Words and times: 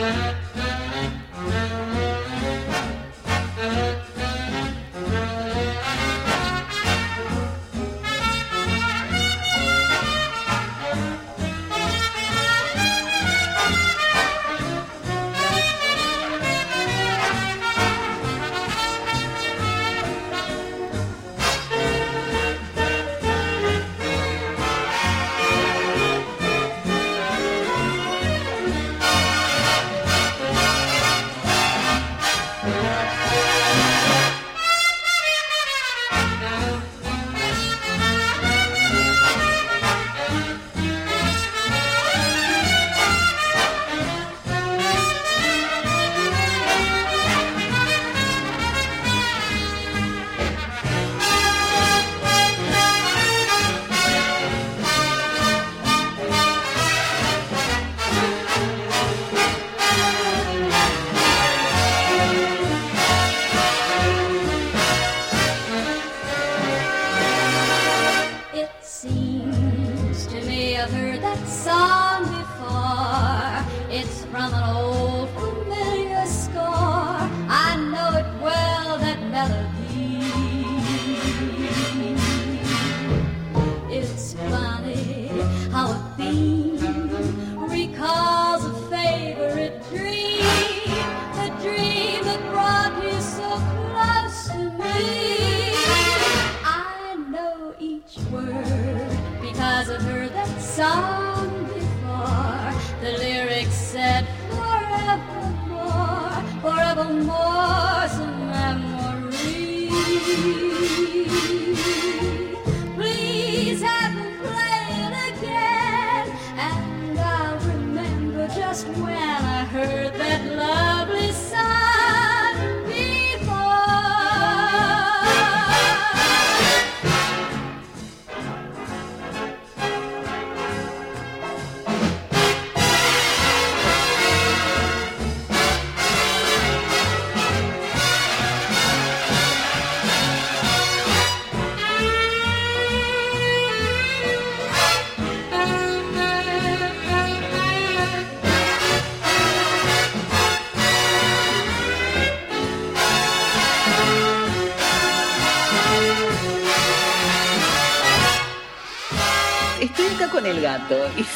Mm-hmm. 0.00 0.59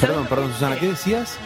Perdón, 0.01 0.27
perdón, 0.27 0.53
Susana, 0.53 0.79
¿qué 0.79 0.89
decías? 0.89 1.39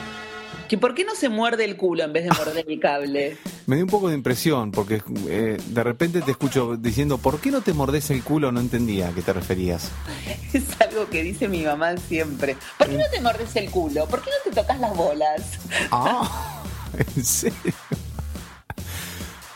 Que 0.68 0.78
por 0.78 0.94
qué 0.94 1.04
no 1.04 1.14
se 1.14 1.28
muerde 1.28 1.64
el 1.64 1.76
culo 1.76 2.04
en 2.04 2.12
vez 2.12 2.24
de 2.24 2.30
morder 2.30 2.64
el 2.68 2.80
cable. 2.80 3.36
Me 3.66 3.76
dio 3.76 3.84
un 3.84 3.90
poco 3.90 4.08
de 4.08 4.14
impresión, 4.14 4.70
porque 4.70 5.02
eh, 5.28 5.58
de 5.66 5.84
repente 5.84 6.22
te 6.22 6.30
escucho 6.30 6.76
diciendo, 6.76 7.18
¿por 7.18 7.40
qué 7.40 7.50
no 7.50 7.60
te 7.60 7.72
mordes 7.72 8.10
el 8.10 8.22
culo? 8.22 8.50
No 8.50 8.60
entendía 8.60 9.08
a 9.08 9.12
qué 9.12 9.22
te 9.22 9.32
referías. 9.32 9.90
Es 10.52 10.64
algo 10.80 11.08
que 11.10 11.22
dice 11.22 11.46
mi 11.48 11.62
mamá 11.62 11.96
siempre. 11.98 12.56
¿Por 12.78 12.88
qué 12.88 12.96
no 12.96 13.04
te 13.10 13.20
mordes 13.20 13.54
el 13.56 13.70
culo? 13.70 14.06
¿Por 14.06 14.22
qué 14.22 14.30
no 14.30 14.50
te 14.50 14.58
tocas 14.58 14.80
las 14.80 14.96
bolas? 14.96 15.42
Ah, 15.90 16.62
¿en 17.16 17.24
serio? 17.24 17.74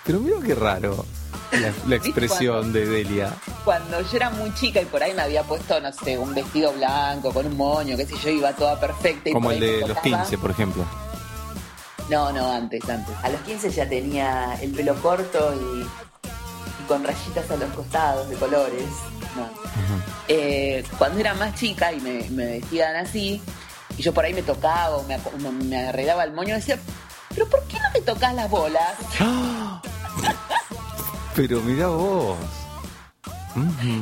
Pero 0.04 0.20
mira 0.20 0.36
qué 0.44 0.54
raro 0.54 1.06
la, 1.86 1.96
expresión 1.96 2.72
de 2.72 2.86
Delia. 2.86 3.34
Cuando 3.64 4.00
yo 4.00 4.16
era 4.16 4.30
muy 4.30 4.52
chica 4.54 4.80
y 4.80 4.84
por 4.84 5.02
ahí 5.02 5.12
me 5.14 5.22
había 5.22 5.42
puesto, 5.42 5.80
no 5.80 5.92
sé, 5.92 6.18
un 6.18 6.34
vestido 6.34 6.72
blanco 6.72 7.32
con 7.32 7.46
un 7.46 7.56
moño, 7.56 7.96
qué 7.96 8.06
sé 8.06 8.16
yo, 8.22 8.30
iba 8.30 8.52
toda 8.52 8.78
perfecta. 8.80 9.30
Como 9.32 9.50
el 9.52 9.60
de 9.60 9.86
los 9.86 9.98
15, 9.98 10.38
por 10.38 10.50
ejemplo. 10.50 10.84
No, 12.08 12.32
no, 12.32 12.52
antes, 12.52 12.88
antes. 12.88 13.14
A 13.22 13.28
los 13.28 13.40
15 13.42 13.70
ya 13.70 13.88
tenía 13.88 14.58
el 14.60 14.72
pelo 14.72 14.94
corto 14.96 15.54
y, 15.54 15.86
con 16.86 17.04
rayitas 17.04 17.50
a 17.50 17.56
los 17.56 17.70
costados 17.70 18.28
de 18.28 18.36
colores. 18.36 18.84
Eh, 20.28 20.84
cuando 20.98 21.20
era 21.20 21.34
más 21.34 21.54
chica 21.54 21.92
y 21.92 22.00
me, 22.00 22.28
vestían 22.28 22.96
así, 22.96 23.40
y 23.96 24.02
yo 24.02 24.12
por 24.12 24.24
ahí 24.24 24.34
me 24.34 24.42
tocaba 24.42 24.96
o 24.96 25.04
me, 25.04 25.18
me 25.64 25.88
arreglaba 25.88 26.24
el 26.24 26.32
moño, 26.32 26.54
decía, 26.54 26.78
¿pero 27.30 27.48
por 27.48 27.62
qué 27.64 27.78
no 27.78 27.90
me 27.94 28.00
tocas 28.00 28.34
las 28.34 28.50
bolas? 28.50 28.94
Pero 31.34 31.60
mira 31.62 31.88
vos. 31.88 32.38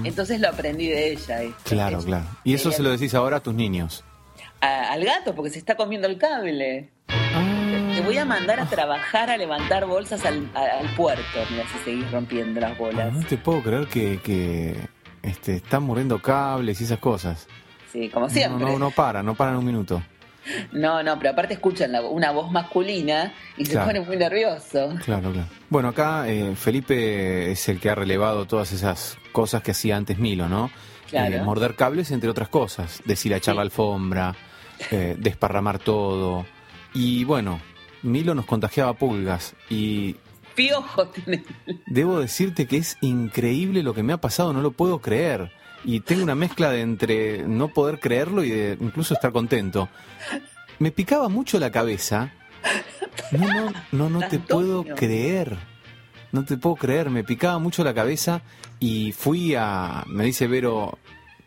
Entonces 0.04 0.40
lo 0.40 0.48
aprendí 0.48 0.88
de 0.88 1.12
ella. 1.12 1.40
claro, 1.64 2.00
claro. 2.02 2.24
¿Y 2.44 2.54
eso 2.54 2.70
se 2.70 2.82
lo 2.82 2.90
decís 2.90 3.14
ahora 3.14 3.38
a 3.38 3.40
tus 3.40 3.54
niños? 3.54 4.04
al 4.60 5.04
gato, 5.04 5.34
porque 5.34 5.50
se 5.50 5.58
está 5.58 5.74
comiendo 5.74 6.06
el 6.06 6.18
cable. 6.18 6.90
Ah. 7.08 7.92
Te 7.94 8.02
voy 8.02 8.18
a 8.18 8.24
mandar 8.24 8.60
a 8.60 8.66
trabajar 8.66 9.30
a 9.30 9.36
levantar 9.36 9.86
bolsas 9.86 10.24
al, 10.24 10.50
puerto, 10.96 11.22
mira 11.50 11.64
si 11.72 11.78
seguís 11.84 12.10
rompiendo 12.10 12.60
las 12.60 12.76
bolas. 12.76 13.12
no 13.12 13.24
te 13.24 13.38
puedo 13.38 13.62
creer 13.62 13.86
que, 13.86 14.20
que 14.20 14.76
este, 15.22 15.56
están 15.56 15.82
muriendo 15.82 16.20
cables 16.20 16.80
y 16.80 16.84
esas 16.84 16.98
cosas. 16.98 17.46
Sí, 17.92 18.08
como 18.08 18.28
siempre. 18.28 18.64
No, 18.64 18.72
no, 18.72 18.78
no 18.78 18.90
para, 18.90 19.22
no 19.22 19.34
paran 19.34 19.56
un 19.56 19.64
minuto. 19.64 20.02
No, 20.72 21.02
no, 21.02 21.18
pero 21.18 21.30
aparte 21.30 21.54
escuchan 21.54 21.92
una 22.10 22.30
voz 22.30 22.50
masculina 22.50 23.32
y 23.56 23.64
se 23.64 23.78
pone 23.78 24.00
muy 24.00 24.16
nervioso. 24.16 24.94
Claro, 25.04 25.32
claro. 25.32 25.48
Bueno, 25.68 25.88
acá 25.88 26.28
eh, 26.28 26.54
Felipe 26.56 27.50
es 27.50 27.68
el 27.68 27.78
que 27.78 27.90
ha 27.90 27.94
relevado 27.94 28.46
todas 28.46 28.72
esas 28.72 29.18
cosas 29.32 29.62
que 29.62 29.72
hacía 29.72 29.96
antes 29.96 30.18
Milo, 30.18 30.48
¿no? 30.48 30.70
Claro. 31.08 31.36
Eh, 31.36 31.42
morder 31.42 31.74
cables, 31.74 32.10
entre 32.10 32.30
otras 32.30 32.48
cosas. 32.48 33.02
Deshilachar 33.04 33.56
la 33.56 33.62
alfombra, 33.62 34.34
eh, 34.90 35.16
desparramar 35.18 35.78
todo. 35.78 36.46
Y 36.94 37.24
bueno, 37.24 37.60
Milo 38.02 38.34
nos 38.34 38.46
contagiaba 38.46 38.94
pulgas 38.94 39.54
y... 39.68 40.16
Piojo 40.54 41.12
Debo 41.86 42.18
decirte 42.18 42.66
que 42.66 42.76
es 42.76 42.98
increíble 43.00 43.84
lo 43.84 43.94
que 43.94 44.02
me 44.02 44.12
ha 44.12 44.20
pasado, 44.20 44.52
no 44.52 44.60
lo 44.60 44.72
puedo 44.72 45.00
creer 45.00 45.52
y 45.84 46.00
tengo 46.00 46.22
una 46.22 46.34
mezcla 46.34 46.70
de 46.70 46.80
entre 46.80 47.46
no 47.46 47.68
poder 47.68 48.00
creerlo 48.00 48.44
y 48.44 48.50
de 48.50 48.78
incluso 48.80 49.14
estar 49.14 49.32
contento. 49.32 49.88
Me 50.78 50.90
picaba 50.90 51.28
mucho 51.28 51.58
la 51.58 51.70
cabeza. 51.70 52.32
No, 53.32 53.46
no, 53.48 53.72
no, 53.92 54.10
no 54.10 54.28
te 54.28 54.38
puedo 54.38 54.84
creer. 54.84 55.56
No 56.32 56.44
te 56.44 56.56
puedo 56.56 56.76
creer, 56.76 57.10
me 57.10 57.24
picaba 57.24 57.58
mucho 57.58 57.82
la 57.82 57.94
cabeza 57.94 58.42
y 58.78 59.12
fui 59.12 59.54
a. 59.56 60.04
Me 60.06 60.24
dice 60.24 60.46
Vero, 60.46 60.98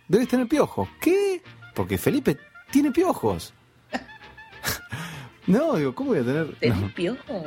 debes 0.07 0.27
tener 0.27 0.47
piojos. 0.47 0.89
¿Qué? 0.99 1.41
Porque 1.73 1.97
Felipe 1.97 2.37
tiene 2.71 2.91
piojos. 2.91 3.53
no, 5.47 5.75
digo, 5.75 5.95
¿cómo 5.95 6.09
voy 6.11 6.19
a 6.19 6.23
tener.? 6.23 6.55
¿Tenés 6.59 6.91
piojos? 6.93 7.45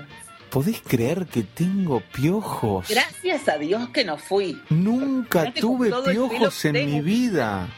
¿Podés 0.56 0.80
creer 0.80 1.26
que 1.26 1.42
tengo 1.42 2.00
piojos? 2.00 2.88
Gracias 2.88 3.46
a 3.46 3.58
Dios 3.58 3.90
que 3.90 4.06
no 4.06 4.16
fui. 4.16 4.58
Nunca 4.70 5.52
tuve 5.52 5.92
piojos 6.10 6.64
en 6.64 6.72
mi 6.86 7.02
vida. 7.02 7.68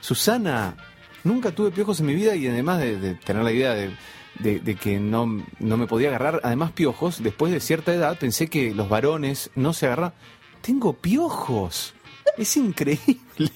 Susana, 0.00 0.76
nunca 1.24 1.50
tuve 1.50 1.72
piojos 1.72 1.98
en 1.98 2.06
mi 2.06 2.14
vida 2.14 2.36
y 2.36 2.46
además 2.46 2.78
de, 2.78 3.16
tener 3.16 3.42
la 3.42 3.50
idea 3.50 3.74
de, 3.74 3.96
de, 4.38 4.60
de 4.60 4.76
que 4.76 5.00
no, 5.00 5.44
no 5.58 5.76
me 5.76 5.88
podía 5.88 6.10
agarrar. 6.10 6.40
Además, 6.44 6.70
piojos, 6.70 7.20
después 7.20 7.52
de 7.52 7.58
cierta 7.58 7.92
edad 7.92 8.16
pensé 8.16 8.46
que 8.46 8.72
los 8.72 8.88
varones 8.88 9.50
no 9.56 9.72
se 9.72 9.86
agarran. 9.86 10.12
Tengo 10.60 10.92
piojos. 10.92 11.94
Es 12.38 12.56
increíble. 12.56 13.18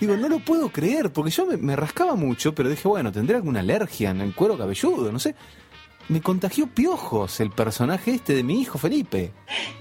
Digo, 0.00 0.18
no 0.18 0.28
lo 0.28 0.40
puedo 0.40 0.68
creer, 0.68 1.14
porque 1.14 1.30
yo 1.30 1.46
me, 1.46 1.56
me 1.56 1.76
rascaba 1.76 2.14
mucho, 2.14 2.54
pero 2.54 2.68
dije, 2.68 2.86
bueno, 2.86 3.10
tendré 3.10 3.36
alguna 3.36 3.60
alergia 3.60 4.10
en 4.10 4.20
el 4.20 4.34
cuero 4.34 4.58
cabelludo, 4.58 5.10
no 5.10 5.18
sé. 5.18 5.34
Me 6.08 6.20
contagió 6.20 6.66
piojos 6.66 7.40
el 7.40 7.50
personaje 7.50 8.10
este 8.12 8.34
de 8.34 8.42
mi 8.42 8.60
hijo 8.60 8.78
Felipe. 8.78 9.32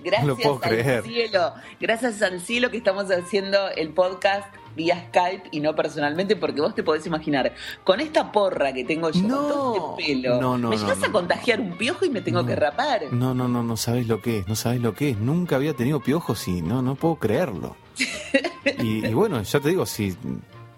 Gracias 0.03 0.21
no 0.23 0.27
lo 0.29 0.37
puedo 0.37 0.55
al 0.55 0.61
creer. 0.61 1.03
cielo. 1.03 1.53
Gracias 1.81 2.21
al 2.21 2.39
cielo 2.39 2.71
que 2.71 2.77
estamos 2.77 3.05
haciendo 3.11 3.69
el 3.69 3.89
podcast 3.89 4.47
vía 4.75 5.07
Skype 5.09 5.49
y 5.51 5.59
no 5.59 5.75
personalmente, 5.75 6.35
porque 6.35 6.61
vos 6.61 6.73
te 6.73 6.81
podés 6.81 7.05
imaginar, 7.05 7.53
con 7.83 7.99
esta 7.99 8.31
porra 8.31 8.73
que 8.73 8.83
tengo 8.85 9.09
yo, 9.11 9.21
No. 9.21 9.37
con 9.37 9.47
todo 9.49 9.95
este 9.99 10.13
pelo, 10.15 10.41
No, 10.41 10.57
no, 10.57 10.69
me 10.69 10.77
llegas 10.77 11.03
a 11.03 11.11
contagiar 11.11 11.59
un 11.59 11.77
piojo 11.77 12.05
y 12.05 12.09
me 12.09 12.21
tengo 12.21 12.43
que 12.45 12.55
rapar. 12.55 13.03
No, 13.11 13.33
no, 13.35 13.47
no, 13.47 13.61
no 13.61 13.77
sabes 13.77 14.07
lo 14.07 14.21
que 14.21 14.39
es, 14.39 14.47
no 14.47 14.55
sabes 14.55 14.81
lo 14.81 14.93
que 14.95 15.09
es. 15.09 15.17
Nunca 15.17 15.57
había 15.57 15.73
tenido 15.75 15.99
piojos 15.99 16.47
y 16.47 16.61
no, 16.61 16.81
no 16.81 16.95
puedo 16.95 17.15
creerlo. 17.17 17.75
Y, 18.79 19.05
y 19.05 19.13
bueno, 19.13 19.41
ya 19.43 19.59
te 19.59 19.69
digo, 19.69 19.85
si 19.85 20.15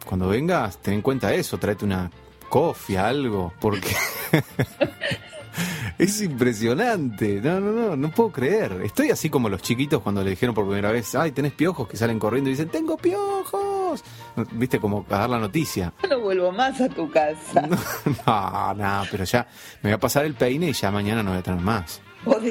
cuando 0.06 0.27
vengas, 0.27 0.80
ten 0.80 0.95
en 0.95 1.01
cuenta 1.03 1.31
eso, 1.36 1.59
tráete 1.59 1.86
una 1.86 2.09
cofia, 2.50 3.07
algo, 3.07 3.53
porque 3.62 3.95
es 5.97 6.21
impresionante. 6.21 7.41
No, 7.41 7.59
no, 7.59 7.71
no, 7.71 7.95
no 7.95 8.11
puedo 8.11 8.31
creer. 8.31 8.81
Estoy 8.83 9.11
así 9.11 9.29
como 9.29 9.49
los 9.49 9.61
chiquitos 9.61 10.01
cuando 10.01 10.23
le 10.23 10.31
dijeron 10.31 10.55
por 10.55 10.65
primera 10.65 10.91
vez, 10.91 11.15
ay, 11.15 11.31
tenés 11.31 11.53
piojos, 11.53 11.87
que 11.87 11.97
salen 11.97 12.19
corriendo 12.19 12.49
y 12.49 12.53
dicen, 12.53 12.69
tengo 12.69 12.97
piojos. 12.97 14.03
Viste, 14.51 14.79
como 14.79 15.05
a 15.09 15.19
dar 15.19 15.29
la 15.29 15.39
noticia. 15.39 15.93
No 16.09 16.19
vuelvo 16.19 16.51
más 16.51 16.79
a 16.81 16.89
tu 16.89 17.09
casa. 17.09 17.67
No, 18.25 18.73
no, 18.73 19.03
pero 19.11 19.23
ya 19.23 19.47
me 19.81 19.89
voy 19.89 19.93
a 19.93 19.99
pasar 19.99 20.25
el 20.25 20.33
peine 20.35 20.69
y 20.69 20.73
ya 20.73 20.91
mañana 20.91 21.21
no 21.21 21.31
voy 21.31 21.39
a 21.39 21.43
tener 21.43 21.59
más. 21.59 22.01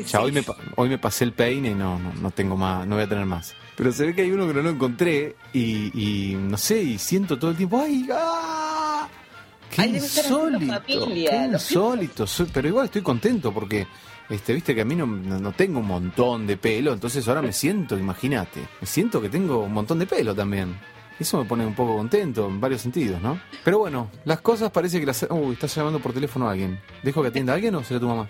Ya 0.07 0.21
hoy 0.21 0.31
me, 0.31 0.45
hoy 0.77 0.89
me 0.89 0.99
pasé 0.99 1.25
el 1.25 1.33
peine 1.33 1.71
y 1.71 1.75
no, 1.75 1.99
no, 1.99 2.13
no 2.15 2.31
tengo 2.31 2.57
más, 2.57 2.87
no 2.87 2.95
voy 2.95 3.05
a 3.05 3.09
tener 3.09 3.27
más. 3.27 3.55
Pero 3.77 3.91
se 3.91 4.07
ve 4.07 4.15
que 4.15 4.23
hay 4.23 4.31
uno 4.31 4.47
que 4.47 4.55
no 4.55 4.63
lo 4.63 4.71
encontré 4.71 5.35
y, 5.53 5.91
y 6.01 6.35
no 6.37 6.57
sé, 6.57 6.81
y 6.81 6.99
siento 6.99 7.39
todo 7.39 7.51
el 7.51 7.57
tiempo, 7.57 7.81
¡ay! 7.81 8.09
¡ah! 8.13 8.84
¡Qué 9.75 9.87
insólito! 9.87 10.83
¡Qué 10.87 11.49
insólito! 11.53 12.27
Pero 12.53 12.69
igual 12.69 12.87
estoy 12.87 13.03
contento 13.03 13.53
porque, 13.53 13.87
este, 14.29 14.53
viste 14.53 14.75
que 14.75 14.83
a 14.83 14.85
mí 14.85 14.95
no, 14.95 15.07
no 15.07 15.53
tengo 15.53 15.81
un 15.81 15.87
montón 15.87 16.47
de 16.47 16.57
pelo, 16.57 16.93
entonces 16.93 17.27
ahora 17.27 17.43
me 17.43 17.53
siento, 17.53 17.99
imagínate, 17.99 18.61
me 18.81 18.87
siento 18.87 19.21
que 19.21 19.29
tengo 19.29 19.65
un 19.65 19.73
montón 19.73 19.99
de 19.99 20.07
pelo 20.07 20.35
también. 20.35 20.79
Eso 21.19 21.39
me 21.39 21.45
pone 21.45 21.65
un 21.65 21.75
poco 21.75 21.97
contento 21.97 22.49
en 22.49 22.61
varios 22.61 22.81
sentidos, 22.83 23.21
¿no? 23.23 23.41
Pero 23.63 23.79
bueno, 23.79 24.11
las 24.25 24.41
cosas 24.41 24.71
parece 24.71 24.99
que 24.99 25.07
las... 25.07 25.25
Uy, 25.31 25.53
estás 25.53 25.75
llamando 25.75 26.01
por 26.01 26.13
teléfono 26.13 26.49
a 26.49 26.53
alguien. 26.53 26.81
¿Dejo 27.05 27.23
que 27.23 27.29
atienda 27.29 27.53
a 27.53 27.57
alguien 27.57 27.75
o 27.77 27.85
será 27.85 28.01
tu 28.01 28.09
mamá? 28.09 28.29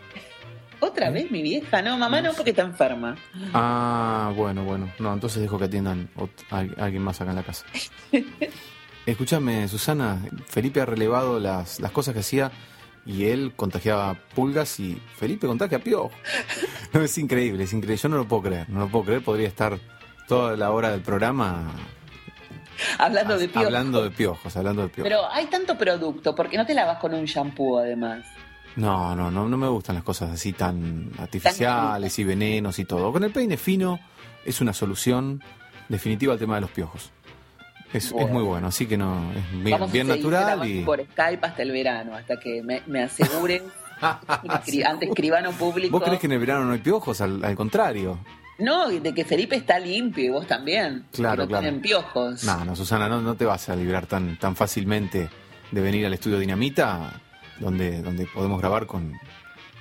¿Otra 0.80 1.10
vez 1.10 1.30
mi 1.30 1.40
vieja? 1.40 1.80
No, 1.80 1.96
mamá 1.96 2.20
no, 2.20 2.34
porque 2.34 2.50
está 2.50 2.62
enferma. 2.62 3.16
Ah, 3.54 4.32
bueno, 4.36 4.64
bueno. 4.64 4.92
No, 4.98 5.14
entonces 5.14 5.40
dejo 5.40 5.58
que 5.58 5.64
atiendan 5.64 6.10
a, 6.50 6.58
alguien 6.58 7.02
más 7.02 7.20
acá 7.22 7.30
en 7.30 7.36
la 7.36 7.42
casa. 7.42 7.64
Escúchame, 9.06 9.68
Susana, 9.68 10.18
Felipe 10.46 10.80
ha 10.80 10.86
relevado 10.86 11.38
las, 11.38 11.78
las 11.80 11.92
cosas 11.92 12.14
que 12.14 12.20
hacía 12.20 12.50
y 13.06 13.26
él 13.26 13.52
contagiaba 13.54 14.16
pulgas 14.34 14.80
y 14.80 15.00
Felipe 15.16 15.46
contagia 15.46 15.78
piojo. 15.78 16.10
No, 16.92 17.02
es 17.02 17.18
increíble, 17.18 17.64
es 17.64 17.72
increíble. 17.72 17.96
Yo 17.96 18.08
no 18.08 18.16
lo 18.18 18.28
puedo 18.28 18.42
creer, 18.42 18.70
no 18.70 18.78
lo 18.80 18.88
puedo 18.88 19.06
creer. 19.06 19.24
Podría 19.24 19.48
estar 19.48 19.76
toda 20.28 20.56
la 20.56 20.70
hora 20.70 20.92
del 20.92 21.00
programa 21.00 21.72
Hablando 22.98 23.38
de 23.38 23.48
piojos. 23.48 23.66
hablando 23.66 24.02
de 24.02 24.10
piojos, 24.10 24.56
hablando 24.56 24.82
de 24.82 24.88
piojos. 24.88 25.08
Pero 25.10 25.30
hay 25.30 25.46
tanto 25.46 25.76
producto, 25.76 26.34
¿por 26.34 26.48
qué 26.48 26.56
no 26.56 26.66
te 26.66 26.74
lavas 26.74 26.98
con 26.98 27.14
un 27.14 27.24
shampoo 27.24 27.78
además? 27.78 28.24
No, 28.76 29.14
no, 29.14 29.30
no, 29.30 29.48
no 29.48 29.56
me 29.56 29.68
gustan 29.68 29.94
las 29.94 30.04
cosas 30.04 30.30
así 30.30 30.52
tan 30.52 31.10
artificiales 31.18 32.18
y 32.18 32.24
venenos 32.24 32.78
y 32.78 32.84
todo. 32.84 33.12
Con 33.12 33.22
el 33.24 33.30
peine 33.30 33.56
fino 33.56 34.00
es 34.44 34.60
una 34.60 34.72
solución 34.72 35.42
definitiva 35.88 36.32
al 36.32 36.38
tema 36.38 36.56
de 36.56 36.62
los 36.62 36.70
piojos. 36.70 37.12
Es, 37.94 38.10
Bueno. 38.12 38.26
es 38.26 38.32
muy 38.34 38.42
bueno, 38.42 38.66
así 38.66 38.86
que 38.86 38.96
no, 38.98 39.30
es 39.32 39.50
bien, 39.64 39.78
Vamos 39.78 39.94
natural 39.94 40.68
y... 40.68 40.82
por 40.84 41.00
Skype 41.00 41.46
hasta 41.46 41.62
el 41.62 41.70
verano, 41.70 42.14
hasta 42.14 42.38
que 42.38 42.62
me, 42.62 42.82
me 42.86 43.04
aseguren 43.04 43.62
escri- 44.00 44.84
ante 44.84 45.06
escribano 45.06 45.52
público. 45.52 45.92
¿Vos 45.98 46.02
crees 46.04 46.20
que 46.20 46.26
en 46.26 46.32
el 46.32 46.38
verano 46.40 46.64
no 46.64 46.72
hay 46.72 46.80
piojos? 46.80 47.20
Al, 47.20 47.44
al 47.44 47.54
contrario. 47.54 48.18
No, 48.58 48.88
de 48.88 49.14
que 49.14 49.24
Felipe 49.24 49.56
está 49.56 49.78
limpio 49.78 50.24
y 50.24 50.28
vos 50.28 50.46
también. 50.46 51.06
Claro, 51.12 51.36
que 51.36 51.42
no 51.42 51.48
claro. 51.48 51.62
tienen 51.62 51.80
piojos. 51.80 52.44
No, 52.44 52.64
no, 52.64 52.76
Susana, 52.76 53.08
no, 53.08 53.20
no 53.20 53.34
te 53.36 53.44
vas 53.44 53.68
a 53.68 53.76
librar 53.76 54.06
tan, 54.06 54.38
tan 54.38 54.54
fácilmente 54.54 55.28
de 55.70 55.80
venir 55.80 56.06
al 56.06 56.14
estudio 56.14 56.38
Dinamita, 56.38 57.20
donde, 57.58 58.02
donde 58.02 58.26
podemos 58.26 58.60
grabar 58.60 58.86
con, 58.86 59.12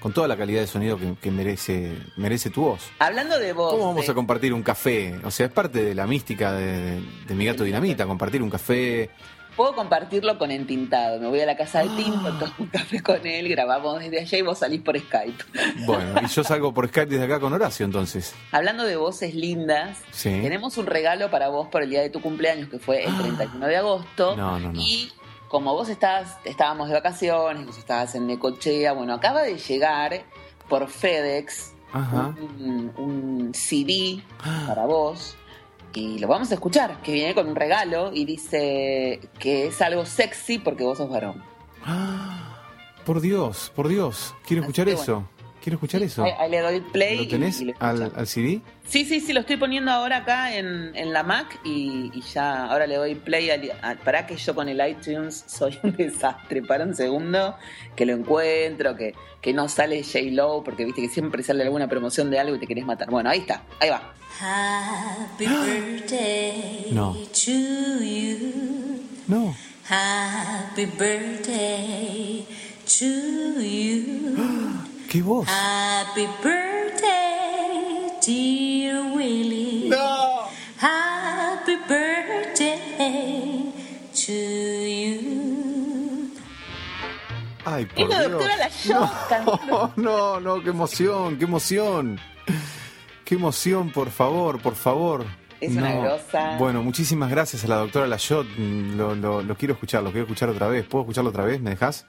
con 0.03 0.11
toda 0.13 0.27
la 0.27 0.35
calidad 0.35 0.59
de 0.59 0.67
sonido 0.67 0.97
que, 0.97 1.15
que 1.21 1.31
merece, 1.31 1.97
merece 2.17 2.49
tu 2.49 2.61
voz. 2.61 2.91
Hablando 2.99 3.39
de 3.39 3.53
vos. 3.53 3.71
¿Cómo 3.71 3.87
vamos 3.87 4.05
eh, 4.07 4.11
a 4.11 4.13
compartir 4.13 4.53
un 4.53 4.61
café? 4.61 5.15
O 5.23 5.31
sea, 5.31 5.45
es 5.45 5.51
parte 5.53 5.81
de 5.81 5.95
la 5.95 6.05
mística 6.05 6.51
de, 6.51 7.01
de 7.25 7.33
mi 7.35 7.45
gato 7.45 7.63
Dinamita, 7.63 8.05
compartir 8.05 8.43
un 8.43 8.49
café. 8.49 9.09
Puedo 9.55 9.75
compartirlo 9.75 10.37
con 10.39 10.49
Entintado. 10.51 11.19
Me 11.19 11.27
voy 11.27 11.39
a 11.39 11.45
la 11.45 11.55
casa 11.55 11.83
de 11.83 11.89
Tinto, 11.89 12.27
Ah. 12.27 12.37
tomo 12.39 12.53
un 12.57 12.67
café 12.67 13.01
con 13.01 13.25
él, 13.25 13.47
grabamos 13.47 13.99
desde 14.01 14.19
allá 14.19 14.37
y 14.39 14.41
vos 14.41 14.57
salís 14.59 14.81
por 14.81 14.99
Skype. 14.99 15.43
Bueno, 15.85 16.15
y 16.23 16.27
yo 16.27 16.43
salgo 16.43 16.73
por 16.73 16.87
Skype 16.89 17.05
desde 17.11 17.23
acá 17.25 17.39
con 17.39 17.53
Horacio, 17.53 17.85
entonces. 17.85 18.33
Hablando 18.51 18.83
de 18.83 18.95
voces 18.97 19.35
lindas, 19.35 19.99
Sí. 20.11 20.29
tenemos 20.41 20.77
un 20.77 20.87
regalo 20.87 21.29
para 21.31 21.47
vos 21.49 21.67
por 21.69 21.83
el 21.83 21.89
día 21.91 22.01
de 22.01 22.09
tu 22.09 22.19
cumpleaños, 22.19 22.67
que 22.67 22.79
fue 22.79 23.05
el 23.05 23.15
31 23.17 23.67
de 23.67 23.77
agosto. 23.77 24.35
No, 24.35 24.59
no, 24.59 24.73
no. 24.73 24.79
Y 24.81 25.11
como 25.53 25.71
vos 25.71 25.87
estás, 25.87 26.39
estábamos 26.45 26.87
de 26.87 26.95
vacaciones, 26.95 27.67
vos 27.67 27.77
estabas 27.77 28.15
en 28.15 28.25
Necochea, 28.25 28.91
bueno, 28.93 29.13
acaba 29.13 29.43
de 29.43 29.59
llegar 29.59 30.23
por 30.67 30.87
FedEx 30.87 31.73
Ajá. 31.91 32.33
un, 32.59 32.91
un 32.97 33.53
CD 33.53 34.23
para 34.65 34.87
vos. 34.87 35.35
Y 35.93 36.17
lo 36.17 36.27
vamos 36.27 36.49
a 36.49 36.55
escuchar, 36.55 36.99
que 37.03 37.11
viene 37.11 37.35
con 37.35 37.47
un 37.47 37.55
regalo 37.55 38.09
y 38.11 38.25
dice 38.25 39.19
que 39.37 39.67
es 39.67 39.79
algo 39.83 40.07
sexy 40.07 40.57
porque 40.57 40.83
vos 40.85 40.97
sos 40.97 41.07
varón. 41.07 41.43
Ah, 41.85 42.59
Por 43.05 43.21
Dios, 43.21 43.71
por 43.75 43.89
Dios. 43.89 44.33
Quiero 44.47 44.63
Así 44.63 44.71
escuchar 44.71 44.89
eso. 44.89 45.29
Quiero 45.63 45.77
escuchar 45.77 46.03
eso. 46.03 46.25
Ahí, 46.25 46.31
ahí 46.37 46.51
le 46.51 46.59
doy 46.59 46.81
play. 46.81 47.15
¿Lo 47.17 47.23
y- 47.23 47.27
tenés 47.27 47.61
y 47.61 47.65
lo 47.65 47.73
al, 47.79 48.27
CD? 48.27 48.59
Sí, 48.85 49.05
sí, 49.05 49.21
sí, 49.21 49.31
lo 49.31 49.39
estoy 49.39 49.55
poniendo 49.55 49.91
ahora 49.91 50.17
acá 50.17 50.53
en, 50.57 50.91
en 50.93 51.13
la 51.13 51.23
Mac 51.23 51.57
y, 51.63 52.11
y 52.13 52.21
ya, 52.33 52.65
ahora 52.65 52.85
le 52.85 52.95
doy 52.97 53.15
play. 53.15 53.49
al- 53.49 53.71
a- 53.81 53.95
para 53.95 54.27
que 54.27 54.35
yo 54.35 54.53
con 54.53 54.67
el 54.67 54.85
iTunes 54.85 55.45
soy 55.47 55.79
un 55.83 55.95
desastre. 55.97 56.61
Para 56.63 56.83
un 56.83 56.93
segundo, 56.93 57.55
que 57.95 58.05
lo 58.05 58.11
encuentro, 58.13 58.95
que, 58.97 59.13
que 59.41 59.53
no 59.53 59.69
sale 59.69 60.03
J-Lo, 60.03 60.63
porque 60.65 60.83
viste 60.83 61.01
que 61.01 61.07
siempre 61.09 61.43
sale 61.43 61.63
alguna 61.63 61.87
promoción 61.87 62.29
de 62.29 62.39
algo 62.39 62.57
y 62.57 62.59
te 62.59 62.67
querés 62.67 62.85
matar. 62.85 63.09
Bueno, 63.09 63.29
ahí 63.29 63.39
está, 63.39 63.63
ahí 63.79 63.89
va. 63.89 64.13
Happy 64.41 65.45
birthday 65.45 66.87
No. 66.91 67.13
to 67.13 68.03
you. 68.03 69.01
No. 69.29 69.55
Happy 69.89 70.85
birthday 70.87 72.45
to 72.85 73.61
you. 73.61 74.89
¿Qué 75.13 75.21
voz? 75.21 75.47
Happy 75.47 76.25
birthday, 76.43 78.09
dear 78.25 79.13
Willie. 79.15 79.89
¡No! 79.89 80.47
Happy 80.81 81.75
birthday 81.87 83.71
to 84.11 84.33
you. 84.33 86.31
Ay, 87.63 87.85
por 87.85 88.01
Es 88.01 88.09
la 88.09 88.19
Dios. 88.21 88.31
doctora 88.31 88.69
cantando. 89.29 89.59
No, 89.67 89.93
no, 89.97 90.39
no, 90.39 90.63
qué 90.63 90.69
emoción, 90.71 91.37
qué 91.37 91.45
emoción. 91.45 92.19
Qué 93.23 93.35
emoción, 93.35 93.91
por 93.91 94.09
favor, 94.09 94.59
por 94.63 94.73
favor. 94.73 95.25
Es 95.61 95.75
una 95.75 95.93
grosa. 95.93 96.57
Bueno, 96.57 96.81
muchísimas 96.81 97.29
gracias 97.29 97.63
a 97.65 97.67
la 97.67 97.75
doctora 97.75 98.07
Layot. 98.07 98.47
Lo, 98.57 99.13
lo, 99.13 99.43
lo 99.43 99.55
quiero 99.57 99.75
escuchar, 99.75 100.01
lo 100.01 100.09
quiero 100.09 100.23
escuchar 100.23 100.49
otra 100.49 100.69
vez. 100.69 100.87
¿Puedo 100.87 101.03
escucharlo 101.03 101.29
otra 101.29 101.43
vez? 101.43 101.61
¿Me 101.61 101.69
dejas? 101.69 102.07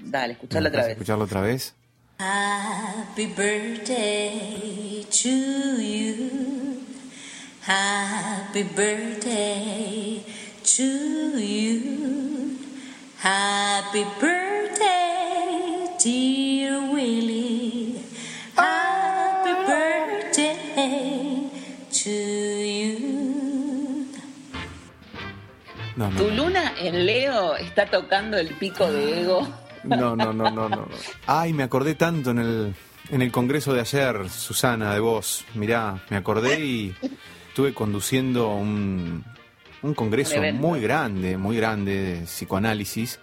Dale, 0.00 0.32
escuchala 0.32 0.70
otra 0.70 0.82
vez. 0.82 0.90
escucharlo 0.90 1.22
otra 1.24 1.40
vez? 1.40 1.76
Happy 2.22 3.26
birthday 3.26 5.04
to 5.10 5.28
you. 5.82 6.86
Happy 7.62 8.62
birthday 8.62 10.22
to 10.62 10.84
you. 11.40 12.58
Happy 13.18 14.04
birthday, 14.20 15.88
dear 15.98 16.92
Willie. 16.92 17.98
Happy 18.54 19.54
birthday 19.66 21.50
to 21.90 22.10
you. 22.10 24.06
No, 25.96 26.08
no. 26.08 26.16
Tu 26.16 26.30
luna 26.30 26.74
en 26.78 27.04
Leo 27.04 27.56
está 27.56 27.90
tocando 27.90 28.38
el 28.38 28.54
pico 28.54 28.86
de 28.92 29.22
ego. 29.22 29.61
No, 29.84 30.14
no, 30.16 30.32
no, 30.32 30.50
no, 30.50 30.68
no. 30.68 30.88
Ay, 31.26 31.52
me 31.52 31.62
acordé 31.62 31.94
tanto 31.94 32.30
en 32.30 32.38
el, 32.38 32.74
en 33.10 33.22
el 33.22 33.32
congreso 33.32 33.72
de 33.74 33.80
ayer, 33.80 34.28
Susana, 34.30 34.92
de 34.94 35.00
vos. 35.00 35.44
Mirá, 35.54 36.02
me 36.10 36.16
acordé 36.16 36.64
y 36.64 36.94
estuve 37.48 37.74
conduciendo 37.74 38.48
un, 38.54 39.24
un 39.82 39.94
congreso 39.94 40.40
Un 40.40 40.56
muy 40.56 40.80
grande, 40.80 41.36
muy 41.36 41.56
grande 41.56 42.00
de 42.00 42.20
psicoanálisis. 42.26 43.18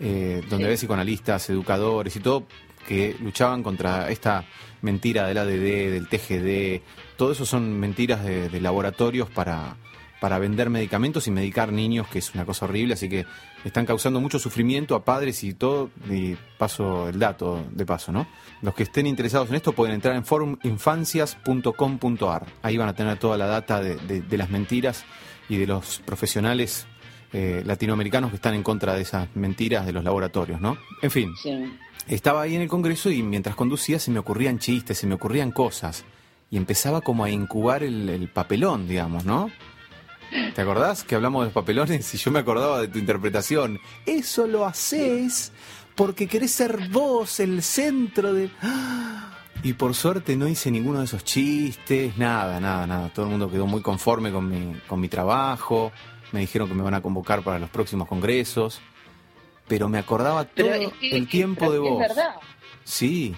eh, 0.00 0.42
donde 0.50 0.64
Sí. 0.66 0.70
ves 0.70 0.80
psicoanalistas, 0.80 1.48
educadores 1.50 2.16
y 2.16 2.20
todo 2.20 2.46
que 2.88 3.16
luchaban 3.20 3.62
contra 3.62 4.10
esta 4.10 4.44
mentira 4.82 5.26
del 5.26 5.38
ADD, 5.38 5.90
del 5.92 6.08
TGD. 6.08 6.82
Todo 7.16 7.32
eso 7.32 7.46
son 7.46 7.78
mentiras 7.80 8.22
de, 8.24 8.48
de 8.50 8.60
laboratorios 8.60 9.30
para, 9.30 9.76
para 10.20 10.38
vender 10.38 10.68
medicamentos 10.68 11.26
y 11.28 11.30
medicar 11.30 11.72
niños, 11.72 12.08
que 12.08 12.18
es 12.18 12.34
una 12.34 12.44
cosa 12.44 12.66
horrible, 12.66 12.94
así 12.94 13.08
que 13.08 13.24
están 13.64 13.86
causando 13.86 14.20
mucho 14.20 14.38
sufrimiento 14.38 14.94
a 14.94 15.04
padres 15.04 15.42
y 15.44 15.54
todo. 15.54 15.90
Y 16.10 16.36
paso 16.58 17.08
el 17.08 17.18
dato 17.18 17.64
de 17.70 17.86
paso, 17.86 18.12
¿no? 18.12 18.26
Los 18.62 18.74
que 18.74 18.82
estén 18.84 19.06
interesados 19.06 19.48
en 19.48 19.54
esto 19.56 19.72
pueden 19.72 19.94
entrar 19.94 20.14
en 20.16 20.24
foruminfancias.com.ar. 20.24 22.46
Ahí 22.62 22.76
van 22.76 22.88
a 22.88 22.94
tener 22.94 23.18
toda 23.18 23.36
la 23.36 23.46
data 23.46 23.80
de, 23.80 23.96
de- 23.96 24.22
de 24.22 24.38
las 24.38 24.50
mentiras 24.50 25.04
y 25.48 25.56
de 25.56 25.66
los 25.66 26.00
profesionales 26.04 26.86
eh, 27.32 27.62
latinoamericanos 27.64 28.30
que 28.30 28.36
están 28.36 28.54
en 28.54 28.62
contra 28.62 28.94
de 28.94 29.02
esas 29.02 29.28
mentiras 29.34 29.86
de 29.86 29.92
los 29.92 30.04
laboratorios, 30.04 30.60
¿no? 30.60 30.76
En 31.02 31.10
fin, 31.10 31.32
Sí. 31.42 31.72
estaba 32.06 32.42
ahí 32.42 32.54
en 32.54 32.62
el 32.62 32.68
Congreso 32.68 33.10
y 33.10 33.22
mientras 33.22 33.56
conducía 33.56 33.98
se 33.98 34.10
me 34.10 34.18
ocurrían 34.20 34.58
chistes, 34.58 34.98
se 34.98 35.06
me 35.06 35.14
ocurrían 35.14 35.50
cosas. 35.50 36.04
Y 36.50 36.56
empezaba 36.56 37.00
como 37.00 37.24
a 37.24 37.30
incubar 37.30 37.82
el, 37.82 38.08
el 38.08 38.28
papelón, 38.28 38.86
digamos, 38.86 39.24
¿no? 39.24 39.50
¿Te 40.54 40.60
acordás 40.62 41.04
que 41.04 41.14
hablamos 41.14 41.42
de 41.42 41.46
los 41.46 41.54
papelones 41.54 42.14
y 42.14 42.18
yo 42.18 42.30
me 42.30 42.38
acordaba 42.40 42.80
de 42.80 42.88
tu 42.88 42.98
interpretación? 42.98 43.80
Eso 44.06 44.46
lo 44.46 44.64
haces 44.66 45.52
porque 45.94 46.26
querés 46.26 46.52
ser 46.52 46.88
vos 46.90 47.40
el 47.40 47.62
centro 47.62 48.32
de... 48.34 48.50
Y 49.62 49.72
por 49.74 49.94
suerte 49.94 50.36
no 50.36 50.46
hice 50.46 50.70
ninguno 50.70 50.98
de 50.98 51.06
esos 51.06 51.24
chistes, 51.24 52.16
nada, 52.18 52.60
nada, 52.60 52.86
nada. 52.86 53.08
Todo 53.14 53.24
el 53.26 53.30
mundo 53.30 53.50
quedó 53.50 53.66
muy 53.66 53.80
conforme 53.80 54.30
con 54.30 54.48
mi, 54.48 54.78
con 54.86 55.00
mi 55.00 55.08
trabajo. 55.08 55.90
Me 56.32 56.40
dijeron 56.40 56.68
que 56.68 56.74
me 56.74 56.82
van 56.82 56.94
a 56.94 57.00
convocar 57.00 57.42
para 57.42 57.58
los 57.58 57.70
próximos 57.70 58.06
congresos. 58.06 58.80
Pero 59.66 59.88
me 59.88 59.96
acordaba 59.98 60.44
Pero 60.44 60.68
todo 60.68 60.76
es 60.88 60.92
que- 60.94 61.16
el 61.16 61.28
tiempo 61.28 61.72
de 61.72 61.78
vos. 61.78 62.02
Es 62.02 62.08
verdad. 62.08 62.34
Sí, 62.84 63.34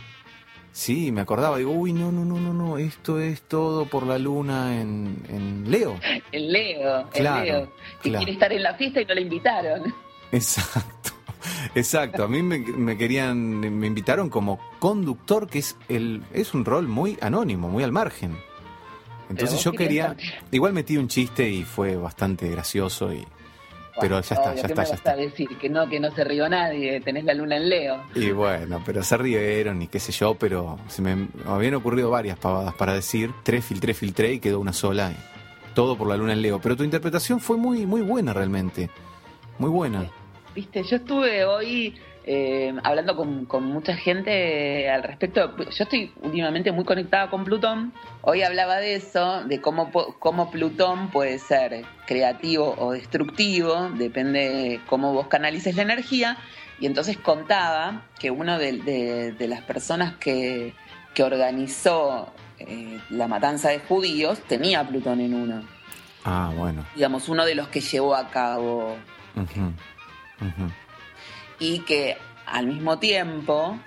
sí, 0.76 1.10
me 1.10 1.22
acordaba. 1.22 1.56
Digo, 1.58 1.70
uy, 1.72 1.92
no, 1.92 2.12
no, 2.12 2.24
no, 2.24 2.38
no, 2.38 2.52
no, 2.52 2.76
esto 2.78 3.18
es 3.18 3.40
todo 3.42 3.86
por 3.86 4.04
la 4.06 4.18
luna 4.18 4.78
en, 4.80 5.22
en 5.28 5.70
Leo. 5.70 5.98
El 6.32 6.52
Leo, 6.52 7.08
Claro, 7.10 7.44
Leo, 7.44 7.72
que 8.02 8.10
claro. 8.10 8.18
quiere 8.18 8.32
estar 8.32 8.52
en 8.52 8.62
la 8.62 8.74
fiesta 8.74 9.00
y 9.00 9.04
no 9.06 9.14
le 9.14 9.20
invitaron. 9.22 9.94
Exacto, 10.32 11.10
exacto. 11.74 12.24
A 12.24 12.28
mí 12.28 12.42
me, 12.42 12.58
me 12.58 12.96
querían, 12.98 13.38
me 13.60 13.86
invitaron 13.86 14.28
como 14.28 14.58
conductor, 14.78 15.48
que 15.48 15.60
es 15.60 15.76
el, 15.88 16.22
es 16.32 16.52
un 16.54 16.64
rol 16.64 16.88
muy 16.88 17.16
anónimo, 17.20 17.68
muy 17.68 17.82
al 17.84 17.92
margen. 17.92 18.36
Entonces 19.30 19.62
yo 19.64 19.72
quería, 19.72 20.12
estar- 20.12 20.44
igual 20.52 20.72
metí 20.72 20.96
un 20.96 21.08
chiste 21.08 21.48
y 21.50 21.64
fue 21.64 21.96
bastante 21.96 22.48
gracioso 22.50 23.12
y, 23.12 23.24
pero 24.00 24.20
ya 24.20 24.34
está, 24.34 24.50
Obvio, 24.50 24.62
ya 24.62 24.62
¿qué 24.62 24.72
está, 24.72 24.84
ya 24.84 24.94
está. 24.94 25.16
decir? 25.16 25.48
Que 25.58 25.68
no, 25.68 25.88
que 25.88 26.00
no 26.00 26.10
se 26.14 26.24
rió 26.24 26.48
nadie, 26.48 27.00
tenés 27.00 27.24
la 27.24 27.34
luna 27.34 27.56
en 27.56 27.68
Leo. 27.68 28.02
Y 28.14 28.30
bueno, 28.30 28.82
pero 28.84 29.02
se 29.02 29.16
rieron 29.16 29.82
y 29.82 29.86
qué 29.88 29.98
sé 30.00 30.12
yo, 30.12 30.34
pero 30.34 30.78
se 30.88 31.02
me, 31.02 31.16
me 31.16 31.28
habían 31.46 31.74
ocurrido 31.74 32.10
varias 32.10 32.38
pavadas 32.38 32.74
para 32.74 32.92
decir. 32.94 33.30
Tres 33.42 33.64
filtré, 33.64 33.94
filtré 33.94 34.32
y 34.34 34.38
quedó 34.40 34.60
una 34.60 34.72
sola. 34.72 35.12
todo 35.74 35.96
por 35.98 36.08
la 36.08 36.16
luna 36.16 36.32
en 36.32 36.42
Leo. 36.42 36.60
Pero 36.60 36.76
tu 36.76 36.84
interpretación 36.84 37.38
fue 37.40 37.56
muy, 37.56 37.84
muy 37.86 38.00
buena 38.02 38.32
realmente. 38.32 38.88
Muy 39.58 39.70
buena. 39.70 40.06
Viste, 40.54 40.82
yo 40.82 40.96
estuve 40.96 41.44
hoy 41.44 41.94
eh, 42.26 42.74
hablando 42.82 43.16
con, 43.16 43.46
con 43.46 43.64
mucha 43.64 43.94
gente 43.96 44.90
al 44.90 45.02
respecto. 45.04 45.56
Yo 45.56 45.84
estoy 45.84 46.12
últimamente 46.22 46.72
muy 46.72 46.84
conectada 46.84 47.30
con 47.30 47.44
Plutón. 47.44 47.92
Hoy 48.22 48.42
hablaba 48.42 48.76
de 48.76 48.96
eso, 48.96 49.44
de 49.44 49.60
cómo, 49.60 49.90
cómo 50.18 50.50
Plutón 50.50 51.08
puede 51.10 51.38
ser 51.38 51.84
creativo 52.06 52.74
o 52.78 52.92
destructivo, 52.92 53.90
depende 53.94 54.80
cómo 54.88 55.12
vos 55.12 55.28
canalices 55.28 55.76
la 55.76 55.82
energía. 55.82 56.36
Y 56.80 56.86
entonces 56.86 57.16
contaba 57.16 58.02
que 58.18 58.30
una 58.30 58.58
de, 58.58 58.72
de- 58.78 59.32
de 59.32 59.48
las 59.48 59.62
personas 59.62 60.14
que, 60.16 60.74
que 61.14 61.22
organizó 61.22 62.32
eh, 62.58 62.98
la 63.10 63.28
matanza 63.28 63.70
de 63.70 63.78
judíos 63.78 64.40
tenía 64.48 64.80
a 64.80 64.84
Plutón 64.88 65.20
en 65.20 65.32
uno. 65.34 65.62
Ah, 66.24 66.52
bueno. 66.56 66.84
Digamos, 66.94 67.28
uno 67.28 67.44
de 67.46 67.54
los 67.54 67.68
que 67.68 67.80
llevó 67.80 68.14
a 68.16 68.28
cabo 68.28 68.96
Ujú, 69.36 69.60
ujú, 70.40 70.70
y 71.58 71.80
que 71.80 72.16
al 72.46 72.66
mismo 72.66 72.98
tiempo 72.98 73.78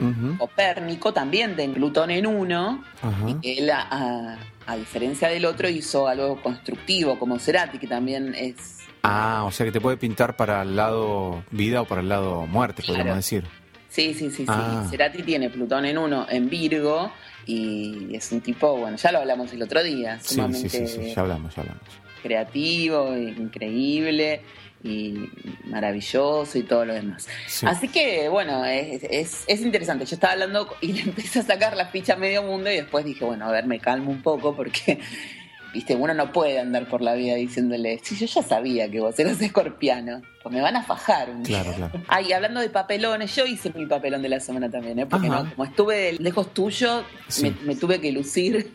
ujú, 0.00 0.36
Copérnico 0.38 1.12
también 1.12 1.56
de 1.56 1.68
Plutón 1.68 2.10
en 2.10 2.26
uno 2.26 2.82
y 3.26 3.34
que 3.34 3.58
él 3.58 3.70
a, 3.70 4.36
diferencia 4.76 5.28
del 5.28 5.44
otro 5.44 5.68
hizo 5.68 6.08
algo 6.08 6.40
constructivo 6.42 7.18
como 7.18 7.38
Cerati 7.38 7.78
que 7.78 7.86
también 7.86 8.34
es 8.34 8.80
Ah, 9.02 9.44
o 9.46 9.52
sea 9.52 9.64
que 9.64 9.70
te 9.72 9.80
puede 9.80 9.96
pintar 9.96 10.34
para 10.36 10.62
el 10.62 10.74
lado 10.74 11.44
vida 11.52 11.80
o 11.82 11.84
para 11.84 12.00
el 12.00 12.08
lado 12.08 12.44
muerte, 12.48 12.82
Claro. 12.82 12.94
podríamos 12.98 13.16
decir. 13.18 13.44
sí 13.88 14.12
sí 14.14 14.30
sí 14.30 14.38
sí 14.38 14.44
Ah. 14.48 14.84
Cerati 14.90 15.22
tiene 15.22 15.48
Plutón 15.50 15.84
en 15.84 15.96
uno 15.98 16.26
en 16.28 16.50
Virgo 16.50 17.12
y 17.46 18.14
es 18.16 18.32
un 18.32 18.40
tipo 18.40 18.76
bueno 18.76 18.96
ya 18.96 19.12
lo 19.12 19.18
hablamos 19.20 19.52
el 19.52 19.62
otro 19.62 19.82
día 19.84 20.18
Sí, 20.20 20.34
sumamente 20.34 20.68
sí, 20.68 20.86
sí, 20.88 21.02
sí, 21.08 21.14
ya 21.14 21.20
hablamos, 21.22 21.54
ya 21.54 21.62
hablamos. 21.62 21.82
creativo 22.22 23.16
increíble 23.16 24.40
y 24.86 25.30
maravilloso 25.64 26.58
y 26.58 26.62
todo 26.62 26.84
lo 26.84 26.94
demás 26.94 27.26
Sí. 27.46 27.66
Así 27.66 27.88
que, 27.88 28.28
bueno, 28.28 28.64
es, 28.64 29.02
es, 29.04 29.44
es 29.46 29.60
interesante. 29.60 30.04
Yo 30.06 30.14
estaba 30.16 30.32
hablando 30.34 30.68
y 30.80 30.92
le 30.94 31.02
empecé 31.02 31.40
a 31.40 31.42
sacar 31.42 31.76
la 31.76 31.86
ficha 31.86 32.14
a 32.14 32.16
medio 32.16 32.42
mundo 32.42 32.70
y 32.70 32.76
después 32.76 33.04
dije, 33.04 33.24
bueno, 33.24 33.46
a 33.46 33.50
ver, 33.50 33.66
me 33.66 33.78
calmo 33.80 34.10
un 34.10 34.22
poco 34.22 34.54
porque, 34.56 34.98
viste, 35.74 35.94
uno 35.94 36.14
no 36.14 36.32
puede 36.32 36.58
andar 36.60 36.88
por 36.88 37.02
la 37.02 37.14
vida 37.14 37.34
diciéndole, 37.34 37.98
sí, 38.02 38.16
yo 38.16 38.26
ya 38.26 38.42
sabía 38.42 38.90
que 38.90 39.00
vos 39.00 39.18
eras 39.18 39.40
escorpiano, 39.40 40.22
pues 40.42 40.54
me 40.54 40.60
van 40.60 40.76
a 40.76 40.82
fajar 40.82 41.30
un 41.30 41.42
día. 41.42 41.62
Claro, 41.62 41.76
claro. 41.76 42.04
Ay, 42.08 42.32
hablando 42.32 42.60
de 42.60 42.70
papelones, 42.70 43.34
yo 43.36 43.44
hice 43.46 43.72
mi 43.74 43.86
papelón 43.86 44.22
de 44.22 44.28
la 44.28 44.40
semana 44.40 44.70
también, 44.70 44.98
¿eh? 45.00 45.06
Porque 45.06 45.26
Ajá. 45.28 45.42
no, 45.42 45.50
como 45.50 45.64
estuve 45.64 46.12
lejos 46.18 46.54
tuyo, 46.54 47.04
Sí. 47.28 47.42
me, 47.62 47.66
me 47.68 47.76
tuve 47.76 48.00
que 48.00 48.12
lucir. 48.12 48.72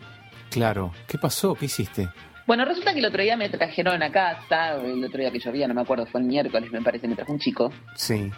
Claro. 0.50 0.92
¿Qué 1.08 1.16
pasó? 1.18 1.54
¿Qué 1.54 1.64
hiciste? 1.66 2.08
Bueno, 2.46 2.64
resulta 2.64 2.92
que 2.92 2.98
el 2.98 3.04
otro 3.06 3.22
día 3.22 3.36
me 3.36 3.48
trajeron 3.48 4.02
a 4.02 4.10
casa, 4.10 4.74
el 4.76 5.04
otro 5.04 5.20
día 5.20 5.30
que 5.30 5.38
llovía, 5.38 5.68
no 5.68 5.74
me 5.74 5.82
acuerdo, 5.82 6.06
fue 6.06 6.20
el 6.20 6.26
miércoles, 6.26 6.70
me 6.72 6.82
parece, 6.82 7.06
me 7.08 7.14
trajo 7.16 7.32
un 7.32 7.38
chico. 7.38 7.72
Sí. 7.96 8.30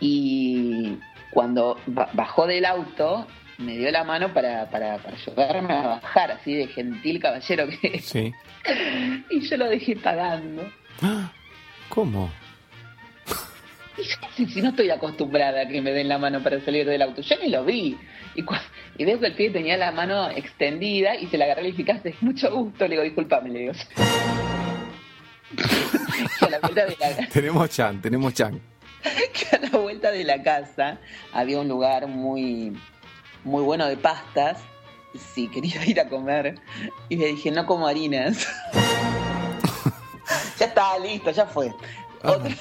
y 0.00 0.98
cuando 1.30 1.78
ba- 1.86 2.08
bajó 2.14 2.46
del 2.46 2.64
auto 2.64 3.26
me 3.58 3.76
dio 3.76 3.90
la 3.90 4.02
mano 4.04 4.32
para, 4.32 4.68
para, 4.70 4.96
para 4.98 5.14
ayudarme 5.16 5.74
a 5.74 5.86
bajar, 5.86 6.30
así 6.32 6.54
de 6.54 6.66
gentil 6.68 7.20
caballero 7.20 7.66
que 7.68 7.96
es. 7.96 8.04
Sí. 8.06 8.32
Y 9.30 9.40
yo 9.48 9.56
lo 9.58 9.68
dejé 9.68 9.94
pagando. 9.96 10.68
¿Cómo? 11.88 12.30
Y 14.00 14.04
yo 14.04 14.16
si, 14.36 14.46
si 14.46 14.62
no 14.62 14.70
estoy 14.70 14.90
acostumbrada 14.90 15.62
a 15.62 15.68
que 15.68 15.80
me 15.82 15.92
den 15.92 16.08
la 16.08 16.18
mano 16.18 16.42
para 16.42 16.60
salir 16.64 16.86
del 16.88 17.02
auto, 17.02 17.20
yo 17.22 17.36
ni 17.42 17.50
lo 17.50 17.64
vi. 17.64 17.98
Y, 18.34 18.44
y 18.98 19.04
veo 19.04 19.18
que 19.20 19.26
el 19.26 19.34
pibe 19.34 19.50
tenía 19.50 19.76
la 19.76 19.92
mano 19.92 20.30
extendida 20.30 21.14
y 21.16 21.26
se 21.26 21.36
la 21.36 21.44
agarré 21.46 21.68
y 21.68 21.72
dije, 21.72 21.92
"Hace 21.92 22.14
mucho 22.20 22.50
gusto. 22.54 22.84
Le 22.84 22.90
digo, 22.92 23.02
disculpame, 23.02 23.50
le 23.50 23.58
digo. 23.60 23.72
la 26.50 26.58
de 26.86 26.96
la, 26.98 27.28
Tenemos 27.28 27.68
chan, 27.70 28.00
tenemos 28.00 28.34
chan. 28.34 28.60
que 29.02 29.56
a 29.56 29.60
la 29.60 29.78
vuelta 29.78 30.10
de 30.10 30.24
la 30.24 30.42
casa 30.42 30.98
había 31.32 31.58
un 31.60 31.68
lugar 31.68 32.06
muy, 32.06 32.76
muy 33.44 33.62
bueno 33.62 33.86
de 33.86 33.96
pastas. 33.96 34.58
Sí, 35.34 35.48
quería 35.48 35.84
ir 35.86 36.00
a 36.00 36.08
comer. 36.08 36.54
Y 37.08 37.16
le 37.16 37.26
dije, 37.28 37.50
no 37.50 37.66
como 37.66 37.88
harinas. 37.88 38.46
ya 40.58 40.66
está, 40.66 40.98
listo, 40.98 41.30
ya 41.32 41.46
fue. 41.46 41.72
Otra- 42.22 42.54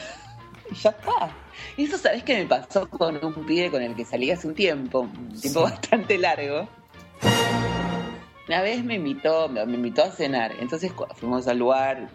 ya 0.75 0.89
está. 0.91 1.31
Y 1.77 1.85
eso, 1.85 1.97
¿sabes 1.97 2.23
qué 2.23 2.37
me 2.37 2.45
pasó 2.45 2.89
con 2.89 3.23
un 3.23 3.45
pibe 3.45 3.69
con 3.71 3.81
el 3.81 3.95
que 3.95 4.05
salí 4.05 4.31
hace 4.31 4.47
un 4.47 4.55
tiempo? 4.55 5.01
Un 5.01 5.39
tiempo 5.39 5.65
Sí. 5.65 5.71
bastante 5.71 6.17
largo. 6.17 6.67
Una 8.47 8.61
vez 8.61 8.83
me 8.83 8.95
invitó, 8.95 9.47
me 9.49 9.65
me 9.65 9.75
invitó 9.75 10.03
a 10.03 10.11
cenar. 10.11 10.53
Entonces 10.59 10.91
fuimos 11.15 11.47
al 11.47 11.59
lugar 11.59 12.09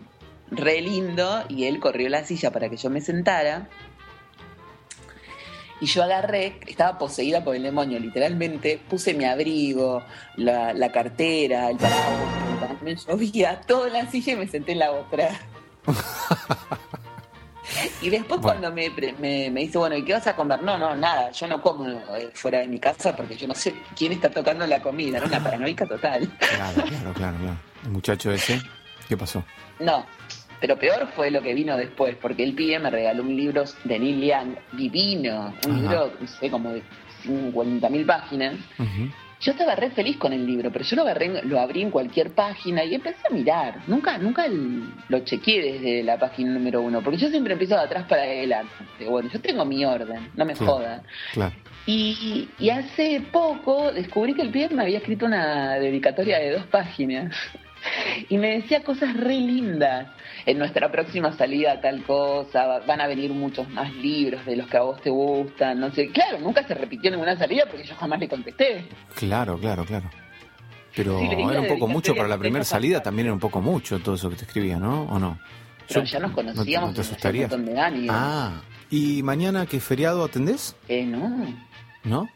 re 0.51 0.81
lindo 0.81 1.45
y 1.49 1.65
él 1.65 1.79
corrió 1.81 2.09
la 2.09 2.25
silla 2.25 2.51
para 2.51 2.69
que 2.69 2.77
yo 2.77 2.91
me 2.91 3.01
sentara. 3.01 3.69
Y 5.81 5.87
yo 5.87 6.03
agarré, 6.03 6.59
estaba 6.67 6.99
poseída 6.99 7.45
por 7.45 7.55
el 7.57 7.63
demonio, 7.65 7.99
literalmente 7.99 8.81
puse 8.89 9.13
mi 9.13 9.25
abrigo, 9.25 10.03
la, 10.37 10.73
la 10.73 10.91
cartera, 10.93 11.69
el 11.69 11.77
paraguas, 11.77 12.61
también 12.61 12.97
llovía, 12.97 13.61
todo 13.67 13.87
en 13.89 13.93
la 13.93 14.11
silla 14.11 14.33
y 14.33 14.37
me 14.37 14.47
senté 14.49 14.73
en 14.73 14.79
la 14.79 14.93
otra. 14.93 15.29
y 18.01 18.11
después 18.11 18.41
Bueno. 18.41 18.61
cuando 18.61 18.73
me, 18.73 18.91
me, 19.19 19.51
me 19.51 19.61
dice, 19.61 19.79
bueno, 19.79 19.97
¿y 19.97 20.05
qué 20.05 20.13
vas 20.13 20.27
a 20.27 20.37
comer? 20.37 20.63
No, 20.63 20.77
no, 20.79 20.95
nada, 20.95 21.31
yo 21.31 21.47
no 21.47 21.61
como 21.63 21.89
eh, 21.89 22.31
fuera 22.35 22.59
de 22.61 22.69
mi 22.69 22.79
casa 22.79 23.15
porque 23.17 23.37
yo 23.37 23.47
no 23.49 23.55
sé 23.55 23.75
quién 23.97 24.13
está 24.13 24.31
tocando 24.31 24.67
la 24.67 24.81
comida, 24.81 25.19
era 25.19 25.27
una 25.27 25.43
paranoica 25.43 25.87
total. 25.87 26.29
Claro, 26.39 26.83
claro, 26.87 27.13
claro, 27.15 27.37
claro. 27.39 27.57
El 27.85 27.91
muchacho 27.91 28.31
ese, 28.33 28.61
¿qué 29.09 29.17
pasó? 29.17 29.45
No, 29.81 30.07
pero 30.61 30.79
peor 30.79 31.09
fue 31.15 31.31
lo 31.31 31.43
que 31.43 31.53
vino 31.55 31.77
después, 31.77 32.17
porque 32.21 32.45
el 32.45 32.55
pibe 32.55 32.79
me 32.79 32.91
regaló 32.91 33.23
un 33.23 33.37
libro 33.37 33.65
de 33.85 33.99
Neil 33.99 34.21
Young 34.25 34.57
divino, 34.73 35.53
un 35.67 35.73
Ajá. 35.73 35.81
libro, 35.81 36.13
no 36.21 36.27
sé, 36.27 36.51
como 36.51 36.71
de 36.73 36.83
50.000 37.25 38.07
páginas, 38.07 38.55
Ujú. 38.79 39.11
Yo 39.41 39.53
estaba 39.53 39.75
re 39.75 39.91
feliz 39.91 40.17
con 40.17 40.33
el 40.33 40.47
libro, 40.47 40.71
pero 40.71 40.85
yo 40.85 40.97
lo 40.97 41.03
agarré, 41.03 41.43
lo 41.43 41.61
abrí 41.61 41.83
en 41.83 41.91
cualquier 41.91 42.31
página 42.31 42.85
y 42.85 42.95
empecé 42.95 43.19
a 43.29 43.33
mirar. 43.33 43.83
Nunca, 43.87 44.19
nunca 44.19 44.47
lo 44.49 45.19
chequeé 45.21 45.73
desde 45.73 46.03
la 46.03 46.19
página 46.19 46.53
número 46.53 46.83
uno, 46.83 47.03
porque 47.03 47.19
yo 47.19 47.29
siempre 47.29 47.53
empiezo 47.53 47.75
de 47.75 47.83
atrás 47.83 48.07
para 48.09 48.23
adelante. 48.23 48.73
Bueno, 49.09 49.29
yo 49.33 49.41
tengo 49.41 49.65
mi 49.65 49.85
orden, 49.85 50.31
no 50.35 50.45
me 50.45 50.55
jodan. 50.55 51.03
Claro. 51.33 51.55
Y, 51.87 52.49
y, 52.59 52.71
hace 52.71 53.21
poco 53.31 53.93
descubrí 53.93 54.33
que 54.33 54.41
el 54.41 54.49
pibe 54.49 54.71
me 54.71 54.83
había 54.83 54.99
escrito 54.99 55.27
una 55.27 55.75
dedicatoria 55.75 56.39
de 56.39 56.53
dos 56.53 56.65
páginas 56.67 57.37
y 58.29 58.39
me 58.39 58.61
decía 58.61 58.83
cosas 58.83 59.17
re 59.17 59.35
lindas. 59.35 60.09
En 60.47 60.59
nuestra 60.59 60.93
próxima 60.93 61.33
salida 61.33 61.81
tal 61.81 62.03
cosa, 62.03 62.81
van 62.87 63.01
a 63.01 63.07
venir 63.07 63.31
muchos 63.31 63.69
más 63.71 63.95
libros 63.95 64.45
de 64.45 64.57
los 64.57 64.67
que 64.69 64.77
a 64.77 64.83
vos 64.83 65.01
te 65.01 65.11
gustan, 65.11 65.81
no 65.81 65.91
sé. 65.91 66.11
Claro, 66.11 66.39
nunca 66.39 66.67
se 66.67 66.75
repitió 66.75 67.11
ninguna 67.11 67.37
salida 67.37 67.65
porque 67.67 67.85
yo 67.85 67.95
jamás 67.95 68.21
le 68.21 68.29
contesté. 68.29 68.85
Claro, 69.15 69.59
claro, 69.59 69.85
claro. 69.85 70.11
Pero 70.95 71.19
era 71.19 71.61
un 71.61 71.69
poco 71.69 71.89
mucho 71.89 72.15
para 72.15 72.29
la 72.29 72.39
primera 72.39 72.65
salida, 72.65 73.03
también 73.03 73.27
era 73.27 73.35
un 73.35 73.41
poco 73.41 73.61
mucho 73.61 73.99
todo 73.99 74.15
eso 74.15 74.31
que 74.31 74.37
te 74.37 74.45
escribía, 74.45 74.79
¿no? 74.79 75.05
¿O 75.05 75.19
no? 75.19 75.39
Pero 75.89 76.05
ya 76.05 76.19
nos 76.21 76.33
conocíamos. 76.33 76.91
¿No 76.91 76.95
te, 76.95 77.01
asustaría? 77.01 77.49
Ah, 78.09 78.61
¿y 78.91 79.23
mañana 79.23 79.67
qué 79.67 79.81
feriado 79.81 80.25
atendés? 80.25 80.77
Eh, 80.89 81.05
no. 81.05 81.47
¿No? 82.05 82.29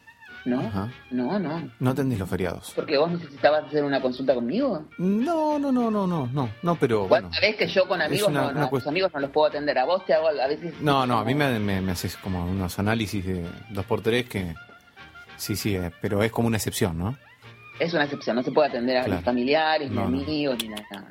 No, 0.48 0.90
no, 1.10 1.38
no. 1.38 1.70
No 1.78 1.90
atendés 1.90 2.18
los 2.18 2.28
feriados. 2.28 2.72
¿Porque 2.74 2.96
vos 2.96 3.10
necesitabas 3.10 3.64
hacer 3.66 3.84
una 3.84 4.00
consulta 4.00 4.34
conmigo? 4.34 4.86
No, 4.98 5.58
no, 5.58 5.70
no, 5.70 5.90
no, 5.90 6.06
no, 6.06 6.26
no, 6.32 6.50
no, 6.62 6.76
pero 6.76 7.06
bueno. 7.06 7.32
sabés 7.32 7.56
que 7.56 7.66
yo 7.66 7.86
con 7.86 8.00
amigos, 8.00 8.30
no, 8.30 8.48
amigos 8.86 9.12
no 9.12 9.20
los 9.20 9.30
puedo 9.30 9.48
atender. 9.48 9.78
A 9.78 9.84
vos 9.84 10.04
te 10.04 10.14
hago 10.14 10.28
a 10.28 10.46
veces... 10.46 10.74
No, 10.80 11.06
no, 11.06 11.18
a 11.18 11.24
mí 11.24 11.34
me, 11.34 11.58
me, 11.58 11.92
haces 11.92 12.16
como 12.16 12.44
unos 12.44 12.78
análisis 12.78 13.24
de 13.24 13.46
dos 13.70 13.84
por 13.84 14.00
tres 14.00 14.28
que... 14.28 14.54
Sí, 15.36 15.54
sí, 15.54 15.76
eh, 15.76 15.92
pero 16.00 16.22
es 16.22 16.32
como 16.32 16.48
una 16.48 16.56
excepción, 16.56 16.98
¿no? 16.98 17.16
Es 17.78 17.94
una 17.94 18.04
excepción, 18.04 18.34
no 18.34 18.42
se 18.42 18.50
puede 18.50 18.68
atender 18.68 18.96
a 18.96 19.06
mis 19.06 19.20
familiares, 19.20 19.90
ni 19.90 20.00
amigos, 20.00 20.58
ni 20.60 20.68
nada. 20.68 21.10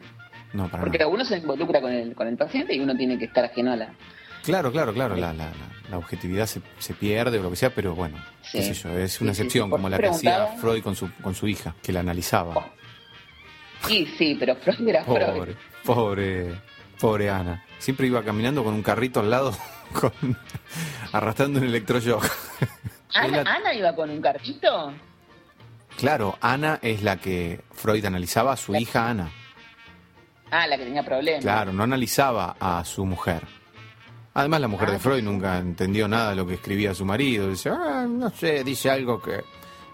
No, 0.54 0.68
para 0.70 0.84
Porque 0.84 1.06
uno 1.06 1.24
se 1.24 1.38
involucra 1.38 1.80
con 1.80 1.92
el, 1.92 2.14
con 2.14 2.28
el 2.28 2.36
paciente 2.36 2.76
y 2.76 2.80
uno 2.80 2.96
tiene 2.96 3.18
que 3.18 3.26
estar 3.26 3.46
ajeno 3.46 3.72
a 3.72 3.76
la, 3.76 3.94
Claro, 4.48 4.72
claro, 4.72 4.94
claro, 4.94 5.18
la, 5.18 5.34
la, 5.34 5.52
la 5.92 5.98
objetividad 5.98 6.46
se, 6.46 6.62
se, 6.80 6.94
pierde 6.94 7.38
o 7.38 7.44
lo 7.44 7.50
que 7.50 7.58
sea, 7.58 7.70
pero 7.70 7.94
bueno, 7.94 8.18
qué 8.50 8.64
sé 8.64 8.74
yo, 8.74 8.98
es 8.98 9.20
una 9.20 9.32
excepción 9.32 9.70
como 9.70 9.90
la 9.90 9.98
que 9.98 10.08
hacía 10.08 10.48
Freud 10.62 10.82
con 10.82 10.96
su, 10.96 11.12
con 11.16 11.36
su 11.36 11.50
hija, 11.50 11.76
que 11.84 11.92
la 11.92 12.00
analizaba. 12.00 12.54
Oh. 12.56 12.66
Sí, 13.86 14.06
sí, 14.18 14.38
pero 14.40 14.56
Freud 14.56 14.88
era 14.88 15.04
pobre, 15.04 15.58
Pobre, 15.84 16.62
pobre 16.98 17.30
Ana. 17.30 17.62
Siempre 17.78 18.08
iba 18.08 18.24
caminando 18.24 18.64
con 18.64 18.74
un 18.74 18.82
carrito 18.84 19.20
al 19.20 19.30
lado, 19.30 19.54
con, 19.92 20.14
arrastrando 21.12 21.60
un 21.60 21.66
electroshock. 21.66 22.26
¿Ana, 23.16 23.42
¿Ana 23.42 23.74
iba 23.74 23.94
con 23.94 24.10
un 24.10 24.22
carrito? 24.22 24.94
Claro, 25.98 26.38
Ana 26.40 26.80
es 26.82 27.04
la 27.04 27.18
que 27.18 27.60
Freud 27.74 28.06
analizaba 28.06 28.54
a 28.54 28.56
su 28.56 28.74
hija 28.76 29.10
Ana. 29.10 29.30
Ah, 30.52 30.68
la 30.68 30.78
que 30.78 30.86
tenía 30.86 31.04
problemas. 31.04 31.42
Claro, 31.42 31.74
no 31.74 31.84
analizaba 31.84 32.56
a 32.62 32.86
su 32.86 33.06
mujer. 33.06 33.57
Además, 34.38 34.62
la 34.62 34.68
mujer 34.68 34.92
de 34.92 35.00
Freud 35.00 35.24
nunca 35.24 35.58
entendió 35.58 36.08
nada 36.08 36.30
de 36.30 36.36
lo 36.36 36.46
que 36.46 36.54
escribía 36.54 36.94
su 36.94 37.04
marido. 37.06 37.50
Dice, 37.50 37.72
ah, 37.72 38.06
no 38.08 38.30
sé, 38.30 38.64
dice 38.64 38.92
algo 38.92 39.20
que 39.20 39.44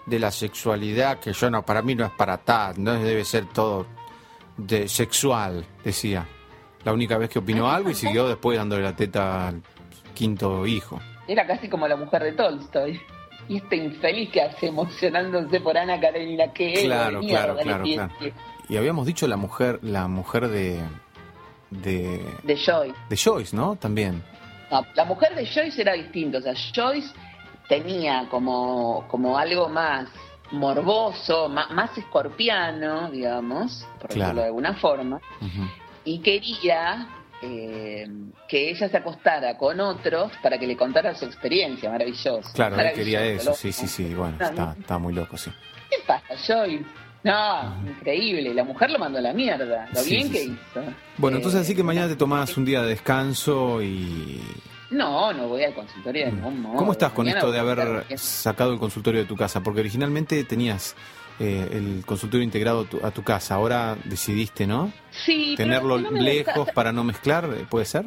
de 0.04 0.18
la 0.18 0.30
sexualidad 0.30 1.18
que 1.18 1.32
yo 1.32 1.48
no, 1.48 1.64
para 1.64 1.80
mí 1.80 1.94
no 1.94 2.04
es 2.04 2.10
para 2.10 2.36
tal, 2.36 2.74
no 2.76 2.92
debe 2.92 3.24
ser 3.24 3.46
todo 3.46 3.86
de 4.58 4.86
sexual, 4.86 5.64
decía. 5.82 6.26
La 6.84 6.92
única 6.92 7.16
vez 7.16 7.30
que 7.30 7.38
opinó 7.38 7.70
algo 7.70 7.88
y 7.88 7.94
siguió 7.94 8.28
después 8.28 8.58
dándole 8.58 8.82
la 8.82 8.94
teta 8.94 9.48
al 9.48 9.62
quinto 10.12 10.66
hijo. 10.66 11.00
Era 11.26 11.46
casi 11.46 11.70
como 11.70 11.88
la 11.88 11.96
mujer 11.96 12.24
de 12.24 12.32
Tolstoy. 12.32 13.00
Y 13.48 13.56
este 13.56 13.76
infeliz 13.76 14.30
que 14.30 14.42
hace 14.42 14.66
emocionándose 14.66 15.58
por 15.60 15.78
Ana 15.78 15.98
Karenina, 15.98 16.52
que 16.52 16.82
claro, 16.84 17.20
claro, 17.20 17.56
claro, 17.56 17.82
claro. 17.82 18.12
Y 18.68 18.76
habíamos 18.76 19.06
dicho 19.06 19.26
la 19.26 19.38
mujer, 19.38 19.78
la 19.80 20.06
mujer 20.06 20.48
de 20.48 20.82
de 21.70 22.20
de 22.42 22.56
Joyce. 22.58 22.94
De 23.08 23.16
Joyce, 23.16 23.56
¿no? 23.56 23.76
También 23.76 24.22
la 24.70 25.04
mujer 25.04 25.34
de 25.34 25.46
Joyce 25.46 25.82
era 25.82 25.92
distinta, 25.92 26.38
o 26.38 26.40
sea, 26.40 26.54
Joyce 26.74 27.12
tenía 27.68 28.26
como, 28.30 29.06
como 29.08 29.38
algo 29.38 29.68
más 29.68 30.08
morboso, 30.50 31.48
más, 31.48 31.96
escorpiano, 31.96 33.10
digamos, 33.10 33.86
por 34.00 34.08
decirlo 34.08 34.40
de 34.40 34.46
alguna 34.46 34.74
forma, 34.74 35.20
y 36.04 36.18
quería 36.20 37.08
eh, 37.42 38.06
que 38.48 38.70
ella 38.70 38.88
se 38.88 38.96
acostara 38.96 39.56
con 39.56 39.80
otros 39.80 40.32
para 40.42 40.58
que 40.58 40.66
le 40.66 40.76
contara 40.76 41.14
su 41.14 41.24
experiencia, 41.24 41.90
maravilloso. 41.90 42.52
Claro, 42.54 42.78
él 42.78 42.92
quería 42.94 43.24
eso, 43.24 43.54
sí, 43.54 43.72
sí, 43.72 43.86
sí, 43.86 44.14
bueno, 44.14 44.36
está, 44.40 44.76
está 44.78 44.98
muy 44.98 45.12
loco, 45.12 45.36
sí. 45.36 45.50
¿Qué 45.90 45.96
pasa, 46.06 46.34
Joyce? 46.46 46.84
No, 47.24 47.74
increíble. 47.88 48.52
La 48.52 48.64
mujer 48.64 48.90
lo 48.90 48.98
mandó 48.98 49.18
a 49.18 49.22
la 49.22 49.32
mierda. 49.32 49.88
Lo 49.92 50.04
bien 50.04 50.30
que 50.30 50.44
hizo. 50.44 50.84
Bueno, 51.16 51.38
entonces 51.38 51.62
así 51.62 51.74
que 51.74 51.80
eh, 51.80 51.84
mañana 51.84 52.06
te 52.06 52.16
tomás 52.16 52.56
un 52.56 52.66
día 52.66 52.82
de 52.82 52.90
descanso 52.90 53.82
y... 53.82 54.40
No, 54.90 55.32
no 55.32 55.48
voy 55.48 55.64
al 55.64 55.74
consultorio 55.74 56.26
de 56.26 56.32
mm. 56.32 56.34
ningún 56.36 56.60
modo. 56.60 56.76
¿Cómo 56.76 56.92
estás 56.92 57.12
con 57.12 57.26
esto 57.26 57.50
de 57.50 57.58
haber 57.58 58.04
sacado 58.18 58.74
el 58.74 58.78
consultorio 58.78 59.22
de 59.22 59.26
tu 59.26 59.36
casa? 59.36 59.62
Porque 59.62 59.80
originalmente 59.80 60.44
tenías 60.44 60.94
eh, 61.40 61.66
el 61.72 62.04
consultorio 62.04 62.44
integrado 62.44 62.86
a 63.02 63.10
tu 63.10 63.22
casa. 63.22 63.54
Ahora 63.54 63.96
decidiste, 64.04 64.66
¿no? 64.66 64.92
Sí. 65.10 65.54
Tenerlo 65.56 65.96
lejos 65.98 66.68
para 66.72 66.92
no 66.92 67.04
mezclar, 67.04 67.48
¿puede 67.70 67.86
ser? 67.86 68.04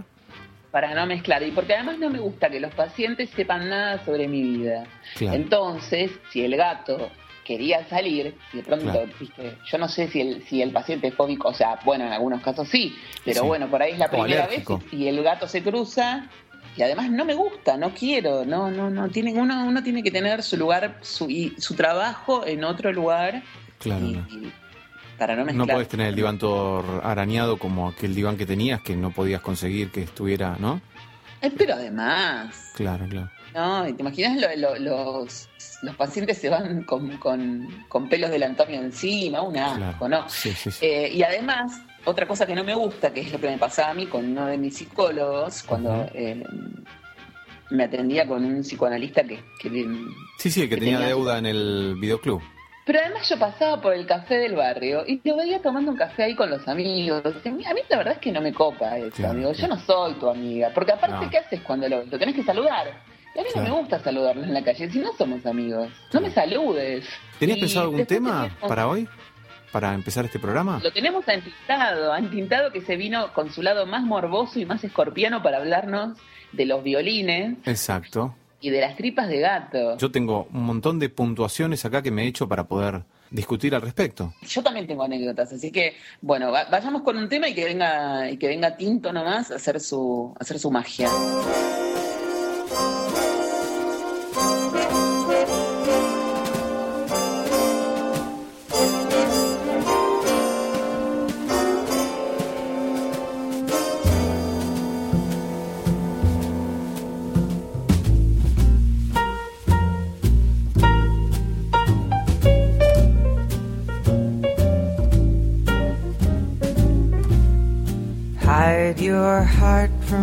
Para 0.69 0.93
no 0.93 1.07
mezclar. 1.07 1.41
Y 1.41 1.49
porque 1.49 1.73
además 1.73 1.97
no 1.97 2.11
me 2.11 2.19
gusta 2.19 2.51
que 2.51 2.59
los 2.59 2.73
pacientes 2.75 3.31
sepan 3.31 3.67
nada 3.67 4.05
sobre 4.05 4.27
mi 4.27 4.43
vida. 4.43 4.83
Entonces, 5.19 6.11
si 6.31 6.45
el 6.45 6.55
gato 6.55 7.09
quería 7.47 7.87
salir 7.87 8.35
y 8.51 8.57
de 8.57 8.63
pronto, 8.63 9.05
yo 9.65 9.77
no 9.77 9.87
sé 9.87 10.09
si 10.09 10.19
el, 10.19 10.45
si 10.47 10.61
el 10.61 10.71
paciente 10.71 11.07
es 11.07 11.15
fóbico, 11.15 11.47
o 11.47 11.53
sea, 11.53 11.79
bueno, 11.85 12.05
en 12.05 12.11
algunos 12.11 12.41
casos 12.41 12.67
sí, 12.67 12.93
pero 13.23 13.45
bueno, 13.45 13.69
por 13.69 13.81
ahí 13.81 13.93
es 13.93 13.99
la 13.99 14.09
primera 14.09 14.47
vez 14.47 14.65
y 14.91 15.07
el 15.07 15.23
gato 15.23 15.47
se 15.47 15.63
cruza 15.63 16.27
y 16.75 16.81
además 16.81 17.09
no 17.09 17.23
me 17.23 17.33
gusta, 17.33 17.77
no 17.77 17.93
quiero, 17.93 18.43
no, 18.43 18.69
no, 18.69 18.89
no, 18.89 19.07
tiene, 19.07 19.33
uno, 19.33 19.65
uno 19.65 19.81
tiene 19.81 20.03
que 20.03 20.11
tener 20.11 20.43
su 20.43 20.57
lugar, 20.57 20.97
su, 21.01 21.29
y 21.29 21.55
su 21.57 21.73
trabajo 21.73 22.45
en 22.45 22.65
otro 22.65 22.91
lugar. 22.91 23.41
Claro. 23.79 24.05
para 25.17 25.35
no 25.35 25.45
mezclar. 25.45 25.67
No 25.67 25.73
podés 25.73 25.87
tener 25.87 26.07
el 26.07 26.15
diván 26.15 26.37
todo 26.37 27.01
arañado 27.03 27.57
como 27.57 27.87
aquel 27.87 28.13
diván 28.13 28.35
que 28.35 28.45
tenías 28.45 28.81
que 28.81 28.97
no 28.97 29.11
podías 29.11 29.39
conseguir 29.39 29.89
que 29.91 30.01
estuviera, 30.01 30.57
¿no? 30.59 30.81
Eh, 31.41 31.51
pero 31.55 31.75
además. 31.75 32.73
Claro, 32.75 33.07
claro. 33.07 33.29
No, 33.53 33.83
¿te 33.83 34.01
imaginas 34.01 34.57
los, 34.79 35.49
los 35.81 35.95
pacientes 35.95 36.37
se 36.37 36.49
van 36.49 36.83
con, 36.83 37.17
con, 37.17 38.09
pelos 38.09 38.29
del 38.29 38.43
Antonio 38.43 38.81
encima? 38.81 39.41
Un 39.41 39.57
asco, 39.57 40.07
¿no? 40.09 40.25
Eh, 40.81 41.11
y 41.13 41.23
además, 41.23 41.81
otra 42.05 42.27
cosa 42.27 42.45
que 42.45 42.55
no 42.55 42.63
me 42.63 42.75
gusta, 42.75 43.11
que 43.11 43.21
es 43.21 43.31
lo 43.31 43.39
que 43.39 43.49
me 43.49 43.57
pasaba 43.57 43.91
a 43.91 43.93
mí 43.93 44.05
con 44.05 44.25
uno 44.25 44.45
de 44.47 44.57
mis 44.57 44.77
psicólogos, 44.77 45.63
cuando 45.63 46.07
eh, 46.13 46.43
me 47.69 47.83
atendía 47.83 48.27
con 48.27 48.43
un 48.43 48.61
psicoanalista 48.61 49.23
que... 49.23 49.39
sí, 50.37 50.51
sí, 50.51 50.69
que, 50.69 50.77
tenía, 50.77 50.99
deuda 50.99 51.37
en 51.37 51.45
el 51.45 51.95
videoclub. 51.99 52.41
Pero 52.85 52.99
además 52.99 53.27
yo 53.27 53.37
pasaba 53.37 53.81
por 53.81 53.93
el 53.93 54.07
café 54.07 54.35
del 54.35 54.55
barrio 54.55 55.03
y 55.05 55.17
te 55.17 55.33
veía 55.33 55.61
tomando 55.61 55.91
un 55.91 55.97
café 55.97 56.23
ahí 56.23 56.35
con 56.35 56.49
los 56.49 56.65
amigos. 56.69 57.21
A 57.45 57.49
mí 57.49 57.81
la 57.89 57.97
verdad 57.97 58.13
es 58.13 58.19
que 58.19 58.31
no 58.31 58.39
me 58.39 58.53
copa 58.53 58.97
eso, 58.97 59.27
amigo. 59.27 59.51
Yo 59.51 59.67
no 59.67 59.77
soy 59.77 60.13
tu 60.13 60.29
amiga. 60.29 60.71
Porque 60.73 60.93
aparte, 60.93 61.27
¿qué 61.29 61.39
haces 61.39 61.59
cuando 61.63 61.89
lo, 61.89 62.05
lo 62.05 62.17
tenés 62.17 62.33
que 62.33 62.43
saludar? 62.43 62.87
A 63.37 63.43
mí 63.43 63.49
no 63.55 63.61
me 63.61 63.71
gusta 63.71 63.99
saludarlo 63.99 64.43
en 64.43 64.53
la 64.53 64.63
calle, 64.63 64.89
si 64.89 64.99
no 64.99 65.13
somos 65.15 65.45
amigos. 65.45 65.89
No 66.11 66.21
me 66.21 66.31
saludes. 66.31 67.05
¿Tenías 67.39 67.59
pensado 67.59 67.85
algún 67.85 68.05
tema 68.05 68.55
para 68.67 68.87
hoy? 68.87 69.07
¿Para 69.71 69.93
empezar 69.93 70.25
este 70.25 70.39
programa? 70.39 70.79
Lo 70.81 70.91
tenemos 70.91 71.27
antintado, 71.27 72.13
antintado 72.13 72.71
que 72.71 72.81
se 72.81 72.95
vino 72.95 73.33
con 73.33 73.51
su 73.51 73.61
lado 73.61 73.85
más 73.85 74.03
morboso 74.03 74.59
y 74.59 74.65
más 74.65 74.83
escorpiano 74.83 75.43
para 75.43 75.57
hablarnos 75.57 76.17
de 76.51 76.65
los 76.65 76.83
violines. 76.83 77.57
Exacto. 77.65 78.33
Y 78.59 78.71
de 78.71 78.81
las 78.81 78.95
tripas 78.95 79.27
de 79.27 79.39
gato. 79.39 79.97
Yo 79.97 80.09
tengo 80.09 80.47
un 80.51 80.63
montón 80.63 80.97
de 80.97 81.09
puntuaciones 81.09 81.85
acá 81.85 82.01
que 82.01 82.09
me 82.09 82.23
he 82.23 82.27
hecho 82.27 82.47
para 82.47 82.67
poder 82.67 83.03
discutir 83.29 83.75
al 83.75 83.81
respecto. 83.81 84.33
Yo 84.41 84.63
también 84.63 84.87
tengo 84.87 85.03
anécdotas, 85.03 85.53
así 85.53 85.71
que 85.71 85.95
bueno, 86.21 86.51
vayamos 86.51 87.03
con 87.03 87.17
un 87.17 87.29
tema 87.29 87.49
y 87.49 87.53
que 87.53 87.65
venga 87.65 88.31
y 88.31 88.37
que 88.37 88.47
venga 88.47 88.77
Tinto 88.77 89.13
nomás 89.13 89.51
a 89.51 89.55
hacer 89.55 89.79
su 89.79 90.33
a 90.39 90.41
hacer 90.41 90.57
su 90.57 90.71
magia. 90.71 91.09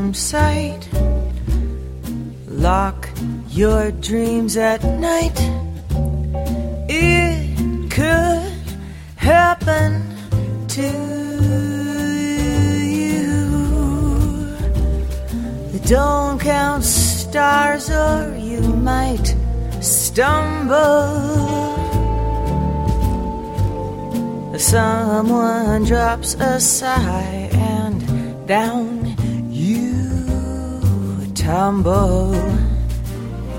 From 0.05 0.13
sight. 0.13 0.87
Lock 2.47 3.09
your 3.49 3.91
dreams 3.91 4.55
at 4.59 4.85
night. 4.85 5.39
It 6.91 7.91
could 7.91 8.53
happen 9.17 9.93
to 10.77 10.91
you. 13.01 13.31
Don't 15.87 16.39
count 16.39 16.85
stars 16.85 17.89
or 17.89 18.37
you 18.37 18.61
might 18.61 19.35
stumble. 19.81 21.09
Someone 24.59 25.85
drops 25.85 26.35
a 26.35 26.61
sigh 26.61 27.49
and 27.55 28.47
down 28.47 29.04
tumble. 31.45 32.33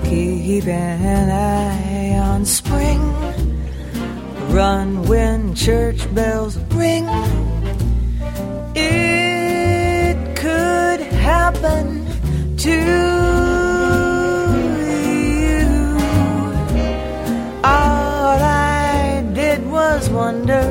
Keep 0.04 0.66
an 0.66 1.30
eye 1.30 2.18
on 2.18 2.44
spring. 2.44 3.00
Run 4.50 5.06
when 5.06 5.54
church 5.54 6.12
bells 6.12 6.56
ring. 6.74 7.06
It 8.74 10.36
could 10.36 11.00
happen 11.00 12.04
to 12.64 12.76
you. 15.50 15.76
All 17.62 18.38
I 18.42 19.24
did 19.32 19.64
was 19.70 20.10
wonder 20.10 20.64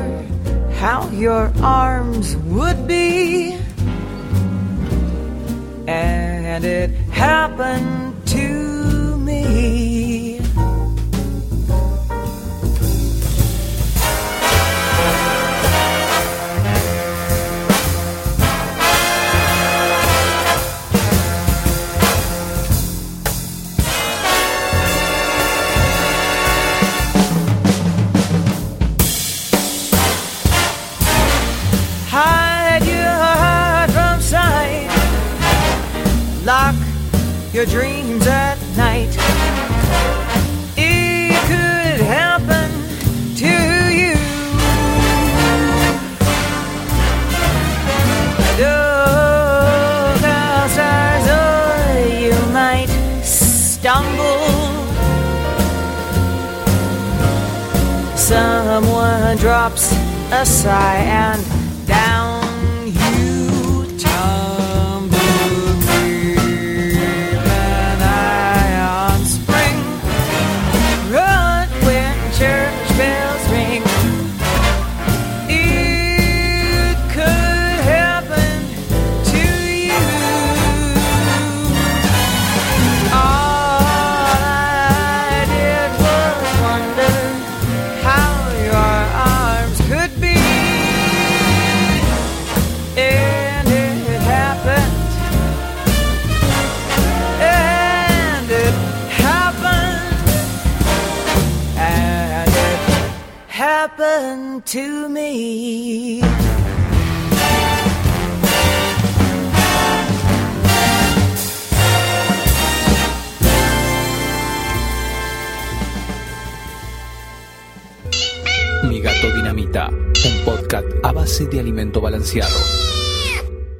how 0.74 1.08
your 1.08 1.50
arms 1.62 2.36
would 2.36 2.86
be. 2.86 3.56
And 5.86 6.64
it 6.64 7.05
happen. 7.16 7.95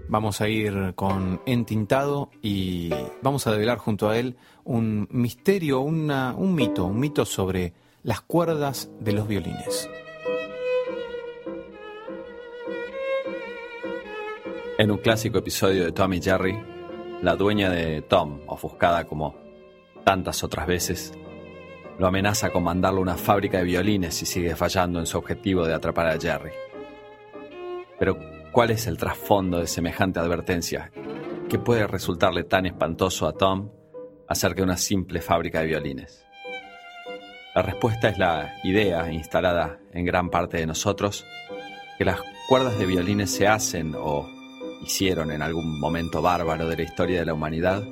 Vamos 0.08 0.40
a 0.40 0.48
ir 0.48 0.92
con 0.94 1.40
Entintado 1.46 2.30
y 2.42 2.90
vamos 3.20 3.46
a 3.48 3.52
develar 3.52 3.78
junto 3.78 4.08
a 4.08 4.16
él 4.18 4.36
un 4.62 5.08
misterio, 5.10 5.80
un 5.80 6.54
mito, 6.54 6.84
un 6.84 7.00
mito 7.00 7.24
sobre 7.24 7.72
las 8.04 8.20
cuerdas 8.20 8.88
de 9.00 9.12
los 9.12 9.26
violines. 9.26 9.90
En 14.78 14.92
un 14.92 14.98
clásico 14.98 15.38
episodio 15.38 15.84
de 15.84 15.92
Tom 15.92 16.12
y 16.12 16.22
Jerry, 16.22 16.56
la 17.22 17.34
dueña 17.34 17.68
de 17.68 18.02
Tom, 18.02 18.42
ofuscada 18.46 19.06
como 19.06 19.34
tantas 20.04 20.44
otras 20.44 20.68
veces, 20.68 21.12
lo 21.98 22.06
amenaza 22.06 22.50
con 22.50 22.62
mandarle 22.62 23.00
una 23.00 23.16
fábrica 23.16 23.58
de 23.58 23.64
violines 23.64 24.14
si 24.14 24.24
sigue 24.24 24.54
fallando 24.54 25.00
en 25.00 25.06
su 25.06 25.18
objetivo 25.18 25.66
de 25.66 25.74
atrapar 25.74 26.06
a 26.06 26.20
Jerry. 26.20 26.52
Pero, 27.98 28.35
¿cuál 28.56 28.70
es 28.70 28.86
el 28.86 28.96
trasfondo 28.96 29.58
de 29.58 29.66
semejante 29.66 30.18
advertencia? 30.18 30.90
¿Qué 31.46 31.58
puede 31.58 31.86
resultarle 31.86 32.42
tan 32.42 32.64
espantoso 32.64 33.26
a 33.26 33.34
Tom 33.34 33.68
acerca 34.26 34.56
de 34.56 34.62
una 34.62 34.78
simple 34.78 35.20
fábrica 35.20 35.60
de 35.60 35.66
violines? 35.66 36.24
La 37.54 37.60
respuesta 37.60 38.08
es 38.08 38.16
la 38.16 38.54
idea 38.64 39.12
instalada 39.12 39.78
en 39.92 40.06
gran 40.06 40.30
parte 40.30 40.56
de 40.56 40.66
nosotros 40.66 41.26
que 41.98 42.06
las 42.06 42.18
cuerdas 42.48 42.78
de 42.78 42.86
violines 42.86 43.30
se 43.30 43.46
hacen 43.46 43.94
o 43.94 44.26
hicieron 44.80 45.32
en 45.32 45.42
algún 45.42 45.78
momento 45.78 46.22
bárbaro 46.22 46.66
de 46.66 46.78
la 46.78 46.82
historia 46.82 47.20
de 47.20 47.26
la 47.26 47.34
humanidad 47.34 47.82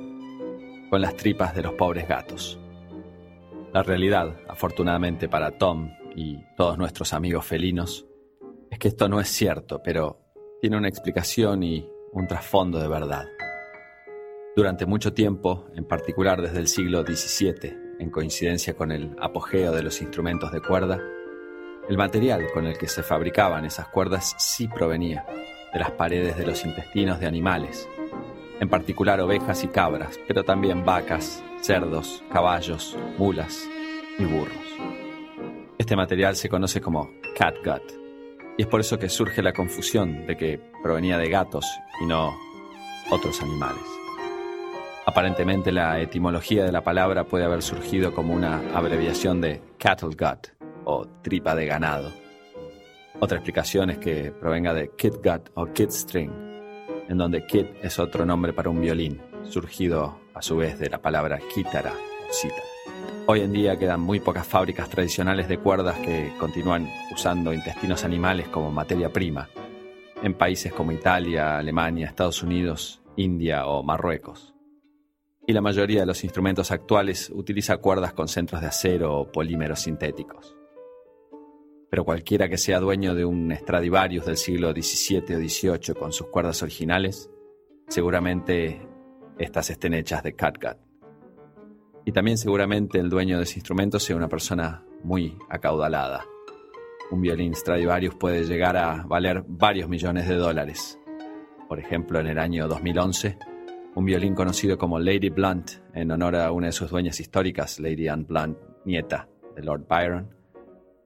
con 0.89 0.99
las 0.99 1.15
tripas 1.15 1.53
de 1.53 1.61
los 1.61 1.73
pobres 1.73 2.07
gatos. 2.07 2.59
La 3.71 3.83
realidad, 3.83 4.35
afortunadamente 4.49 5.29
para 5.29 5.59
Tom 5.59 5.91
y 6.15 6.39
todos 6.57 6.79
nuestros 6.79 7.13
amigos 7.13 7.45
felinos, 7.45 8.07
es 8.71 8.79
que 8.79 8.87
esto 8.87 9.07
no 9.07 9.19
es 9.19 9.27
cierto, 9.29 9.83
pero 9.83 10.24
tiene 10.61 10.77
una 10.77 10.87
explicación 10.87 11.63
y 11.63 11.89
un 12.11 12.27
trasfondo 12.27 12.79
de 12.79 12.87
verdad. 12.87 13.25
Durante 14.55 14.85
mucho 14.85 15.13
tiempo, 15.13 15.67
en 15.75 15.85
particular 15.85 16.41
desde 16.41 16.59
el 16.59 16.67
siglo 16.67 17.03
XVII, 17.03 17.75
en 17.99 18.09
coincidencia 18.09 18.73
con 18.75 18.91
el 18.91 19.15
apogeo 19.19 19.73
de 19.73 19.83
los 19.83 20.01
instrumentos 20.01 20.51
de 20.51 20.61
cuerda, 20.61 21.01
el 21.89 21.97
material 21.97 22.47
con 22.53 22.65
el 22.65 22.77
que 22.77 22.87
se 22.87 23.03
fabricaban 23.03 23.65
esas 23.65 23.89
cuerdas 23.89 24.33
sí 24.37 24.67
provenía 24.67 25.25
de 25.73 25.79
las 25.79 25.91
paredes 25.91 26.37
de 26.37 26.45
los 26.45 26.65
intestinos 26.65 27.19
de 27.19 27.27
animales, 27.27 27.87
en 28.59 28.69
particular 28.69 29.19
ovejas 29.19 29.63
y 29.63 29.67
cabras, 29.67 30.17
pero 30.27 30.43
también 30.43 30.85
vacas, 30.85 31.43
cerdos, 31.61 32.23
caballos, 32.31 32.97
mulas 33.17 33.67
y 34.17 34.23
burros. 34.23 34.55
Este 35.77 35.97
material 35.97 36.37
se 36.37 36.47
conoce 36.47 36.79
como 36.79 37.11
catgut, 37.37 38.04
y 38.57 38.61
es 38.61 38.67
por 38.67 38.79
eso 38.79 38.97
que 38.97 39.09
surge 39.09 39.41
la 39.41 39.53
confusión 39.53 40.25
de 40.25 40.37
que 40.37 40.59
provenía 40.81 41.17
de 41.17 41.29
gatos 41.29 41.65
y 42.01 42.05
no 42.05 42.33
otros 43.11 43.41
animales. 43.41 43.83
Aparentemente 45.05 45.71
la 45.71 45.99
etimología 45.99 46.65
de 46.65 46.71
la 46.71 46.83
palabra 46.83 47.25
puede 47.25 47.45
haber 47.45 47.61
surgido 47.61 48.13
como 48.13 48.33
una 48.33 48.61
abreviación 48.73 49.39
de 49.39 49.61
cattle 49.77 50.09
gut 50.09 50.47
o 50.85 51.05
tripa 51.21 51.55
de 51.55 51.67
ganado. 51.67 52.11
Otra 53.19 53.37
explicación 53.37 53.91
es 53.91 53.97
que 53.99 54.31
provenga 54.31 54.73
de 54.73 54.89
kid 54.97 55.13
gut 55.23 55.49
o 55.53 55.67
kid 55.67 55.89
string, 55.89 56.31
en 57.07 57.17
donde 57.17 57.45
kid 57.45 57.65
es 57.81 57.99
otro 57.99 58.25
nombre 58.25 58.51
para 58.51 58.69
un 58.69 58.81
violín, 58.81 59.21
surgido 59.43 60.19
a 60.33 60.41
su 60.41 60.57
vez 60.57 60.79
de 60.79 60.89
la 60.89 61.01
palabra 61.01 61.39
quítara 61.53 61.93
o 61.93 62.33
cítara. 62.33 62.74
Hoy 63.27 63.41
en 63.41 63.53
día 63.53 63.79
quedan 63.79 64.01
muy 64.01 64.19
pocas 64.19 64.45
fábricas 64.45 64.87
tradicionales 64.87 65.47
de 65.47 65.57
cuerdas 65.57 65.97
que 65.97 66.31
continúan 66.39 66.87
usando 67.11 67.55
intestinos 67.55 68.03
animales 68.03 68.47
como 68.49 68.69
materia 68.69 69.11
prima, 69.11 69.49
en 70.21 70.35
países 70.35 70.71
como 70.71 70.91
Italia, 70.91 71.57
Alemania, 71.57 72.05
Estados 72.05 72.43
Unidos, 72.43 73.01
India 73.15 73.65
o 73.65 73.81
Marruecos. 73.81 74.53
Y 75.47 75.53
la 75.53 75.61
mayoría 75.61 76.01
de 76.01 76.05
los 76.05 76.23
instrumentos 76.23 76.69
actuales 76.69 77.31
utiliza 77.33 77.77
cuerdas 77.77 78.13
con 78.13 78.27
centros 78.27 78.61
de 78.61 78.67
acero 78.67 79.19
o 79.19 79.31
polímeros 79.31 79.79
sintéticos. 79.79 80.55
pero 81.89 82.03
cualquiera 82.03 82.49
que 82.49 82.57
sea 82.57 82.79
dueño 82.79 83.15
de 83.15 83.25
un 83.25 83.55
Stradivarius 83.55 84.25
del 84.25 84.37
siglo 84.37 84.71
XVII 84.71 85.35
o 85.35 85.39
XVIII 85.39 85.95
con 85.97 86.11
sus 86.11 86.27
cuerdas 86.27 86.61
originales, 86.61 87.31
seguramente 87.87 88.85
estas 89.39 89.69
estén 89.69 89.93
hechas 89.93 90.21
de 90.21 90.35
catgut. 90.35 90.84
Y 92.05 92.11
también 92.11 92.37
seguramente 92.37 92.99
el 92.99 93.09
dueño 93.09 93.37
de 93.37 93.43
ese 93.43 93.55
instrumento 93.59 93.99
sea 93.99 94.15
una 94.15 94.29
persona 94.29 94.83
muy 95.03 95.35
acaudalada. 95.49 96.23
Un 97.09 97.21
violín 97.21 97.55
Stradivarius 97.55 98.15
puede 98.15 98.45
llegar 98.45 98.77
a 98.77 99.03
valer 99.03 99.43
varios 99.47 99.89
millones 99.89 100.27
de 100.27 100.35
dólares. 100.35 100.99
Por 101.67 101.79
ejemplo, 101.79 102.19
en 102.19 102.27
el 102.27 102.37
año 102.37 102.67
2011, 102.67 103.39
un 103.95 104.05
violín 104.05 104.35
conocido 104.35 104.77
como 104.77 104.99
Lady 104.99 105.29
Blunt, 105.29 105.71
en 105.95 106.11
honor 106.11 106.35
a 106.35 106.51
una 106.51 106.67
de 106.67 106.73
sus 106.73 106.91
dueñas 106.91 107.19
históricas, 107.19 107.79
Lady 107.79 108.07
Anne 108.07 108.25
Blunt, 108.27 108.57
nieta 108.85 109.27
de 109.55 109.63
Lord 109.63 109.87
Byron, 109.87 110.29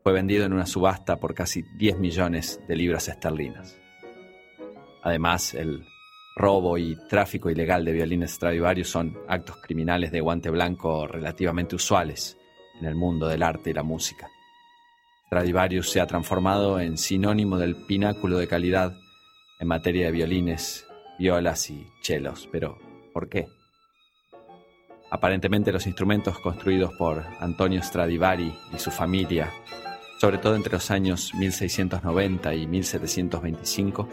fue 0.03 0.11
vendido 0.11 0.45
en 0.45 0.53
una 0.53 0.65
subasta 0.65 1.17
por 1.17 1.33
casi 1.33 1.63
10 1.77 1.99
millones 1.99 2.59
de 2.67 2.75
libras 2.75 3.07
esterlinas. 3.07 3.79
Además, 5.03 5.53
el 5.53 5.85
robo 6.39 6.77
y 6.77 6.95
tráfico 7.09 7.49
ilegal 7.49 7.83
de 7.83 7.91
violines 7.91 8.31
Stradivarius 8.31 8.89
son 8.89 9.19
actos 9.27 9.57
criminales 9.57 10.09
de 10.09 10.21
guante 10.21 10.49
blanco 10.49 11.05
relativamente 11.05 11.75
usuales 11.75 12.37
en 12.79 12.85
el 12.85 12.95
mundo 12.95 13.27
del 13.27 13.43
arte 13.43 13.71
y 13.71 13.73
la 13.73 13.83
música. 13.83 14.29
Stradivarius 15.25 15.89
se 15.91 15.99
ha 15.99 16.07
transformado 16.07 16.79
en 16.79 16.97
sinónimo 16.97 17.57
del 17.57 17.75
pináculo 17.85 18.37
de 18.37 18.47
calidad 18.47 18.95
en 19.59 19.67
materia 19.67 20.05
de 20.05 20.11
violines, 20.13 20.87
violas 21.19 21.69
y 21.69 21.85
chelos. 22.01 22.47
Pero, 22.49 22.77
¿por 23.13 23.27
qué? 23.27 23.45
Aparentemente 25.11 25.73
los 25.73 25.87
instrumentos 25.87 26.39
construidos 26.39 26.93
por 26.97 27.21
Antonio 27.41 27.83
Stradivari 27.83 28.55
y 28.73 28.79
su 28.79 28.91
familia, 28.91 29.51
sobre 30.21 30.37
todo 30.37 30.55
entre 30.55 30.71
los 30.71 30.89
años 30.89 31.33
1690 31.33 32.55
y 32.55 32.65
1725, 32.65 34.07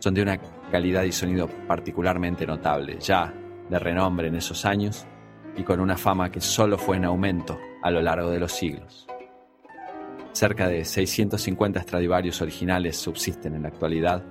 son 0.00 0.14
de 0.14 0.20
una 0.20 0.38
calidad 0.74 1.04
y 1.04 1.12
sonido 1.12 1.46
particularmente 1.68 2.44
notable, 2.48 2.98
ya 2.98 3.32
de 3.70 3.78
renombre 3.78 4.26
en 4.26 4.34
esos 4.34 4.64
años 4.64 5.06
y 5.56 5.62
con 5.62 5.78
una 5.78 5.96
fama 5.96 6.32
que 6.32 6.40
solo 6.40 6.78
fue 6.78 6.96
en 6.96 7.04
aumento 7.04 7.56
a 7.80 7.92
lo 7.92 8.02
largo 8.02 8.28
de 8.28 8.40
los 8.40 8.50
siglos. 8.50 9.06
Cerca 10.32 10.66
de 10.66 10.84
650 10.84 11.80
Stradivarius 11.80 12.42
originales 12.42 12.96
subsisten 12.96 13.54
en 13.54 13.62
la 13.62 13.68
actualidad 13.68 14.24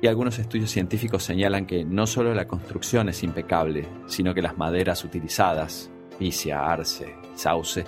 y 0.00 0.06
algunos 0.06 0.38
estudios 0.38 0.70
científicos 0.70 1.24
señalan 1.24 1.66
que 1.66 1.84
no 1.84 2.06
solo 2.06 2.32
la 2.32 2.48
construcción 2.48 3.10
es 3.10 3.22
impecable, 3.22 3.86
sino 4.06 4.32
que 4.32 4.40
las 4.40 4.56
maderas 4.56 5.04
utilizadas, 5.04 5.90
picia, 6.18 6.72
arce 6.72 7.14
sauce, 7.34 7.84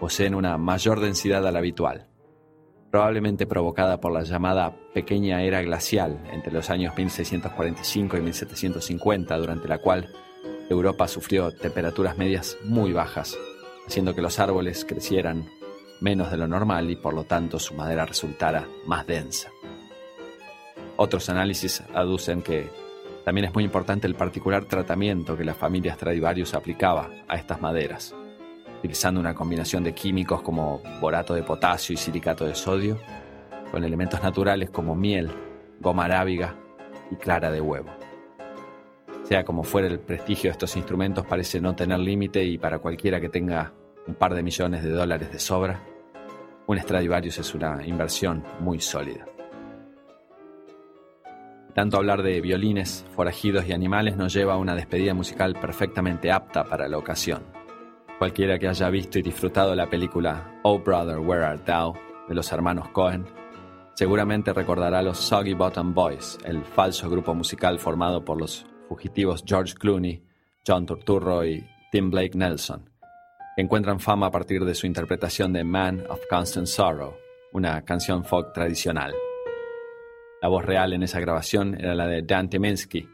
poseen 0.00 0.34
una 0.34 0.56
mayor 0.56 1.00
densidad 1.00 1.46
a 1.46 1.52
la 1.52 1.58
habitual, 1.58 2.06
probablemente 2.94 3.44
provocada 3.44 3.98
por 3.98 4.12
la 4.12 4.22
llamada 4.22 4.76
pequeña 4.92 5.42
era 5.42 5.60
glacial 5.62 6.20
entre 6.30 6.52
los 6.52 6.70
años 6.70 6.96
1645 6.96 8.18
y 8.18 8.20
1750, 8.20 9.36
durante 9.36 9.66
la 9.66 9.78
cual 9.78 10.14
Europa 10.70 11.08
sufrió 11.08 11.50
temperaturas 11.50 12.16
medias 12.16 12.56
muy 12.62 12.92
bajas, 12.92 13.36
haciendo 13.84 14.14
que 14.14 14.22
los 14.22 14.38
árboles 14.38 14.84
crecieran 14.84 15.44
menos 16.00 16.30
de 16.30 16.36
lo 16.36 16.46
normal 16.46 16.88
y 16.88 16.94
por 16.94 17.14
lo 17.14 17.24
tanto 17.24 17.58
su 17.58 17.74
madera 17.74 18.06
resultara 18.06 18.68
más 18.86 19.04
densa. 19.08 19.50
Otros 20.96 21.28
análisis 21.28 21.82
aducen 21.94 22.42
que 22.42 22.70
también 23.24 23.46
es 23.46 23.54
muy 23.54 23.64
importante 23.64 24.06
el 24.06 24.14
particular 24.14 24.66
tratamiento 24.66 25.36
que 25.36 25.44
la 25.44 25.54
familia 25.54 25.94
Stradivarius 25.94 26.54
aplicaba 26.54 27.10
a 27.26 27.34
estas 27.34 27.60
maderas, 27.60 28.14
utilizando 28.84 29.18
una 29.18 29.34
combinación 29.34 29.82
de 29.82 29.94
químicos 29.94 30.42
como 30.42 30.82
borato 31.00 31.32
de 31.32 31.42
potasio 31.42 31.94
y 31.94 31.96
silicato 31.96 32.44
de 32.44 32.54
sodio, 32.54 33.00
con 33.70 33.82
elementos 33.82 34.22
naturales 34.22 34.68
como 34.68 34.94
miel, 34.94 35.30
goma 35.80 36.04
arábiga 36.04 36.54
y 37.10 37.16
clara 37.16 37.50
de 37.50 37.62
huevo. 37.62 37.88
Sea 39.22 39.42
como 39.42 39.62
fuera 39.62 39.88
el 39.88 40.00
prestigio 40.00 40.50
de 40.50 40.52
estos 40.52 40.76
instrumentos 40.76 41.24
parece 41.24 41.62
no 41.62 41.74
tener 41.74 41.98
límite 41.98 42.44
y 42.44 42.58
para 42.58 42.78
cualquiera 42.78 43.22
que 43.22 43.30
tenga 43.30 43.72
un 44.06 44.16
par 44.16 44.34
de 44.34 44.42
millones 44.42 44.82
de 44.82 44.90
dólares 44.90 45.32
de 45.32 45.38
sobra, 45.38 45.80
un 46.66 46.78
Stradivarius 46.78 47.38
es 47.38 47.54
una 47.54 47.86
inversión 47.86 48.44
muy 48.60 48.80
sólida. 48.80 49.24
Tanto 51.74 51.96
hablar 51.96 52.22
de 52.22 52.38
violines, 52.42 53.06
forajidos 53.16 53.66
y 53.66 53.72
animales 53.72 54.18
nos 54.18 54.34
lleva 54.34 54.52
a 54.52 54.58
una 54.58 54.74
despedida 54.74 55.14
musical 55.14 55.54
perfectamente 55.58 56.30
apta 56.30 56.64
para 56.64 56.86
la 56.86 56.98
ocasión. 56.98 57.53
Cualquiera 58.24 58.58
que 58.58 58.68
haya 58.68 58.88
visto 58.88 59.18
y 59.18 59.22
disfrutado 59.22 59.74
la 59.74 59.90
película 59.90 60.58
Oh 60.62 60.78
Brother, 60.78 61.18
Where 61.18 61.44
Art 61.44 61.66
Thou 61.66 61.92
de 62.26 62.34
los 62.34 62.50
hermanos 62.52 62.88
Cohen, 62.88 63.26
seguramente 63.92 64.54
recordará 64.54 65.02
los 65.02 65.18
Soggy 65.18 65.52
Bottom 65.52 65.92
Boys, 65.92 66.38
el 66.42 66.64
falso 66.64 67.10
grupo 67.10 67.34
musical 67.34 67.78
formado 67.78 68.24
por 68.24 68.40
los 68.40 68.64
fugitivos 68.88 69.44
George 69.46 69.74
Clooney, 69.74 70.24
John 70.66 70.86
Turturro 70.86 71.44
y 71.44 71.68
Tim 71.92 72.10
Blake 72.10 72.30
Nelson, 72.34 72.88
que 73.56 73.62
encuentran 73.62 74.00
fama 74.00 74.28
a 74.28 74.30
partir 74.30 74.64
de 74.64 74.74
su 74.74 74.86
interpretación 74.86 75.52
de 75.52 75.62
Man 75.62 76.02
of 76.08 76.22
Constant 76.30 76.66
Sorrow, 76.66 77.18
una 77.52 77.84
canción 77.84 78.24
folk 78.24 78.54
tradicional. 78.54 79.12
La 80.40 80.48
voz 80.48 80.64
real 80.64 80.94
en 80.94 81.02
esa 81.02 81.20
grabación 81.20 81.78
era 81.78 81.94
la 81.94 82.06
de 82.06 82.22
Dan 82.22 82.48
Timensky, 82.48 83.06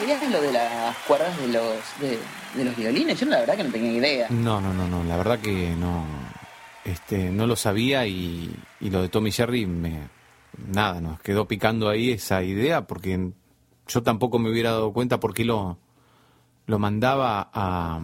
sabías 0.00 0.30
lo 0.30 0.40
de 0.40 0.52
las 0.52 0.96
cuerdas 1.06 1.36
de 1.38 1.48
los, 1.48 1.74
de, 2.00 2.18
de 2.56 2.64
los 2.64 2.76
violines? 2.76 3.18
Yo 3.20 3.26
la 3.26 3.40
verdad 3.40 3.56
que 3.56 3.64
no 3.64 3.70
tenía 3.70 3.92
idea. 3.92 4.26
No, 4.30 4.60
no, 4.60 4.72
no, 4.72 4.88
no, 4.88 5.04
la 5.04 5.16
verdad 5.16 5.38
que 5.38 5.74
no, 5.76 6.04
este, 6.84 7.30
no 7.30 7.46
lo 7.46 7.56
sabía 7.56 8.06
y, 8.06 8.54
y 8.80 8.90
lo 8.90 9.02
de 9.02 9.08
Tommy 9.08 9.30
Jerry 9.32 9.66
me, 9.66 10.08
nada, 10.72 11.00
nos 11.00 11.20
quedó 11.20 11.46
picando 11.46 11.88
ahí 11.88 12.10
esa 12.10 12.42
idea 12.42 12.86
porque 12.86 13.30
yo 13.86 14.02
tampoco 14.02 14.38
me 14.38 14.50
hubiera 14.50 14.70
dado 14.72 14.92
cuenta 14.92 15.20
por 15.20 15.34
qué 15.34 15.44
lo, 15.44 15.78
lo 16.66 16.78
mandaba 16.78 17.50
a, 17.52 18.00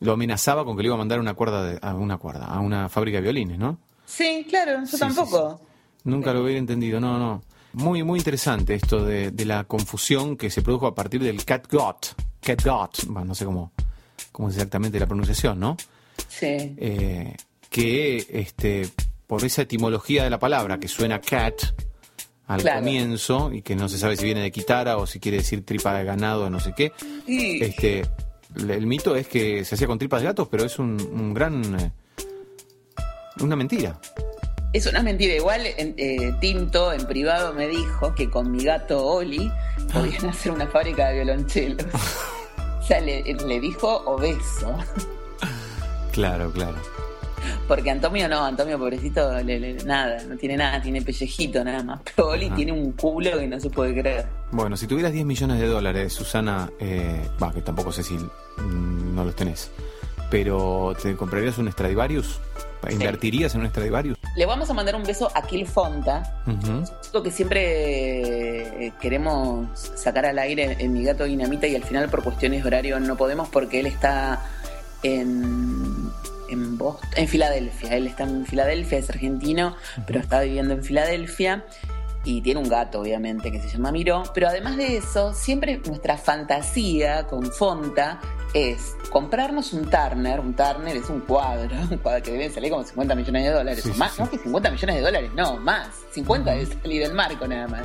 lo 0.00 0.12
amenazaba 0.12 0.64
con 0.64 0.76
que 0.76 0.82
le 0.82 0.86
iba 0.88 0.94
a 0.94 0.98
mandar 0.98 1.20
una 1.20 1.34
cuerda, 1.34 1.64
de- 1.64 1.78
a 1.82 1.94
una 1.94 2.16
cuerda, 2.18 2.46
a 2.46 2.60
una 2.60 2.88
fábrica 2.88 3.18
de 3.18 3.22
violines, 3.22 3.58
¿no? 3.58 3.78
Sí, 4.06 4.46
claro, 4.48 4.80
yo 4.80 4.86
Sí, 4.86 4.98
tampoco. 4.98 5.60
Nunca 6.04 6.32
lo 6.32 6.42
hubiera 6.42 6.58
entendido, 6.58 6.98
no, 6.98 7.18
no. 7.18 7.42
Muy, 7.72 8.02
muy 8.02 8.18
interesante 8.18 8.74
esto 8.74 9.04
de, 9.04 9.30
de 9.30 9.44
la 9.44 9.64
confusión 9.64 10.36
que 10.36 10.50
se 10.50 10.62
produjo 10.62 10.86
a 10.86 10.94
partir 10.94 11.22
del 11.22 11.44
catgut. 11.44 12.06
Catgut, 12.40 13.04
bueno, 13.06 13.26
no 13.26 13.34
sé 13.34 13.44
cómo, 13.44 13.72
cómo 14.32 14.48
es 14.48 14.56
exactamente 14.56 14.98
la 14.98 15.06
pronunciación, 15.06 15.60
¿no? 15.60 15.76
Sí. 16.28 16.46
Eh, 16.76 17.36
que 17.68 18.26
este, 18.30 18.88
por 19.26 19.44
esa 19.44 19.62
etimología 19.62 20.24
de 20.24 20.30
la 20.30 20.38
palabra, 20.38 20.78
que 20.80 20.88
suena 20.88 21.20
cat 21.20 21.54
al 22.48 22.60
Claro. 22.62 22.80
comienzo, 22.80 23.52
y 23.52 23.62
que 23.62 23.76
no 23.76 23.88
se 23.88 23.96
sabe 23.98 24.16
si 24.16 24.24
viene 24.24 24.40
de 24.40 24.50
quitara 24.50 24.96
o 24.96 25.06
si 25.06 25.20
quiere 25.20 25.38
decir 25.38 25.64
tripa 25.64 25.94
de 25.96 26.04
ganado, 26.04 26.50
no 26.50 26.58
sé 26.58 26.72
qué. 26.76 26.92
Y- 27.28 27.62
Este, 27.62 28.02
el 28.56 28.70
el 28.72 28.86
mito 28.88 29.14
es 29.14 29.28
que 29.28 29.64
se 29.64 29.76
hacía 29.76 29.86
con 29.86 29.98
tripas 30.00 30.20
de 30.22 30.26
gatos, 30.26 30.48
pero 30.50 30.64
es 30.64 30.76
un, 30.80 31.00
un 31.00 31.32
gran. 31.32 31.78
eh, 31.78 31.92
una 33.40 33.54
mentira. 33.54 34.00
Es 34.72 34.86
una 34.86 35.02
mentira. 35.02 35.34
Igual 35.34 35.62
en- 35.76 35.94
eh, 35.96 36.32
Tinto 36.40 36.92
en 36.92 37.04
privado 37.06 37.52
me 37.52 37.66
dijo 37.68 38.14
que 38.14 38.30
con 38.30 38.50
mi 38.52 38.62
gato 38.64 39.04
Oli 39.04 39.50
podían 39.92 40.26
hacer 40.26 40.52
una 40.52 40.66
fábrica 40.68 41.08
de 41.08 41.16
violonchelos. 41.16 41.86
o 42.80 42.82
sea, 42.86 43.00
le, 43.00 43.22
le 43.22 43.60
dijo 43.60 44.02
obeso. 44.06 44.76
Claro, 46.12 46.50
claro. 46.52 46.76
Porque 47.66 47.90
Antonio 47.90 48.28
no, 48.28 48.44
Antonio 48.44 48.78
pobrecito, 48.78 49.32
le- 49.42 49.58
le- 49.58 49.74
nada, 49.84 50.22
no 50.24 50.36
tiene 50.36 50.56
nada, 50.56 50.80
tiene 50.82 51.00
pellejito 51.02 51.64
nada 51.64 51.82
más. 51.82 52.00
Pero 52.04 52.28
Oli 52.28 52.46
Ajá. 52.46 52.56
tiene 52.56 52.72
un 52.72 52.92
culo 52.92 53.38
que 53.38 53.46
no 53.46 53.58
se 53.58 53.70
puede 53.70 53.98
creer. 53.98 54.26
Bueno, 54.52 54.76
si 54.76 54.86
tuvieras 54.86 55.12
10 55.12 55.24
millones 55.24 55.58
de 55.60 55.66
dólares, 55.66 56.12
Susana, 56.12 56.70
eh, 56.80 57.28
va, 57.42 57.52
que 57.52 57.62
tampoco 57.62 57.90
sé 57.92 58.02
si 58.02 58.14
mm, 58.14 59.14
no 59.14 59.24
los 59.24 59.34
tenés, 59.34 59.70
pero 60.30 60.94
¿te 61.00 61.14
comprarías 61.16 61.58
un 61.58 61.70
Stradivarius? 61.72 62.40
¿Invertirías 62.88 63.54
en 63.54 63.62
un 63.62 63.68
Stradivarius? 63.68 64.18
Le 64.36 64.46
vamos 64.46 64.70
a 64.70 64.74
mandar 64.74 64.94
un 64.96 65.02
beso 65.02 65.30
a 65.34 65.42
Kill 65.42 65.66
Fonta. 65.66 66.42
Esto 67.02 67.22
que 67.22 67.30
siempre 67.30 68.86
eh, 68.86 68.92
queremos 69.00 69.68
sacar 69.78 70.24
al 70.26 70.38
aire 70.38 70.76
en 70.78 70.92
Mi 70.92 71.04
Gato 71.04 71.24
Dinamita 71.24 71.66
y 71.66 71.76
al 71.76 71.84
final 71.84 72.08
por 72.08 72.22
cuestiones 72.22 72.62
de 72.62 72.68
horario 72.68 73.00
no 73.00 73.16
podemos 73.16 73.48
porque 73.48 73.80
él 73.80 73.86
está 73.86 74.44
en, 75.02 76.10
en, 76.48 76.78
Boston, 76.78 77.10
en 77.16 77.28
Filadelfia. 77.28 77.96
Él 77.96 78.06
está 78.06 78.24
en 78.24 78.46
Filadelfia, 78.46 78.98
es 78.98 79.10
argentino, 79.10 79.76
pero 80.06 80.20
está 80.20 80.40
viviendo 80.40 80.74
en 80.74 80.82
Filadelfia 80.84 81.64
y 82.24 82.42
tiene 82.42 82.60
un 82.60 82.68
gato, 82.68 83.00
obviamente, 83.00 83.50
que 83.50 83.60
se 83.60 83.68
llama 83.68 83.92
Miró. 83.92 84.24
Pero 84.34 84.48
además 84.48 84.76
de 84.76 84.96
eso, 84.96 85.32
siempre 85.32 85.80
nuestra 85.84 86.16
fantasía 86.16 87.26
con 87.26 87.50
Fonta 87.50 88.20
es 88.54 88.96
comprarnos 89.10 89.72
un 89.72 89.88
Turner. 89.88 90.40
Un 90.40 90.54
Turner 90.54 90.96
es 90.96 91.08
un 91.08 91.20
cuadro, 91.20 91.76
un 91.90 91.98
cuadro 91.98 92.22
que 92.22 92.32
debe 92.32 92.50
salir 92.50 92.70
como 92.70 92.84
50 92.84 93.14
millones 93.14 93.44
de 93.44 93.50
dólares. 93.50 93.84
Sí, 93.84 93.90
o 93.90 93.94
más, 93.94 94.12
sí. 94.12 94.22
no 94.22 94.30
que 94.30 94.38
50 94.38 94.70
millones 94.70 94.96
de 94.96 95.02
dólares, 95.02 95.30
no, 95.34 95.56
más. 95.58 95.88
50 96.12 96.50
debe 96.50 96.66
salir 96.66 97.02
del 97.02 97.14
marco 97.14 97.46
nada 97.46 97.68
más. 97.68 97.82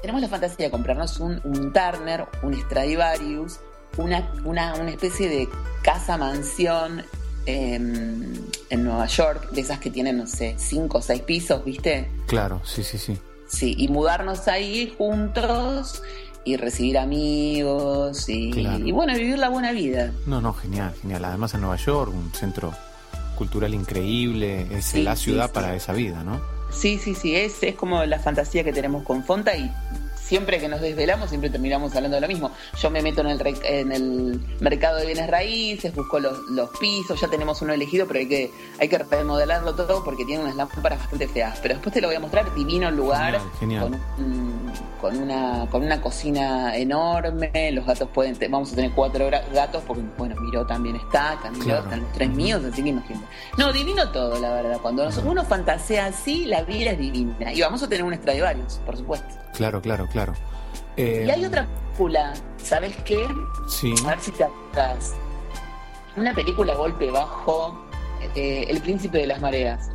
Tenemos 0.00 0.20
la 0.22 0.28
fantasía 0.28 0.66
de 0.66 0.70
comprarnos 0.70 1.20
un, 1.20 1.40
un 1.44 1.72
Turner, 1.72 2.26
un 2.42 2.54
Stradivarius, 2.54 3.60
una, 3.96 4.30
una, 4.44 4.74
una 4.74 4.90
especie 4.90 5.28
de 5.28 5.48
casa 5.82 6.16
mansión 6.16 7.04
em, 7.46 8.34
en 8.70 8.84
Nueva 8.84 9.06
York, 9.06 9.50
de 9.50 9.60
esas 9.60 9.78
que 9.78 9.90
tienen, 9.90 10.16
no 10.16 10.26
sé, 10.26 10.54
cinco 10.58 10.98
o 10.98 11.02
seis 11.02 11.22
pisos, 11.22 11.64
¿viste? 11.64 12.10
Claro, 12.26 12.62
sí, 12.64 12.82
sí, 12.82 12.98
sí. 12.98 13.18
Sí, 13.46 13.74
y 13.76 13.88
mudarnos 13.88 14.46
ahí 14.46 14.94
juntos 14.96 16.02
y 16.44 16.56
recibir 16.56 16.98
amigos 16.98 18.28
y, 18.28 18.50
Claro. 18.50 18.86
y 18.86 18.92
bueno, 18.92 19.14
vivir 19.14 19.38
la 19.38 19.48
buena 19.48 19.72
vida. 19.72 20.12
No, 20.26 20.40
no, 20.40 20.52
genial, 20.54 20.94
genial. 21.00 21.24
Además 21.24 21.54
en 21.54 21.60
Nueva 21.60 21.76
York, 21.76 22.12
un 22.14 22.32
centro 22.32 22.72
cultural 23.36 23.74
increíble, 23.74 24.66
es 24.70 24.86
Sí, 24.86 25.02
la 25.02 25.16
ciudad 25.16 25.46
sí. 25.46 25.52
para 25.54 25.74
esa 25.74 25.92
vida, 25.92 26.22
¿no? 26.24 26.40
Sí, 26.70 26.98
sí, 26.98 27.14
sí, 27.14 27.34
es, 27.34 27.62
es 27.62 27.74
como 27.74 28.04
la 28.04 28.18
fantasía 28.20 28.62
que 28.62 28.72
tenemos 28.72 29.02
con 29.02 29.24
Fonta 29.24 29.56
y 29.56 29.70
siempre 30.30 30.60
que 30.60 30.68
nos 30.68 30.80
desvelamos 30.80 31.28
siempre 31.28 31.50
terminamos 31.50 31.92
hablando 31.96 32.14
de 32.14 32.20
lo 32.20 32.28
mismo. 32.28 32.52
Yo 32.80 32.88
me 32.88 33.02
meto 33.02 33.20
en 33.22 33.26
el, 33.30 33.40
en 33.64 33.90
el 33.92 34.40
mercado 34.60 34.98
de 34.98 35.06
bienes 35.06 35.28
raíces, 35.28 35.92
busco 35.92 36.20
los, 36.20 36.38
los 36.50 36.70
pisos, 36.78 37.20
ya 37.20 37.26
tenemos 37.26 37.60
uno 37.62 37.72
elegido, 37.72 38.06
pero 38.06 38.20
hay 38.20 38.28
que, 38.28 38.52
hay 38.78 38.88
que 38.88 38.98
remodelarlo 38.98 39.74
todo 39.74 40.04
porque 40.04 40.24
tiene 40.24 40.44
unas 40.44 40.54
lámparas 40.54 41.00
bastante 41.00 41.26
feas. 41.26 41.58
Pero 41.60 41.74
después 41.74 41.92
te 41.92 42.00
lo 42.00 42.06
voy 42.06 42.14
a 42.14 42.20
mostrar, 42.20 42.54
divino 42.54 42.88
el 42.88 42.94
lugar, 42.96 43.40
Genial, 43.58 43.58
genial. 43.58 43.82
Con, 44.16 44.24
un- 44.24 44.70
con, 45.00 45.16
una, 45.16 45.66
con 45.70 45.82
una 45.82 46.00
cocina 46.00 46.76
enorme, 46.76 47.72
los 47.72 47.84
gatos 47.86 48.08
pueden, 48.14 48.36
vamos 48.50 48.72
a 48.72 48.76
tener 48.76 48.92
cuatro 48.92 49.28
gatos 49.52 49.82
porque, 49.86 50.02
bueno, 50.16 50.36
Miró 50.40 50.64
también 50.66 50.94
está, 50.94 51.38
Camilo, 51.42 51.64
Claro. 51.64 51.82
están 51.84 52.00
los 52.02 52.12
tres 52.12 52.30
míos, 52.30 52.62
así 52.70 52.82
que 52.84 52.90
imagínate. 52.90 53.26
No, 53.58 53.72
divino 53.72 54.10
todo, 54.12 54.38
la 54.38 54.52
verdad. 54.52 54.78
Cuando 54.80 55.08
uno 55.24 55.44
fantasea 55.44 56.06
así, 56.06 56.44
la 56.44 56.62
vida 56.62 56.90
es 56.92 56.98
divina. 56.98 57.52
Y 57.52 57.60
vamos 57.62 57.82
a 57.82 57.88
tener 57.88 58.04
un 58.04 58.14
Stradivarius, 58.14 58.74
por 58.86 58.96
supuesto. 58.96 59.34
Claro, 59.54 59.80
claro, 59.80 60.06
claro. 60.08 60.32
Eh, 60.96 61.24
Y 61.26 61.30
hay 61.30 61.44
otra 61.44 61.66
película, 61.66 62.32
¿sabes 62.58 62.96
qué? 63.04 63.26
Sí. 63.68 63.94
A 64.04 64.10
ver 64.10 64.20
si 64.20 64.30
te 64.32 64.44
acuerdas. 64.44 65.14
Una 66.16 66.34
película 66.34 66.74
golpe 66.74 67.10
bajo, 67.10 67.78
eh, 68.34 68.66
El 68.68 68.80
Príncipe 68.80 69.18
de 69.18 69.26
las 69.26 69.40
Mareas. 69.40 69.90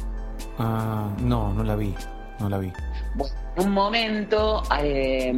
Ah, 0.57 1.09
no, 1.19 1.53
no 1.53 1.63
la 1.63 1.75
vi, 1.75 1.93
no 2.39 2.49
la 2.49 2.57
vi. 2.57 2.71
Bueno, 3.15 3.35
en 3.57 3.67
un 3.67 3.71
momento 3.73 4.63
eh, 4.81 5.33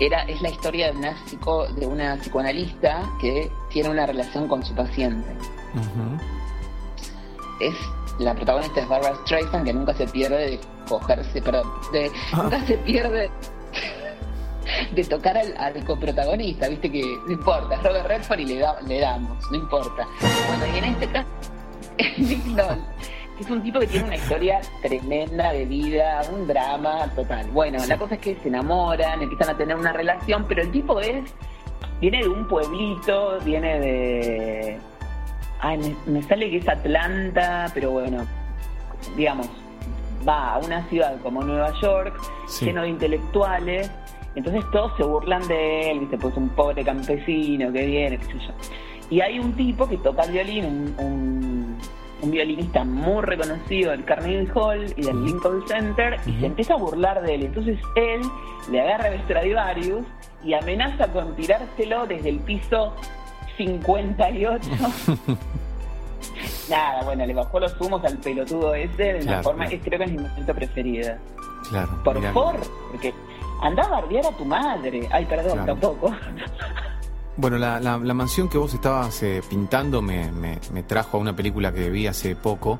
era, 0.00 0.22
es 0.24 0.40
la 0.42 0.50
historia 0.50 0.90
de 0.92 0.98
una, 0.98 1.16
psico- 1.26 1.66
de 1.74 1.86
una 1.86 2.16
psicoanalista 2.16 3.02
que 3.20 3.50
tiene 3.70 3.88
una 3.90 4.06
relación 4.06 4.46
con 4.48 4.64
su 4.64 4.74
paciente. 4.74 5.28
Es 7.60 7.74
la 8.18 8.34
protagonista 8.34 8.80
es 8.80 8.88
Barbara 8.88 9.14
Streisand, 9.24 9.64
que 9.64 9.72
nunca 9.72 9.94
se 9.94 10.06
pierde 10.06 10.50
de 10.50 10.60
cogerse, 10.88 11.40
perdón, 11.42 11.66
de, 11.92 12.10
Ah. 12.32 12.42
nunca 12.42 12.60
se 12.66 12.74
pierde 12.78 13.30
de 14.94 15.04
tocar 15.04 15.36
al, 15.38 15.54
al 15.56 15.84
coprotagonista, 15.84 16.68
viste 16.68 16.90
que 16.90 17.02
no 17.26 17.32
importa, 17.32 17.74
es 17.74 17.82
Robert 17.82 18.06
Redford 18.06 18.38
y 18.40 18.44
le, 18.46 18.58
da- 18.58 18.80
le 18.86 19.00
damos, 19.00 19.50
no 19.50 19.56
importa. 19.56 20.06
Bueno, 20.20 20.74
y 20.74 20.78
en 20.78 20.84
este 20.84 21.06
caso, 21.08 21.28
Nick 22.18 22.44
que 23.36 23.44
es 23.44 23.50
un 23.50 23.62
tipo 23.62 23.78
que 23.78 23.86
tiene 23.86 24.06
una 24.06 24.16
historia 24.16 24.60
tremenda 24.82 25.52
de 25.52 25.64
vida, 25.64 26.22
un 26.32 26.48
drama 26.48 27.06
total. 27.14 27.46
Bueno, 27.52 27.78
la 27.86 27.96
cosa 27.96 28.16
es 28.16 28.20
que 28.20 28.34
se 28.42 28.48
enamoran, 28.48 29.22
empiezan 29.22 29.50
a 29.54 29.56
tener 29.56 29.76
una 29.76 29.92
relación, 29.92 30.44
pero 30.48 30.62
el 30.62 30.72
tipo 30.72 30.98
es, 31.00 31.22
viene 32.00 32.18
de 32.22 32.28
un 32.28 32.48
pueblito, 32.48 33.38
viene 33.44 33.78
de... 33.78 34.78
Ay, 35.60 35.78
me, 36.06 36.12
me 36.12 36.22
sale 36.22 36.50
que 36.50 36.58
es 36.58 36.68
Atlanta, 36.68 37.66
pero 37.74 37.90
bueno, 37.90 38.24
digamos, 39.16 39.48
va 40.26 40.54
a 40.54 40.58
una 40.58 40.84
ciudad 40.88 41.16
como 41.22 41.42
Nueva 41.42 41.72
York, 41.80 42.14
Sí. 42.46 42.66
lleno 42.66 42.82
de 42.82 42.88
intelectuales, 42.88 43.90
entonces 44.34 44.64
todos 44.72 44.92
se 44.96 45.02
burlan 45.02 45.46
de 45.48 45.90
él, 45.90 46.00
¿viste? 46.00 46.18
Pues 46.18 46.36
un 46.36 46.48
pobre 46.50 46.84
campesino 46.84 47.72
que 47.72 47.86
viene, 47.86 48.18
qué 48.18 48.24
sé 48.26 48.32
yo. 48.38 48.52
Y 49.10 49.20
hay 49.20 49.38
un 49.38 49.52
tipo 49.54 49.88
que 49.88 49.96
toca 49.98 50.22
el 50.24 50.32
violín, 50.32 50.64
un, 50.64 50.94
un- 51.04 51.78
un 52.20 52.30
violinista 52.32 52.82
muy 52.84 53.22
reconocido 53.22 53.92
del 53.92 54.04
Carnegie 54.04 54.48
Hall 54.52 54.92
y 54.96 55.02
del 55.02 55.24
Lincoln 55.24 55.62
Center, 55.68 56.16
y 56.26 56.32
se 56.40 56.46
empieza 56.46 56.74
a 56.74 56.76
burlar 56.76 57.22
de 57.22 57.34
él. 57.36 57.42
Entonces 57.44 57.78
él 57.94 58.20
le 58.72 58.80
agarra 58.80 59.08
el 59.08 59.20
Stradivarius 59.22 60.04
y 60.44 60.52
amenaza 60.54 61.06
con 61.12 61.34
tirárselo 61.36 62.06
desde 62.06 62.28
el 62.30 62.40
piso 62.40 62.94
58. 63.58 64.70
Nada, 66.70 67.02
bueno, 67.04 67.24
le 67.26 67.34
bajó 67.34 67.60
los 67.60 67.78
humos 67.80 68.04
al 68.04 68.16
pelotudo 68.18 68.74
ese 68.74 69.02
de 69.02 69.14
una 69.16 69.22
Claro, 69.24 69.42
forma 69.42 69.64
claro. 69.66 69.70
que 69.82 69.88
creo 69.88 69.98
que 69.98 70.04
es 70.04 70.12
mi 70.12 70.18
momento 70.22 70.54
preferida. 70.54 71.18
Claro. 71.70 71.88
Por 72.04 72.22
favor, 72.22 72.56
porque 72.90 73.14
anda 73.62 73.82
a 73.84 73.88
bardear 73.88 74.26
a 74.26 74.36
tu 74.36 74.44
madre. 74.44 75.08
Ay, 75.10 75.24
perdón, 75.26 75.52
Claro. 75.52 75.66
tampoco. 75.66 76.14
Bueno, 77.36 77.56
la, 77.58 77.80
la- 77.80 77.98
la 77.98 78.14
mansión 78.14 78.48
que 78.48 78.58
vos 78.58 78.74
estabas 78.74 79.22
eh, 79.22 79.42
pintando 79.48 80.02
me, 80.02 80.30
me- 80.32 80.58
me 80.72 80.82
trajo 80.82 81.16
a 81.16 81.20
una 81.20 81.34
película 81.34 81.72
que 81.72 81.88
vi 81.88 82.06
hace 82.06 82.36
poco. 82.36 82.78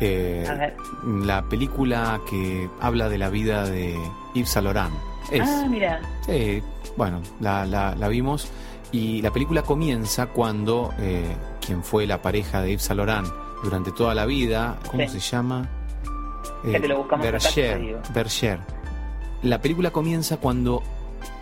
Eh, 0.00 0.46
A 0.48 0.54
ver. 0.54 0.76
la 1.04 1.42
película 1.42 2.20
que 2.28 2.68
habla 2.80 3.08
de 3.08 3.18
la 3.18 3.28
vida 3.28 3.64
de 3.68 3.94
Yves 4.34 4.48
Saint 4.50 4.64
Laurent. 4.64 4.94
Es, 5.30 5.42
Ah, 5.48 5.66
mira. 5.68 6.00
Sí, 6.26 6.62
bueno, 6.96 7.20
la, 7.40 7.64
la- 7.66 7.94
la 7.94 8.08
vimos 8.08 8.50
y 8.92 9.22
la 9.22 9.30
película 9.32 9.62
comienza 9.62 10.26
cuando 10.26 10.92
eh, 10.98 11.24
quien 11.64 11.82
fue 11.84 12.06
la 12.06 12.20
pareja 12.22 12.60
de 12.62 12.70
Yves 12.72 12.82
Saint 12.82 12.98
Laurent 12.98 13.28
durante 13.62 13.92
toda 13.92 14.14
la 14.14 14.26
vida, 14.26 14.78
¿cómo 14.90 15.02
Sí. 15.08 15.20
se 15.20 15.20
llama? 15.20 15.68
Berger, 16.64 17.80
digo. 17.80 17.98
Berger. 18.14 18.58
La 19.42 19.60
película 19.60 19.90
comienza 19.90 20.36
cuando 20.38 20.82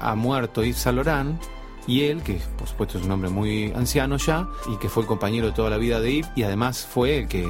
ha 0.01 0.14
muerto 0.14 0.62
Yves 0.62 0.76
Saint 0.78 0.96
Laurent 0.96 1.40
y 1.86 2.03
él, 2.05 2.22
que 2.22 2.40
por 2.59 2.68
supuesto 2.68 2.99
es 2.99 3.05
un 3.05 3.11
hombre 3.12 3.30
muy 3.30 3.72
anciano 3.74 4.16
ya 4.18 4.46
y 4.72 4.76
que 4.76 4.88
fue 4.88 5.03
el 5.03 5.07
compañero 5.07 5.46
de 5.46 5.53
toda 5.53 5.70
la 5.70 5.78
vida 5.78 6.01
de 6.01 6.12
Yves 6.16 6.30
y 6.36 6.42
además 6.42 6.86
fue 6.86 7.18
el 7.20 7.28
que 7.28 7.46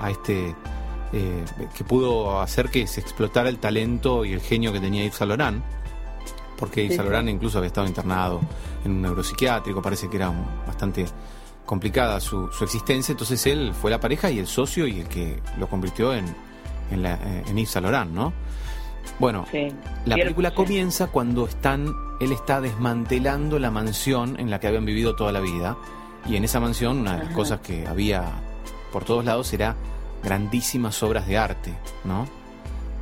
a 0.00 0.10
este 0.10 0.54
eh, 1.12 1.44
que 1.76 1.84
pudo 1.84 2.40
hacer 2.40 2.70
que 2.70 2.86
se 2.86 3.00
explotara 3.00 3.48
el 3.50 3.58
talento 3.58 4.24
y 4.24 4.32
el 4.32 4.40
genio 4.40 4.72
que 4.72 4.80
tenía 4.80 5.02
Yves 5.04 5.16
Saint 5.16 5.28
Laurent 5.28 5.62
porque 6.62 6.88
Sí, 6.88 6.96
Laurent 6.96 7.28
incluso 7.28 7.58
había 7.58 7.66
estado 7.66 7.88
internado 7.88 8.40
en 8.84 8.92
un 8.92 9.02
neuropsiquiátrico, 9.02 9.82
parece 9.82 10.08
que 10.08 10.16
era 10.16 10.30
un- 10.30 10.46
bastante 10.64 11.06
complicada 11.66 12.20
su, 12.20 12.48
su 12.52 12.62
existencia, 12.62 13.10
entonces 13.12 13.44
él 13.46 13.72
fue 13.74 13.90
la 13.90 13.98
pareja 13.98 14.30
y 14.30 14.38
el 14.38 14.46
socio 14.46 14.86
y 14.86 15.00
el 15.00 15.08
que 15.08 15.42
lo 15.58 15.66
convirtió 15.68 16.14
en, 16.14 16.24
en, 16.92 17.02
la, 17.02 17.14
eh, 17.14 17.42
en 17.48 17.56
Yves 17.56 17.70
Saint 17.70 17.82
Laurent, 17.88 18.12
¿no? 18.12 18.32
Bueno, 19.18 19.44
Sí. 19.50 19.72
la 20.06 20.14
película 20.14 20.50
sí. 20.50 20.54
comienza 20.54 21.08
cuando 21.08 21.46
están, 21.48 21.92
él 22.20 22.30
está 22.30 22.60
desmantelando 22.60 23.58
la 23.58 23.72
mansión 23.72 24.38
en 24.38 24.48
la 24.48 24.60
que 24.60 24.68
habían 24.68 24.84
vivido 24.84 25.16
toda 25.16 25.32
la 25.32 25.40
vida. 25.40 25.76
Y 26.28 26.36
en 26.36 26.44
esa 26.44 26.60
mansión, 26.60 26.98
una 27.00 27.12
de 27.14 27.18
las 27.18 27.26
Ajá. 27.26 27.34
cosas 27.34 27.60
que 27.60 27.88
había 27.88 28.22
por 28.92 29.02
todos 29.04 29.24
lados 29.24 29.52
era 29.52 29.74
grandísimas 30.22 31.02
obras 31.02 31.26
de 31.26 31.36
arte, 31.38 31.74
¿no? 32.04 32.28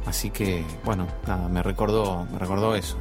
Así 0.06 0.30
que, 0.30 0.64
bueno, 0.82 1.06
nada, 1.26 1.48
me 1.48 1.62
recordó, 1.62 2.26
me 2.32 2.38
recordó 2.38 2.74
eso. 2.74 2.96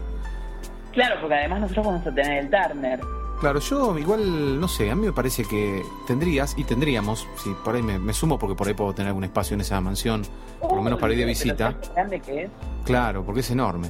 Claro, 0.92 1.16
porque 1.22 1.36
además 1.36 1.62
nosotros 1.62 1.86
vamos 1.86 2.08
a 2.08 2.14
tener 2.14 2.46
el 2.46 2.50
Turner. 2.50 3.00
Claro, 3.40 3.60
yo 3.62 3.98
igual, 3.98 4.60
no 4.60 4.68
sé, 4.68 4.92
a 4.92 4.96
mí 4.96 5.06
me 5.06 5.14
parece 5.14 5.46
que 5.46 5.82
tendrías 6.06 6.56
y 6.58 6.66
tendríamos, 6.66 7.26
si 7.38 7.52
por 7.64 7.74
ahí 7.76 7.82
me, 7.82 7.98
me 7.98 8.12
sumo 8.12 8.38
porque 8.38 8.54
por 8.56 8.68
ahí 8.68 8.74
puedo 8.74 8.94
tener 8.94 9.08
algún 9.08 9.24
espacio 9.24 9.54
en 9.54 9.62
esa 9.62 9.80
mansión, 9.80 10.24
por 10.60 10.76
lo 10.76 10.82
menos 10.82 11.00
para 11.00 11.14
ir 11.14 11.20
de 11.20 11.26
visita. 11.26 11.72
¿sabes 11.72 11.88
lo 11.88 11.94
grande 11.94 12.20
que 12.20 12.44
es? 12.44 12.52
Claro, 12.84 13.24
porque 13.24 13.40
es 13.40 13.50
enorme. 13.52 13.88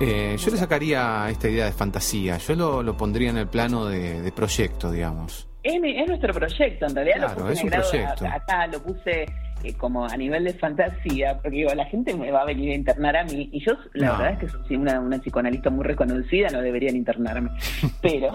Eh, 0.00 0.36
yo 0.38 0.50
le 0.50 0.56
sacaría 0.58 1.30
esta 1.30 1.48
idea 1.48 1.64
de 1.66 1.72
fantasía, 1.72 2.36
yo 2.36 2.54
lo, 2.56 2.82
lo 2.82 2.94
pondría 2.96 3.30
en 3.30 3.38
el 3.38 3.46
plano 3.46 3.86
de, 3.86 4.20
de 4.20 4.32
proyecto, 4.32 4.90
digamos. 4.90 5.48
Es, 5.62 5.80
mi- 5.80 5.98
es 5.98 6.06
nuestro 6.06 6.34
proyecto, 6.34 6.84
en 6.86 6.94
realidad 6.94 7.16
Claro, 7.20 7.40
lo 7.40 7.46
puse 7.46 7.52
es 7.54 7.64
un 7.64 7.70
proyecto. 7.70 8.26
acá 8.26 8.66
lo 8.66 8.82
puse 8.82 9.26
eh, 9.64 9.74
como 9.74 10.04
a 10.06 10.16
nivel 10.16 10.44
de 10.44 10.54
fantasía, 10.54 11.34
porque 11.42 11.56
digo, 11.58 11.74
la 11.74 11.86
gente 11.86 12.14
me 12.14 12.30
va 12.30 12.42
a 12.42 12.44
venir 12.44 12.72
a 12.72 12.74
internar 12.74 13.16
a 13.16 13.24
mí, 13.24 13.48
y 13.52 13.60
yo 13.64 13.72
la 13.94 14.06
No. 14.12 14.18
verdad 14.18 14.32
es 14.32 14.38
que 14.52 14.58
soy 14.68 14.76
una, 14.76 15.00
una 15.00 15.18
psicoanalista 15.18 15.70
muy 15.70 15.84
reconocida, 15.84 16.48
no 16.50 16.60
deberían 16.60 16.96
internarme, 16.96 17.50
pero... 18.02 18.32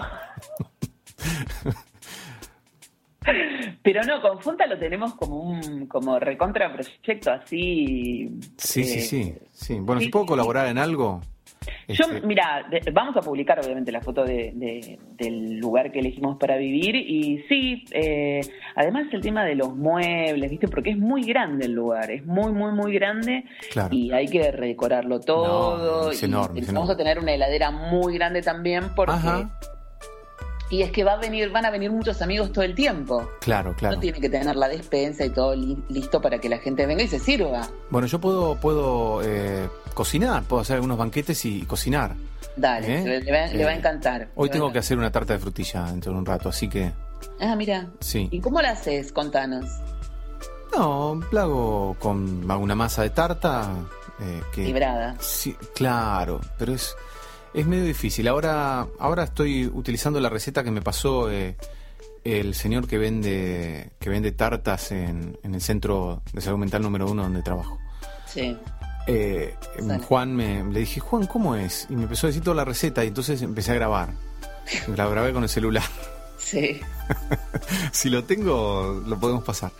Pero 3.82 4.02
no, 4.04 4.20
con 4.22 4.40
Funta 4.40 4.66
lo 4.66 4.78
tenemos 4.78 5.14
como 5.14 5.36
un 5.40 5.86
como 5.86 6.18
recontra 6.18 6.72
proyecto 6.72 7.30
así. 7.30 8.30
Sí, 8.56 8.80
eh, 8.80 8.84
sí, 8.84 9.00
sí, 9.00 9.34
sí. 9.52 9.78
Bueno, 9.80 10.00
sí, 10.00 10.06
si 10.06 10.10
puedo 10.10 10.24
sí, 10.24 10.28
colaborar 10.28 10.66
en 10.68 10.78
algo. 10.78 11.20
Yo, 11.88 12.04
este, 12.12 12.26
mira, 12.26 12.66
vamos 12.92 13.16
a 13.16 13.20
publicar 13.20 13.58
obviamente 13.60 13.90
la 13.92 14.00
foto 14.00 14.24
de, 14.24 14.52
de- 14.54 14.98
del 15.16 15.58
lugar 15.58 15.90
que 15.92 15.98
elegimos 16.00 16.36
para 16.38 16.56
vivir 16.56 16.94
y 16.96 17.44
sí, 17.48 17.84
eh, 17.92 18.40
además 18.76 19.06
el 19.12 19.20
tema 19.20 19.44
de 19.44 19.54
los 19.54 19.74
muebles, 19.76 20.50
¿viste? 20.50 20.68
Porque 20.68 20.90
es 20.90 20.98
muy 20.98 21.22
grande 21.24 21.66
el 21.66 21.72
lugar, 21.72 22.10
es 22.10 22.24
muy, 22.26 22.52
muy, 22.52 22.72
muy 22.72 22.94
grande 22.94 23.44
Claro. 23.72 23.94
y 23.94 24.12
hay 24.12 24.26
que 24.26 24.50
redecorarlo 24.52 25.20
todo. 25.20 26.04
No, 26.06 26.10
es 26.10 26.22
y 26.22 26.26
enorme, 26.26 26.60
es 26.60 26.66
Vamos 26.72 26.88
enorme. 26.88 26.92
a 26.92 26.96
tener 26.96 27.18
una 27.18 27.32
heladera 27.34 27.70
muy 27.70 28.14
grande 28.14 28.42
también 28.42 28.84
porque... 28.94 29.12
Ajá. 29.12 29.50
Y 30.70 30.82
es 30.82 30.92
que 30.92 31.02
va 31.02 31.14
a 31.14 31.16
venir, 31.16 31.50
van 31.50 31.64
a 31.66 31.70
venir 31.70 31.90
muchos 31.90 32.22
amigos 32.22 32.52
todo 32.52 32.64
el 32.64 32.74
tiempo. 32.76 33.28
Claro, 33.40 33.74
claro. 33.76 33.96
No 33.96 34.00
tiene 34.00 34.20
que 34.20 34.28
tener 34.30 34.54
la 34.54 34.68
despensa 34.68 35.24
y 35.24 35.30
todo 35.30 35.54
li- 35.54 35.76
listo 35.88 36.20
para 36.22 36.38
que 36.38 36.48
la 36.48 36.58
gente 36.58 36.86
venga 36.86 37.02
y 37.02 37.08
se 37.08 37.18
sirva. 37.18 37.68
Bueno, 37.90 38.06
yo 38.06 38.20
puedo, 38.20 38.54
puedo 38.54 39.20
eh, 39.24 39.68
cocinar, 39.94 40.44
puedo 40.44 40.62
hacer 40.62 40.76
algunos 40.76 40.96
banquetes 40.96 41.44
y 41.44 41.62
cocinar. 41.62 42.14
Dale, 42.56 42.98
¿Eh? 43.00 43.04
le, 43.04 43.20
le 43.22 43.32
va, 43.32 43.46
le 43.48 43.64
va 43.64 43.70
a 43.70 43.74
Eh, 43.74 43.78
encantar. 43.78 44.28
Hoy 44.36 44.48
tengo 44.48 44.72
que 44.72 44.78
hacer 44.78 44.96
una 44.96 45.10
tarta 45.10 45.32
de 45.32 45.38
frutilla 45.40 45.84
dentro 45.86 46.12
de 46.12 46.18
un 46.18 46.26
rato, 46.26 46.48
así 46.50 46.68
que 46.68 46.92
Ah, 47.40 47.56
mira. 47.56 47.88
sí. 48.00 48.28
¿Y 48.30 48.40
cómo 48.40 48.62
la 48.62 48.70
haces? 48.70 49.12
Contanos. 49.12 49.64
No, 50.76 51.20
la 51.32 51.42
hago 51.42 51.96
con 51.98 52.48
hago 52.48 52.62
una 52.62 52.74
masa 52.76 53.02
de 53.02 53.10
tarta 53.10 53.70
eh, 54.20 54.40
que 54.52 54.62
Librada. 54.64 55.16
Sí, 55.18 55.56
claro, 55.74 56.40
pero 56.58 56.72
es, 56.74 56.94
es 57.54 57.66
medio 57.66 57.84
difícil. 57.84 58.28
Ahora, 58.28 58.86
ahora 58.98 59.24
estoy 59.24 59.66
utilizando 59.66 60.20
la 60.20 60.28
receta 60.28 60.62
que 60.62 60.70
me 60.70 60.82
pasó 60.82 61.30
eh, 61.30 61.56
el 62.24 62.54
señor 62.54 62.86
que 62.86 62.98
vende, 62.98 63.90
que 63.98 64.10
vende 64.10 64.32
tartas 64.32 64.92
en, 64.92 65.38
en 65.42 65.54
el 65.54 65.60
centro 65.60 66.22
de 66.32 66.40
salud 66.40 66.58
mental 66.58 66.82
número 66.82 67.10
uno 67.10 67.22
donde 67.22 67.42
trabajo. 67.42 67.78
Sí. 68.26 68.56
Eh, 69.06 69.54
Sale. 69.78 69.98
Juan 70.04 70.36
me 70.36 70.62
le 70.64 70.80
dije, 70.80 71.00
Juan, 71.00 71.26
¿cómo 71.26 71.56
es? 71.56 71.86
Y 71.90 71.96
me 71.96 72.04
empezó 72.04 72.26
a 72.26 72.28
decir 72.28 72.42
toda 72.42 72.56
la 72.56 72.64
receta 72.64 73.04
y 73.04 73.08
entonces 73.08 73.42
empecé 73.42 73.72
a 73.72 73.74
grabar. 73.74 74.10
La 74.96 75.08
grabé 75.08 75.32
con 75.32 75.42
el 75.42 75.48
celular. 75.48 75.82
Sí. 76.50 76.80
si 77.92 78.10
lo 78.10 78.24
tengo, 78.24 79.02
lo 79.06 79.18
podemos 79.18 79.44
pasar. 79.44 79.70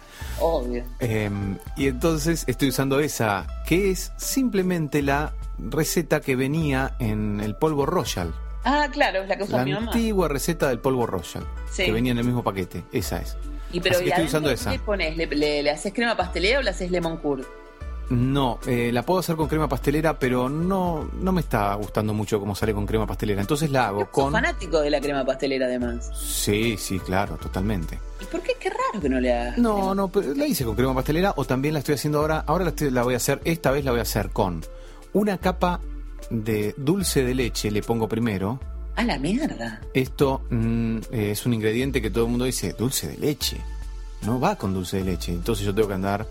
Obvio. 0.41 0.85
Eh, 1.01 1.31
y 1.77 1.87
entonces 1.89 2.45
estoy 2.47 2.68
usando 2.68 3.01
esa, 3.01 3.47
que 3.66 3.91
es 3.91 4.12
simplemente 4.16 5.03
la 5.03 5.33
receta 5.59 6.21
que 6.21 6.37
venía 6.37 6.95
en 6.99 7.41
el 7.41 7.55
polvo 7.57 7.87
Royal. 7.87 8.35
Ah, 8.64 8.89
claro, 8.93 9.23
es 9.23 9.29
la 9.29 9.37
que 9.37 9.45
usa 9.45 9.59
La 9.59 9.64
mi 9.64 9.73
mamá. 9.73 9.87
antigua 9.93 10.29
receta 10.29 10.68
del 10.68 10.79
polvo 10.79 11.07
Royal, 11.07 11.47
Sí. 11.71 11.85
que 11.85 11.93
venía 11.93 12.12
en 12.12 12.18
el 12.18 12.25
mismo 12.25 12.43
paquete. 12.45 12.85
Esa 12.93 13.21
es. 13.21 13.37
Y 13.73 13.81
pero 13.81 13.97
Así 13.97 14.05
que 14.05 14.09
¿y 14.09 14.12
estoy 14.12 14.27
usando 14.27 14.49
qué 14.49 14.55
esa. 14.55 14.71
le 14.73 14.79
pones? 14.81 15.16
¿Le, 15.16 15.27
le, 15.27 15.62
le 15.62 15.71
haces 15.71 15.93
crema 15.95 16.16
pastelera 16.16 16.59
o 16.59 16.62
le 16.62 16.71
haces 16.71 16.91
lemon 16.91 17.16
curd? 17.18 17.45
No, 18.11 18.59
eh, 18.67 18.91
la 18.93 19.03
puedo 19.05 19.21
hacer 19.21 19.37
con 19.37 19.47
crema 19.47 19.69
pastelera, 19.69 20.19
pero 20.19 20.49
no, 20.49 21.09
no 21.21 21.31
me 21.33 21.41
está 21.41 21.73
gustando 21.77 22.13
mucho 22.13 22.41
cómo 22.41 22.57
sale 22.57 22.75
con 22.75 22.85
crema 22.85 23.07
pastelera. 23.07 23.41
Entonces 23.41 23.71
la 23.71 23.87
hago 23.87 24.11
con... 24.11 24.33
fanático 24.33 24.81
de 24.81 24.91
la 24.91 25.01
crema 25.01 25.25
pastelera 25.25 25.67
además. 25.67 26.11
Sí, 26.21 26.77
sí, 26.77 26.99
claro, 26.99 27.37
totalmente. 27.37 28.01
¿Y 28.21 28.25
por 28.25 28.41
qué? 28.43 28.55
Qué 28.59 28.69
raro 28.69 29.01
que 29.01 29.09
no 29.09 29.21
le 29.21 29.33
hagas. 29.33 29.59
No, 29.59 29.95
no, 29.95 30.09
pero 30.09 30.35
la 30.35 30.45
hice 30.47 30.65
con 30.65 30.75
crema 30.75 30.93
pastelera 30.95 31.35
o 31.37 31.45
también 31.45 31.73
la 31.73 31.79
estoy 31.81 31.95
haciendo 31.95 32.19
ahora. 32.19 32.43
Ahora 32.49 32.65
la, 32.65 32.71
estoy- 32.71 32.91
la 32.91 33.05
voy 33.05 33.15
a 33.15 33.19
hacer, 33.19 33.41
esta 33.45 33.71
vez 33.71 33.85
la 33.85 33.93
voy 33.93 34.01
a 34.01 34.03
hacer 34.03 34.31
con 34.31 34.61
una 35.13 35.39
capa 35.39 35.81
de 36.31 36.75
dulce 36.77 37.25
de 37.25 37.35
leche, 37.35 37.71
le 37.71 37.81
pongo 37.83 38.09
primero. 38.09 38.59
A 38.97 39.05
la 39.05 39.19
mierda. 39.21 39.81
Esto 39.95 40.43
mm, 40.51 40.97
eh, 41.13 41.31
es 41.31 41.47
un 41.47 41.55
ingrediente 41.55 42.03
que 42.03 42.11
todo 42.11 42.25
el 42.25 42.31
mundo 42.31 42.45
dice, 42.45 42.75
dulce 42.77 43.07
de 43.07 43.19
leche. 43.19 43.57
No 44.23 44.41
va 44.41 44.57
con 44.57 44.75
dulce 44.75 44.97
de 44.99 45.05
leche. 45.05 45.33
Entonces 45.33 45.65
yo 45.65 45.73
tengo 45.73 45.87
que 45.89 45.95
andar 45.95 46.27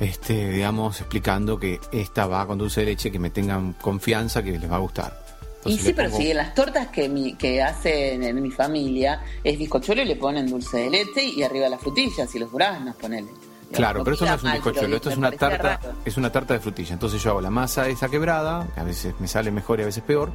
este, 0.00 0.50
digamos, 0.50 0.98
explicando 1.00 1.58
que 1.60 1.78
esta 1.92 2.26
va 2.26 2.46
con 2.46 2.58
dulce 2.58 2.80
de 2.80 2.86
leche, 2.86 3.12
que 3.12 3.18
me 3.18 3.30
tengan 3.30 3.74
confianza, 3.74 4.42
que 4.42 4.58
les 4.58 4.70
va 4.70 4.76
a 4.76 4.80
gustar. 4.80 5.20
Y 5.66 5.76
sí, 5.76 5.92
pero 5.94 6.08
pongo- 6.08 6.22
si 6.22 6.30
en 6.30 6.38
las 6.38 6.54
tortas 6.54 6.88
que, 6.88 7.08
mi, 7.08 7.34
que 7.34 7.62
hacen 7.62 8.22
en 8.22 8.42
mi 8.42 8.50
familia 8.50 9.22
es 9.44 9.58
bizcochuelo 9.58 10.00
y 10.02 10.06
le 10.06 10.16
ponen 10.16 10.46
dulce 10.48 10.78
de 10.78 10.90
leche 10.90 11.22
y 11.22 11.42
arriba 11.42 11.68
las 11.68 11.80
frutillas 11.80 12.34
y 12.34 12.38
los 12.38 12.50
duraznos, 12.50 12.96
ponele. 12.96 13.28
Claro, 13.72 14.02
pero 14.02 14.14
esto 14.14 14.26
no 14.26 14.34
es 14.34 14.42
un 14.42 14.52
bizcochuelo, 14.52 14.96
esto 14.96 15.10
es 15.10 15.16
una 15.16 15.30
tarta, 15.30 15.76
raro. 15.76 15.92
es 16.04 16.16
una 16.16 16.32
tarta 16.32 16.54
de 16.54 16.60
frutilla. 16.60 16.92
Entonces 16.94 17.22
yo 17.22 17.30
hago 17.30 17.40
la 17.40 17.50
masa 17.50 17.86
esa 17.88 18.08
quebrada, 18.08 18.66
que 18.74 18.80
a 18.80 18.84
veces 18.84 19.14
me 19.20 19.28
sale 19.28 19.50
mejor 19.52 19.78
y 19.78 19.82
a 19.82 19.86
veces 19.86 20.02
peor, 20.02 20.32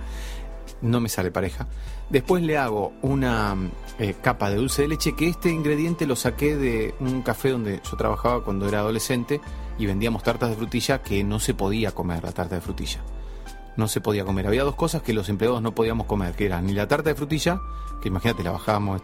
no 0.81 0.99
me 0.99 1.09
sale 1.09 1.31
pareja. 1.31 1.67
Después 2.09 2.43
le 2.43 2.57
hago 2.57 2.93
una 3.01 3.55
eh, 3.99 4.15
capa 4.21 4.49
de 4.49 4.57
dulce 4.57 4.83
de 4.83 4.89
leche, 4.89 5.15
que 5.15 5.27
este 5.27 5.49
ingrediente 5.49 6.05
lo 6.05 6.15
saqué 6.15 6.55
de 6.55 6.95
un 6.99 7.21
café 7.21 7.49
donde 7.49 7.81
yo 7.89 7.97
trabajaba 7.97 8.43
cuando 8.43 8.67
era 8.67 8.79
adolescente 8.79 9.41
y 9.77 9.85
vendíamos 9.85 10.23
tartas 10.23 10.49
de 10.49 10.55
frutilla 10.55 11.01
que 11.01 11.23
no 11.23 11.39
se 11.39 11.53
podía 11.53 11.91
comer 11.91 12.23
la 12.23 12.31
tarta 12.31 12.55
de 12.55 12.61
frutilla. 12.61 13.01
No 13.77 13.87
se 13.87 14.01
podía 14.01 14.23
comer. 14.23 14.47
Había 14.47 14.63
dos 14.63 14.75
cosas 14.75 15.01
que 15.01 15.13
los 15.13 15.27
empleados 15.29 15.61
no 15.61 15.73
podíamos 15.73 16.07
comer, 16.07 16.33
que 16.33 16.45
eran 16.45 16.65
ni 16.65 16.73
la 16.73 16.87
tarta 16.87 17.09
de 17.09 17.15
frutilla, 17.15 17.59
que 18.01 18.07
imagínate 18.07 18.43
la 18.43 18.51
bajábamos 18.51 19.01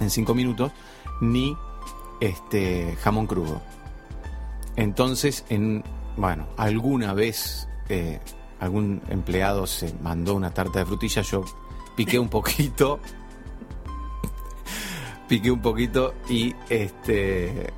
en 0.00 0.10
cinco 0.10 0.34
minutos, 0.34 0.72
ni 1.20 1.56
este 2.20 2.96
jamón 3.00 3.26
crudo. 3.26 3.60
Entonces, 4.76 5.44
en 5.48 5.82
bueno, 6.16 6.46
alguna 6.56 7.12
vez 7.12 7.68
eh, 7.88 8.20
algún 8.64 9.00
empleado 9.08 9.66
se 9.66 9.94
mandó 10.02 10.34
una 10.34 10.52
tarta 10.52 10.80
de 10.80 10.86
frutilla, 10.86 11.22
yo 11.22 11.44
piqué 11.96 12.18
un 12.18 12.28
poquito, 12.28 12.98
piqué 15.28 15.50
un 15.50 15.60
poquito 15.62 16.14
y 16.28 16.54
este 16.68 17.72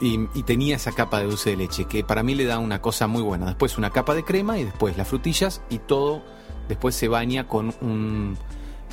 y, 0.00 0.20
y 0.34 0.42
tenía 0.44 0.76
esa 0.76 0.92
capa 0.92 1.18
de 1.18 1.24
dulce 1.26 1.50
de 1.50 1.56
leche 1.56 1.86
que 1.86 2.04
para 2.04 2.22
mí 2.22 2.34
le 2.34 2.44
da 2.44 2.58
una 2.58 2.80
cosa 2.80 3.06
muy 3.08 3.22
buena. 3.22 3.46
Después 3.46 3.78
una 3.78 3.90
capa 3.90 4.14
de 4.14 4.24
crema 4.24 4.58
y 4.58 4.64
después 4.64 4.96
las 4.96 5.08
frutillas 5.08 5.60
y 5.70 5.78
todo 5.78 6.22
después 6.68 6.94
se 6.94 7.08
baña 7.08 7.48
con 7.48 7.74
un 7.80 8.36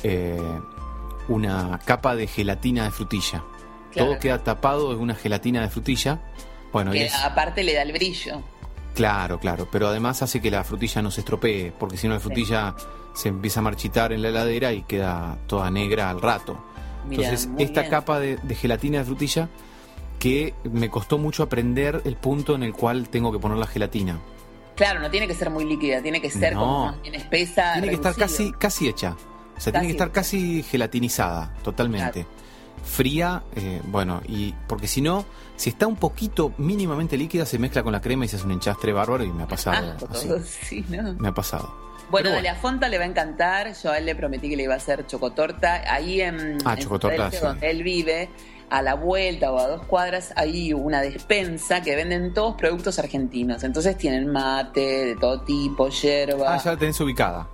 eh, 0.02 0.40
una 1.28 1.78
capa 1.84 2.16
de 2.16 2.26
gelatina 2.26 2.84
de 2.84 2.90
frutilla. 2.90 3.44
Claro. 3.92 4.10
Todo 4.10 4.18
queda 4.20 4.42
tapado 4.42 4.90
de 4.90 4.96
una 4.96 5.14
gelatina 5.14 5.60
de 5.62 5.68
frutilla. 5.68 6.20
Bueno, 6.72 6.94
y 6.94 6.98
es- 6.98 7.14
aparte 7.14 7.62
le 7.62 7.74
da 7.74 7.82
el 7.82 7.92
brillo. 7.92 8.42
Claro, 8.96 9.38
claro, 9.38 9.68
pero 9.70 9.86
además 9.88 10.22
hace 10.22 10.40
que 10.40 10.50
la 10.50 10.64
frutilla 10.64 11.02
no 11.02 11.10
se 11.10 11.20
estropee, 11.20 11.70
porque 11.78 11.96
si 11.98 12.08
no 12.08 12.14
la 12.14 12.20
frutilla 12.20 12.74
se 13.14 13.28
empieza 13.28 13.60
a 13.60 13.62
marchitar 13.62 14.12
en 14.12 14.22
la 14.22 14.30
heladera 14.30 14.72
y 14.72 14.82
queda 14.82 15.36
toda 15.46 15.70
negra 15.70 16.10
al 16.10 16.20
rato. 16.20 16.58
Entonces, 17.08 17.48
esta 17.58 17.82
bien. 17.82 17.90
capa 17.90 18.18
de, 18.18 18.36
de 18.42 18.54
gelatina 18.54 18.98
de 18.98 19.04
frutilla 19.04 19.48
que 20.18 20.54
me 20.64 20.88
costó 20.88 21.18
mucho 21.18 21.42
aprender 21.42 22.00
el 22.06 22.16
punto 22.16 22.54
en 22.54 22.62
el 22.62 22.72
cual 22.72 23.08
tengo 23.10 23.30
que 23.30 23.38
poner 23.38 23.58
la 23.58 23.66
gelatina. 23.66 24.18
Claro, 24.74 25.00
no 25.00 25.10
tiene 25.10 25.28
que 25.28 25.34
ser 25.34 25.50
muy 25.50 25.64
líquida, 25.66 26.00
tiene 26.02 26.20
que 26.20 26.30
ser 26.30 26.54
No. 26.54 26.60
como 26.60 26.86
más 26.86 27.02
bien 27.02 27.14
espesa. 27.16 27.72
tiene 27.74 27.88
que 27.88 27.94
estar 27.94 28.14
casi, 28.16 28.50
casi 28.52 28.88
hecha. 28.88 29.14
O 29.56 29.60
sea, 29.60 29.72
tiene 29.72 29.86
que 29.88 29.92
estar 29.92 30.08
hecha. 30.08 30.14
casi 30.14 30.62
gelatinizada, 30.62 31.54
totalmente. 31.62 32.26
Fría, 32.86 33.42
eh, 33.56 33.82
bueno, 33.84 34.22
y 34.28 34.54
porque 34.68 34.86
si 34.86 35.00
no, 35.02 35.26
si 35.56 35.70
está 35.70 35.86
un 35.86 35.96
poquito 35.96 36.52
mínimamente 36.56 37.16
líquida, 37.18 37.44
se 37.44 37.58
mezcla 37.58 37.82
con 37.82 37.92
la 37.92 38.00
crema 38.00 38.24
y 38.24 38.28
se 38.28 38.36
hace 38.36 38.46
un 38.46 38.52
enchastre 38.52 38.92
bárbaro 38.92 39.24
y 39.24 39.30
me 39.32 39.42
ha 39.42 39.48
pasado. 39.48 39.92
Asco 39.92 40.08
así. 40.10 40.28
todo, 40.28 40.40
sí, 40.44 40.84
¿no? 40.88 41.12
Me 41.14 41.28
ha 41.28 41.32
pasado. 41.34 41.74
Bueno, 42.10 42.28
Pero 42.30 42.36
de 42.36 42.42
la 42.42 42.54
Fonta 42.54 42.88
le 42.88 42.98
va 42.98 43.04
a 43.04 43.08
encantar. 43.08 43.74
Yo 43.82 43.90
a 43.90 43.98
él 43.98 44.06
le 44.06 44.14
prometí 44.14 44.48
que 44.48 44.56
le 44.56 44.62
iba 44.62 44.74
a 44.74 44.76
hacer 44.76 45.04
chocotorta. 45.06 45.82
Ahí 45.92 46.20
en, 46.20 46.58
Ah, 46.64 46.74
en 46.74 46.78
chocotorta, 46.78 47.30
sí. 47.32 47.38
donde 47.42 47.68
él 47.68 47.82
vive, 47.82 48.30
a 48.70 48.80
la 48.80 48.94
vuelta 48.94 49.50
o 49.50 49.58
a 49.58 49.66
dos 49.66 49.82
cuadras, 49.86 50.32
hay 50.36 50.72
una 50.72 51.00
despensa 51.00 51.82
que 51.82 51.96
venden 51.96 52.32
todos 52.32 52.54
productos 52.54 53.00
argentinos. 53.00 53.64
Entonces 53.64 53.98
tienen 53.98 54.30
mate 54.30 54.80
de 55.06 55.16
todo 55.16 55.40
tipo, 55.42 55.88
yerba. 55.88 56.54
Ah, 56.54 56.60
ya 56.64 56.72
la 56.72 56.76
tenés 56.78 57.00
ubicada. 57.00 57.48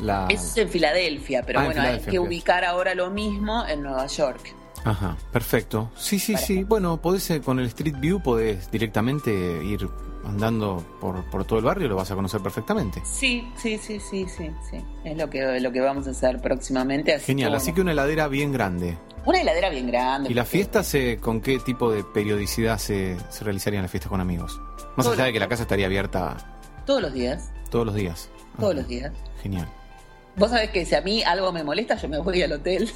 La... 0.00 0.26
Eso 0.28 0.44
es 0.44 0.56
en 0.58 0.68
Filadelfia, 0.68 1.42
pero 1.46 1.60
Ah, 1.60 1.62
en 1.64 1.68
bueno, 1.72 1.82
hay 1.82 2.00
que 2.00 2.18
ubicar 2.18 2.64
ahora 2.64 2.94
lo 2.94 3.10
mismo 3.10 3.64
en 3.66 3.82
Nueva 3.82 4.06
York. 4.06 4.54
Ajá, 4.84 5.16
perfecto. 5.32 5.90
Sí, 5.96 6.18
sí, 6.18 6.34
Para 6.34 6.46
sí. 6.46 6.62
Bueno, 6.64 7.00
podés 7.02 7.28
eh, 7.30 7.40
con 7.40 7.58
el 7.58 7.66
Street 7.66 7.96
View 7.98 8.20
podés 8.22 8.70
directamente 8.70 9.30
ir 9.64 9.88
andando 10.24 10.84
por, 11.00 11.24
por 11.30 11.44
todo 11.44 11.58
el 11.58 11.64
barrio, 11.64 11.88
lo 11.88 11.96
vas 11.96 12.10
a 12.10 12.14
conocer 12.14 12.40
perfectamente. 12.40 13.00
Sí, 13.04 13.48
sí, 13.56 13.78
sí, 13.78 13.98
sí, 14.00 14.26
sí, 14.28 14.50
sí. 14.70 14.84
Es 15.04 15.16
lo 15.16 15.28
que, 15.30 15.60
lo 15.60 15.72
que 15.72 15.80
vamos 15.80 16.06
a 16.06 16.10
hacer 16.10 16.40
próximamente. 16.40 17.14
Así 17.14 17.26
Genial, 17.26 17.50
que, 17.52 17.56
así 17.56 17.72
que 17.72 17.80
una 17.80 17.92
heladera 17.92 18.28
bien 18.28 18.52
grande. 18.52 18.96
una 19.24 19.40
heladera 19.40 19.70
bien 19.70 19.86
grande. 19.88 20.30
¿Y 20.30 20.34
las 20.34 20.46
fiestas 20.48 20.92
eh, 20.94 21.18
con 21.20 21.40
qué 21.40 21.58
tipo 21.60 21.90
de 21.90 22.04
periodicidad 22.04 22.78
se, 22.78 23.16
se 23.30 23.44
realizarían 23.44 23.82
las 23.82 23.90
fiestas 23.90 24.10
con 24.10 24.20
amigos? 24.20 24.60
Más 24.96 25.04
Todos 25.06 25.14
allá 25.18 25.24
de 25.26 25.32
que 25.32 25.40
la 25.40 25.48
casa 25.48 25.62
estaría 25.62 25.86
abierta 25.86 26.36
Todos 26.86 27.02
los 27.02 27.12
días, 27.12 27.50
todos 27.70 27.86
los 27.86 27.94
días. 27.94 28.28
todos 28.58 28.74
los 28.74 28.86
días. 28.88 29.12
Genial. 29.42 29.68
Vos 30.36 30.50
sabés 30.50 30.70
que 30.70 30.84
si 30.84 30.94
a 30.94 31.00
mí 31.00 31.22
algo 31.22 31.50
me 31.52 31.64
molesta, 31.64 31.96
yo 31.96 32.08
me 32.08 32.18
voy 32.18 32.42
al 32.42 32.52
hotel. 32.52 32.90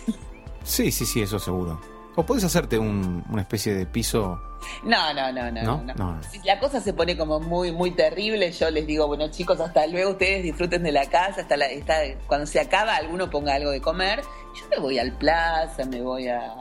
Sí, 0.63 0.93
sí, 0.93 1.07
sí, 1.07 1.23
eso 1.23 1.39
seguro. 1.39 1.81
O 2.17 2.23
podés 2.27 2.45
hacerte 2.45 2.79
un- 2.79 3.25
una 3.31 3.43
especie 3.43 3.73
de 3.75 3.87
piso. 3.87 4.39
No, 4.85 5.15
no, 5.15 5.33
no, 5.33 5.51
no. 5.51 5.63
¿No? 5.63 5.83
no, 5.85 5.95
No. 5.95 6.23
Si 6.23 6.39
la 6.41 6.59
cosa 6.61 6.81
se 6.83 6.93
pone 6.93 7.17
como 7.17 7.41
muy, 7.41 7.73
muy 7.73 7.93
terrible, 7.93 8.53
yo 8.53 8.71
les 8.71 8.87
digo, 8.87 9.07
bueno 9.07 9.29
chicos, 9.31 9.59
hasta 9.59 9.87
luego, 9.87 10.11
ustedes 10.11 10.43
disfruten 10.43 10.83
de 10.83 10.93
la 10.93 11.07
casa, 11.07 11.41
hasta 11.41 11.57
la, 11.57 11.67
está, 11.67 11.95
cuando 12.27 12.47
se 12.47 12.61
acaba 12.61 12.95
alguno 12.97 13.31
ponga 13.31 13.55
algo 13.55 13.71
de 13.71 13.81
comer. 13.81 14.21
Yo 14.55 14.67
me 14.69 14.79
voy 14.83 14.99
al 14.99 15.13
plaza, 15.17 15.85
me 15.87 16.03
voy 16.03 16.29
a- 16.29 16.57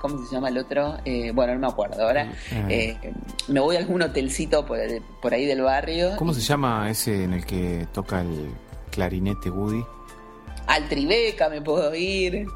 ¿cómo 0.00 0.24
se 0.24 0.34
llama 0.34 0.50
el 0.50 0.58
otro? 0.58 0.98
Eh, 1.04 1.32
bueno, 1.34 1.54
no 1.54 1.60
me 1.60 1.66
acuerdo 1.66 2.06
ahora. 2.06 2.30
Eh. 2.52 2.96
Eh, 3.02 3.12
me 3.48 3.58
voy 3.58 3.74
a 3.74 3.80
algún 3.80 4.02
hotelcito 4.02 4.64
por, 4.64 4.78
por 5.20 5.34
ahí 5.34 5.46
del 5.46 5.62
barrio. 5.62 6.14
¿Cómo 6.16 6.32
se 6.32 6.42
llama 6.42 6.88
ese 6.90 7.24
en 7.24 7.32
el 7.32 7.44
que 7.44 7.88
toca 7.92 8.20
el 8.20 8.50
clarinete 8.92 9.50
Woody? 9.50 9.82
Al 10.66 10.88
Tribeca 10.88 11.48
me 11.48 11.60
puedo 11.62 11.94
ir. 11.94 12.46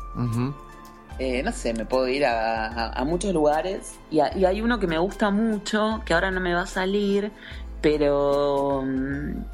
Eh, 1.18 1.42
no 1.42 1.52
sé, 1.52 1.74
me 1.74 1.84
puedo 1.84 2.08
ir 2.08 2.24
a, 2.24 2.66
a- 2.66 2.92
a 3.00 3.04
muchos 3.04 3.32
lugares. 3.34 3.94
Y, 4.10 4.20
a- 4.20 4.36
y 4.36 4.44
hay 4.46 4.60
uno 4.62 4.78
que 4.80 4.86
me 4.86 4.98
gusta 4.98 5.30
mucho, 5.30 6.00
que 6.06 6.14
ahora 6.14 6.30
no 6.30 6.40
me 6.40 6.54
va 6.54 6.62
a 6.62 6.66
salir, 6.66 7.30
pero 7.82 8.82
mm, 8.84 9.44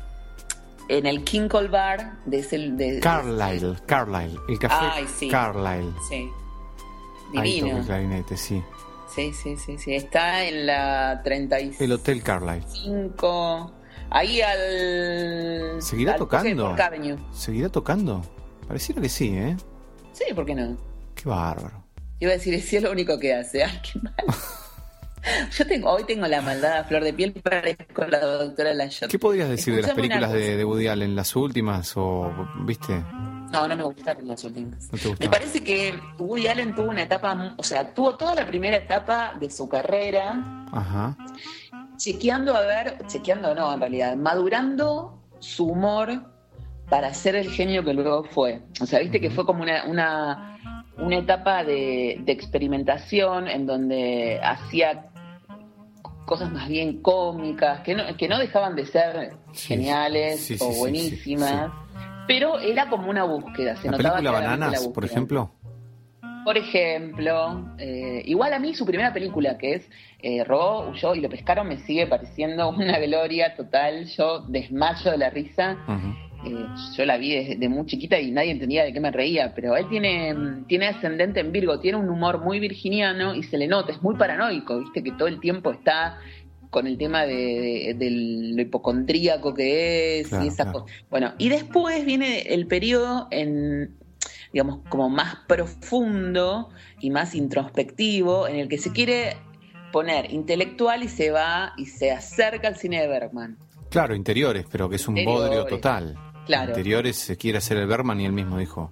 en 0.88 1.06
el 1.06 1.24
Kinkle 1.24 1.68
Bar 1.68 2.18
de 2.24 2.38
ese... 2.38 2.58
De, 2.58 3.00
Carlisle, 3.00 3.76
Carlisle, 3.86 4.38
el 4.48 4.58
café 4.58 4.86
Ay, 4.92 5.06
sí. 5.08 5.28
Carlisle. 5.28 5.92
Sí. 6.08 6.30
Ahí 7.36 7.60
toca 7.60 7.66
Divino. 7.66 7.76
el 7.78 7.84
clarinete, 7.84 8.36
sí. 8.36 8.62
Sí, 9.12 9.32
sí, 9.32 9.56
sí, 9.56 9.76
sí. 9.78 9.94
Está 9.94 10.44
en 10.44 10.66
la 10.66 11.20
35. 11.24 11.82
El 11.82 11.92
Hotel 11.92 12.22
Carlisle. 12.22 13.10
Ahí 14.10 14.40
al... 14.40 15.82
¿Seguirá 15.82 16.12
al 16.12 16.18
de 16.18 16.18
tocando? 16.18 16.76
¿Seguirá 17.32 17.68
tocando? 17.70 18.22
Pareciera 18.66 19.00
que 19.00 19.08
sí, 19.08 19.36
¿eh? 19.36 19.56
Sí, 20.12 20.24
¿por 20.34 20.44
qué 20.46 20.54
no? 20.54 20.76
Qué 21.14 21.28
bárbaro. 21.28 21.84
Iba 22.18 22.32
a 22.32 22.34
decir, 22.34 22.54
es 22.54 22.82
lo 22.82 22.90
único 22.90 23.18
que 23.18 23.34
hace. 23.34 23.64
Ay, 23.64 23.80
qué 23.82 24.00
mal. 24.00 24.14
Yo 25.56 25.66
tengo, 25.66 25.90
hoy 25.90 26.04
tengo 26.04 26.26
la 26.26 26.40
maldad 26.40 26.78
a 26.78 26.84
flor 26.84 27.02
de 27.02 27.12
piel, 27.12 27.32
parezco 27.32 28.04
la 28.06 28.20
doctora 28.20 28.72
Layot. 28.74 29.10
¿Qué 29.10 29.18
podrías 29.18 29.48
decir 29.48 29.74
de 29.74 29.82
las 29.82 29.92
películas 29.92 30.32
de, 30.32 30.64
Woody 30.64 30.86
Allen? 30.86 31.16
¿Las 31.16 31.34
últimas 31.34 31.96
o, 31.96 32.32
viste? 32.64 33.04
No, 33.52 33.66
no 33.66 33.76
me 33.76 33.82
gustaron 33.82 34.28
las 34.28 34.44
últimas. 34.44 34.88
¿No 34.92 34.98
te 34.98 35.24
Me 35.24 35.30
parece 35.30 35.62
que 35.62 35.98
Woody 36.18 36.46
Allen 36.46 36.74
tuvo 36.74 36.90
una 36.90 37.02
etapa, 37.02 37.54
o 37.56 37.62
sea, 37.62 37.92
tuvo 37.92 38.16
toda 38.16 38.34
la 38.34 38.46
primera 38.46 38.76
etapa 38.76 39.34
de 39.38 39.50
su 39.50 39.68
carrera 39.68 40.66
Ajá. 40.72 41.16
chequeando 41.96 42.56
a 42.56 42.60
ver, 42.60 42.98
chequeando 43.06 43.54
no, 43.54 43.72
en 43.74 43.80
realidad, 43.80 44.16
madurando 44.16 45.22
su 45.40 45.66
humor 45.66 46.35
para 46.88 47.12
ser 47.14 47.36
el 47.36 47.50
genio 47.50 47.84
que 47.84 47.94
luego 47.94 48.24
fue. 48.24 48.60
O 48.80 48.86
sea, 48.86 49.00
viste 49.00 49.20
que 49.20 49.30
fue 49.30 49.44
como 49.44 49.62
una, 49.62 49.84
una, 49.86 50.58
una 50.98 51.16
etapa 51.16 51.64
de, 51.64 52.18
de 52.20 52.32
experimentación 52.32 53.48
en 53.48 53.66
donde 53.66 54.40
hacía 54.42 55.06
cosas 56.26 56.52
más 56.52 56.68
bien 56.68 57.00
cómicas, 57.00 57.80
que 57.80 57.94
no, 57.94 58.04
que 58.16 58.28
no 58.28 58.38
dejaban 58.38 58.74
de 58.74 58.84
ser 58.84 59.32
Sí, 59.52 59.68
geniales 59.68 60.40
sí, 60.40 60.58
sí, 60.58 60.64
o 60.64 60.76
buenísimas, 60.76 61.70
pero 62.26 62.58
era 62.58 62.88
como 62.90 63.08
una 63.08 63.24
búsqueda. 63.24 63.76
Se 63.76 63.86
¿La 63.86 63.96
notaba 63.96 64.16
película 64.16 64.40
la 64.40 64.48
Bananas, 64.48 64.88
por 64.88 65.04
ejemplo? 65.04 65.52
Por 66.44 66.56
ejemplo, 66.56 67.74
eh, 67.78 68.22
igual 68.24 68.52
a 68.52 68.58
mí 68.60 68.74
su 68.74 68.86
primera 68.86 69.12
película, 69.12 69.58
que 69.58 69.74
es 69.74 69.90
eh, 70.20 70.44
Robó, 70.44 70.90
huyó 70.90 71.14
y 71.14 71.20
lo 71.20 71.28
pescaron, 71.28 71.66
me 71.66 71.78
sigue 71.78 72.06
pareciendo 72.06 72.68
una 72.68 72.98
gloria 72.98 73.54
total. 73.56 74.06
Yo 74.06 74.40
desmayo 74.42 75.10
de 75.10 75.18
la 75.18 75.30
risa. 75.30 75.76
Eh, 76.46 76.66
yo 76.96 77.04
la 77.04 77.16
vi 77.16 77.34
desde 77.34 77.56
de 77.56 77.68
muy 77.68 77.86
chiquita 77.86 78.20
y 78.20 78.30
nadie 78.30 78.52
entendía 78.52 78.84
de 78.84 78.92
qué 78.92 79.00
me 79.00 79.10
reía, 79.10 79.52
pero 79.54 79.76
él 79.76 79.88
tiene, 79.88 80.32
mm, 80.32 80.66
tiene 80.66 80.86
ascendente 80.86 81.40
en 81.40 81.50
Virgo, 81.50 81.80
tiene 81.80 81.98
un 81.98 82.08
humor 82.08 82.42
muy 82.42 82.60
virginiano 82.60 83.34
y 83.34 83.42
se 83.42 83.58
le 83.58 83.66
nota, 83.66 83.92
es 83.92 84.02
muy 84.02 84.16
paranoico, 84.16 84.78
viste 84.78 85.02
que 85.02 85.12
todo 85.12 85.28
el 85.28 85.40
tiempo 85.40 85.72
está 85.72 86.18
con 86.70 86.86
el 86.86 86.98
tema 86.98 87.24
de, 87.26 87.96
lo 87.98 88.62
hipocondríaco 88.62 89.54
que 89.54 90.20
es 90.20 90.28
Claro, 90.28 90.44
y 90.44 90.48
esas 90.48 90.66
claro. 90.66 90.80
cosas. 90.84 90.96
Bueno, 91.10 91.32
y 91.38 91.48
después 91.48 92.04
viene 92.04 92.42
el 92.42 92.66
periodo 92.66 93.28
en 93.30 93.96
digamos 94.52 94.80
como 94.88 95.08
más 95.08 95.36
profundo 95.46 96.70
y 97.00 97.10
más 97.10 97.34
introspectivo 97.34 98.48
en 98.48 98.56
el 98.56 98.68
que 98.68 98.78
se 98.78 98.92
quiere 98.92 99.36
poner 99.92 100.32
intelectual 100.32 101.02
y 101.02 101.08
se 101.08 101.30
va 101.30 101.72
y 101.76 101.86
se 101.86 102.10
acerca 102.10 102.68
al 102.68 102.76
cine 102.76 103.00
de 103.00 103.08
Bergman. 103.08 103.58
Claro, 103.90 104.14
interiores, 104.14 104.66
pero 104.70 104.88
que 104.88 104.96
es 104.96 105.08
un 105.08 105.14
bodrio 105.24 105.64
total. 105.64 106.16
Claro. 106.46 106.70
Interiores 106.70 107.16
se 107.16 107.36
quiere 107.36 107.58
hacer 107.58 107.76
el 107.76 107.86
Berman 107.86 108.20
y 108.20 108.24
él 108.26 108.32
mismo 108.32 108.58
dijo. 108.58 108.90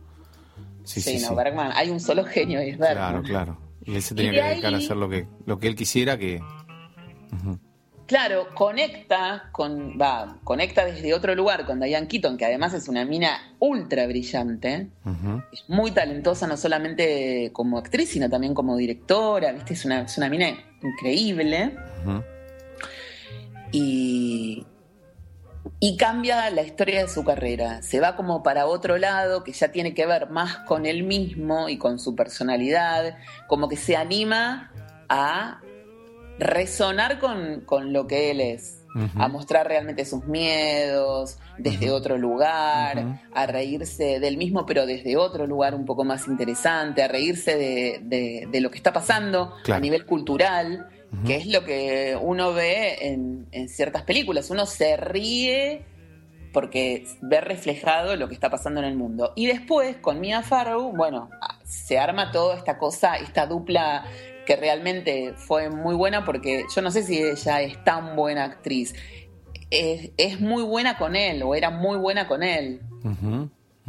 Sí, 0.84 1.00
Sí, 1.00 1.16
sí, 1.18 1.22
no, 1.22 1.28
sí. 1.30 1.34
Bergman, 1.34 1.72
hay 1.74 1.88
un 1.90 1.98
solo 2.00 2.24
genio 2.24 2.62
y 2.62 2.70
es 2.70 2.78
Bergman. 2.78 3.22
Claro, 3.22 3.22
claro. 3.22 3.58
Y 3.86 3.94
él 3.96 4.02
se 4.02 4.14
tenía 4.14 4.32
que 4.32 4.42
dedicar 4.42 4.74
a 4.74 4.76
ahí- 4.76 4.84
hacer 4.84 4.96
lo 4.96 5.08
que, 5.08 5.26
lo 5.46 5.58
que 5.58 5.66
él 5.68 5.74
quisiera, 5.76 6.18
que 6.18 6.40
Claro, 8.06 8.48
conecta 8.54 9.48
con, 9.50 9.98
va, 9.98 10.36
conecta 10.44 10.84
desde 10.84 11.14
otro 11.14 11.34
lugar 11.34 11.64
con 11.64 11.80
Diane 11.80 12.06
Keaton, 12.06 12.36
que 12.36 12.44
además 12.44 12.74
es 12.74 12.86
una 12.86 13.06
mina 13.06 13.54
ultra 13.60 14.06
brillante, 14.06 14.90
es 15.50 15.64
muy 15.68 15.90
talentosa 15.90 16.46
no 16.46 16.58
solamente 16.58 17.48
como 17.54 17.78
actriz, 17.78 18.10
sino 18.10 18.28
también 18.28 18.52
como 18.52 18.76
directora, 18.76 19.52
¿viste? 19.52 19.72
Es 19.72 19.86
una, 19.86 20.02
es 20.02 20.18
una 20.18 20.28
mina 20.28 20.50
increíble. 20.82 21.74
y, 23.72 24.66
y 25.80 25.96
cambia 25.96 26.50
la 26.50 26.62
historia 26.62 27.02
de 27.02 27.08
su 27.08 27.24
carrera. 27.24 27.82
Se 27.82 28.00
va 28.00 28.16
como 28.16 28.42
para 28.42 28.66
otro 28.66 28.98
lado 28.98 29.44
que 29.44 29.52
ya 29.52 29.72
tiene 29.72 29.94
que 29.94 30.06
ver 30.06 30.28
más 30.30 30.56
con 30.58 30.86
él 30.86 31.02
mismo 31.04 31.68
y 31.68 31.78
con 31.78 31.98
su 31.98 32.14
personalidad, 32.14 33.16
como 33.48 33.68
que 33.68 33.76
se 33.76 33.96
anima 33.96 34.70
a 35.08 35.60
resonar 36.38 37.18
con, 37.18 37.60
con 37.62 37.92
lo 37.92 38.06
que 38.06 38.30
él 38.30 38.40
es. 38.40 38.80
A 39.16 39.26
mostrar 39.26 39.66
realmente 39.66 40.04
sus 40.04 40.24
miedos 40.26 41.38
desde 41.58 41.90
otro 41.90 42.16
lugar, 42.16 43.18
a 43.34 43.46
reírse 43.46 44.20
del 44.20 44.36
mismo, 44.36 44.66
pero 44.66 44.86
desde 44.86 45.16
otro 45.16 45.48
lugar 45.48 45.74
un 45.74 45.84
poco 45.84 46.04
más 46.04 46.28
interesante, 46.28 47.02
a 47.02 47.08
reírse 47.08 47.56
de, 47.58 47.98
de- 48.04 48.46
de 48.48 48.60
lo 48.60 48.70
que 48.70 48.76
está 48.76 48.92
pasando 48.92 49.52
Claro. 49.64 49.78
a 49.78 49.80
nivel 49.80 50.06
cultural, 50.06 50.86
Que 51.26 51.36
es 51.36 51.46
lo 51.46 51.64
que 51.64 52.18
uno 52.20 52.52
ve 52.52 53.08
en, 53.08 53.46
en 53.52 53.68
ciertas 53.68 54.02
películas. 54.02 54.50
Uno 54.50 54.66
se 54.66 54.96
ríe 54.96 55.84
porque 56.54 57.06
ve 57.20 57.40
reflejado 57.40 58.16
lo 58.16 58.28
que 58.28 58.34
está 58.34 58.48
pasando 58.48 58.80
en 58.80 58.86
el 58.86 58.96
mundo. 58.96 59.32
Y 59.34 59.46
después, 59.46 59.96
con 59.96 60.20
Mia 60.20 60.42
Farrow, 60.42 60.92
bueno, 60.92 61.28
se 61.64 61.98
arma 61.98 62.30
toda 62.30 62.56
esta 62.56 62.78
cosa, 62.78 63.16
esta 63.16 63.46
dupla 63.46 64.04
que 64.46 64.56
realmente 64.56 65.34
fue 65.36 65.68
muy 65.68 65.94
buena 65.94 66.24
porque 66.24 66.64
yo 66.74 66.80
no 66.80 66.90
sé 66.90 67.02
si 67.02 67.18
ella 67.18 67.60
es 67.60 67.82
tan 67.82 68.14
buena 68.14 68.44
actriz. 68.44 68.94
Es, 69.70 70.12
es 70.16 70.40
muy 70.40 70.62
buena 70.62 70.96
con 70.96 71.16
él, 71.16 71.42
o 71.42 71.54
era 71.54 71.70
muy 71.70 71.98
buena 71.98 72.28
con 72.28 72.42
él. 72.42 72.80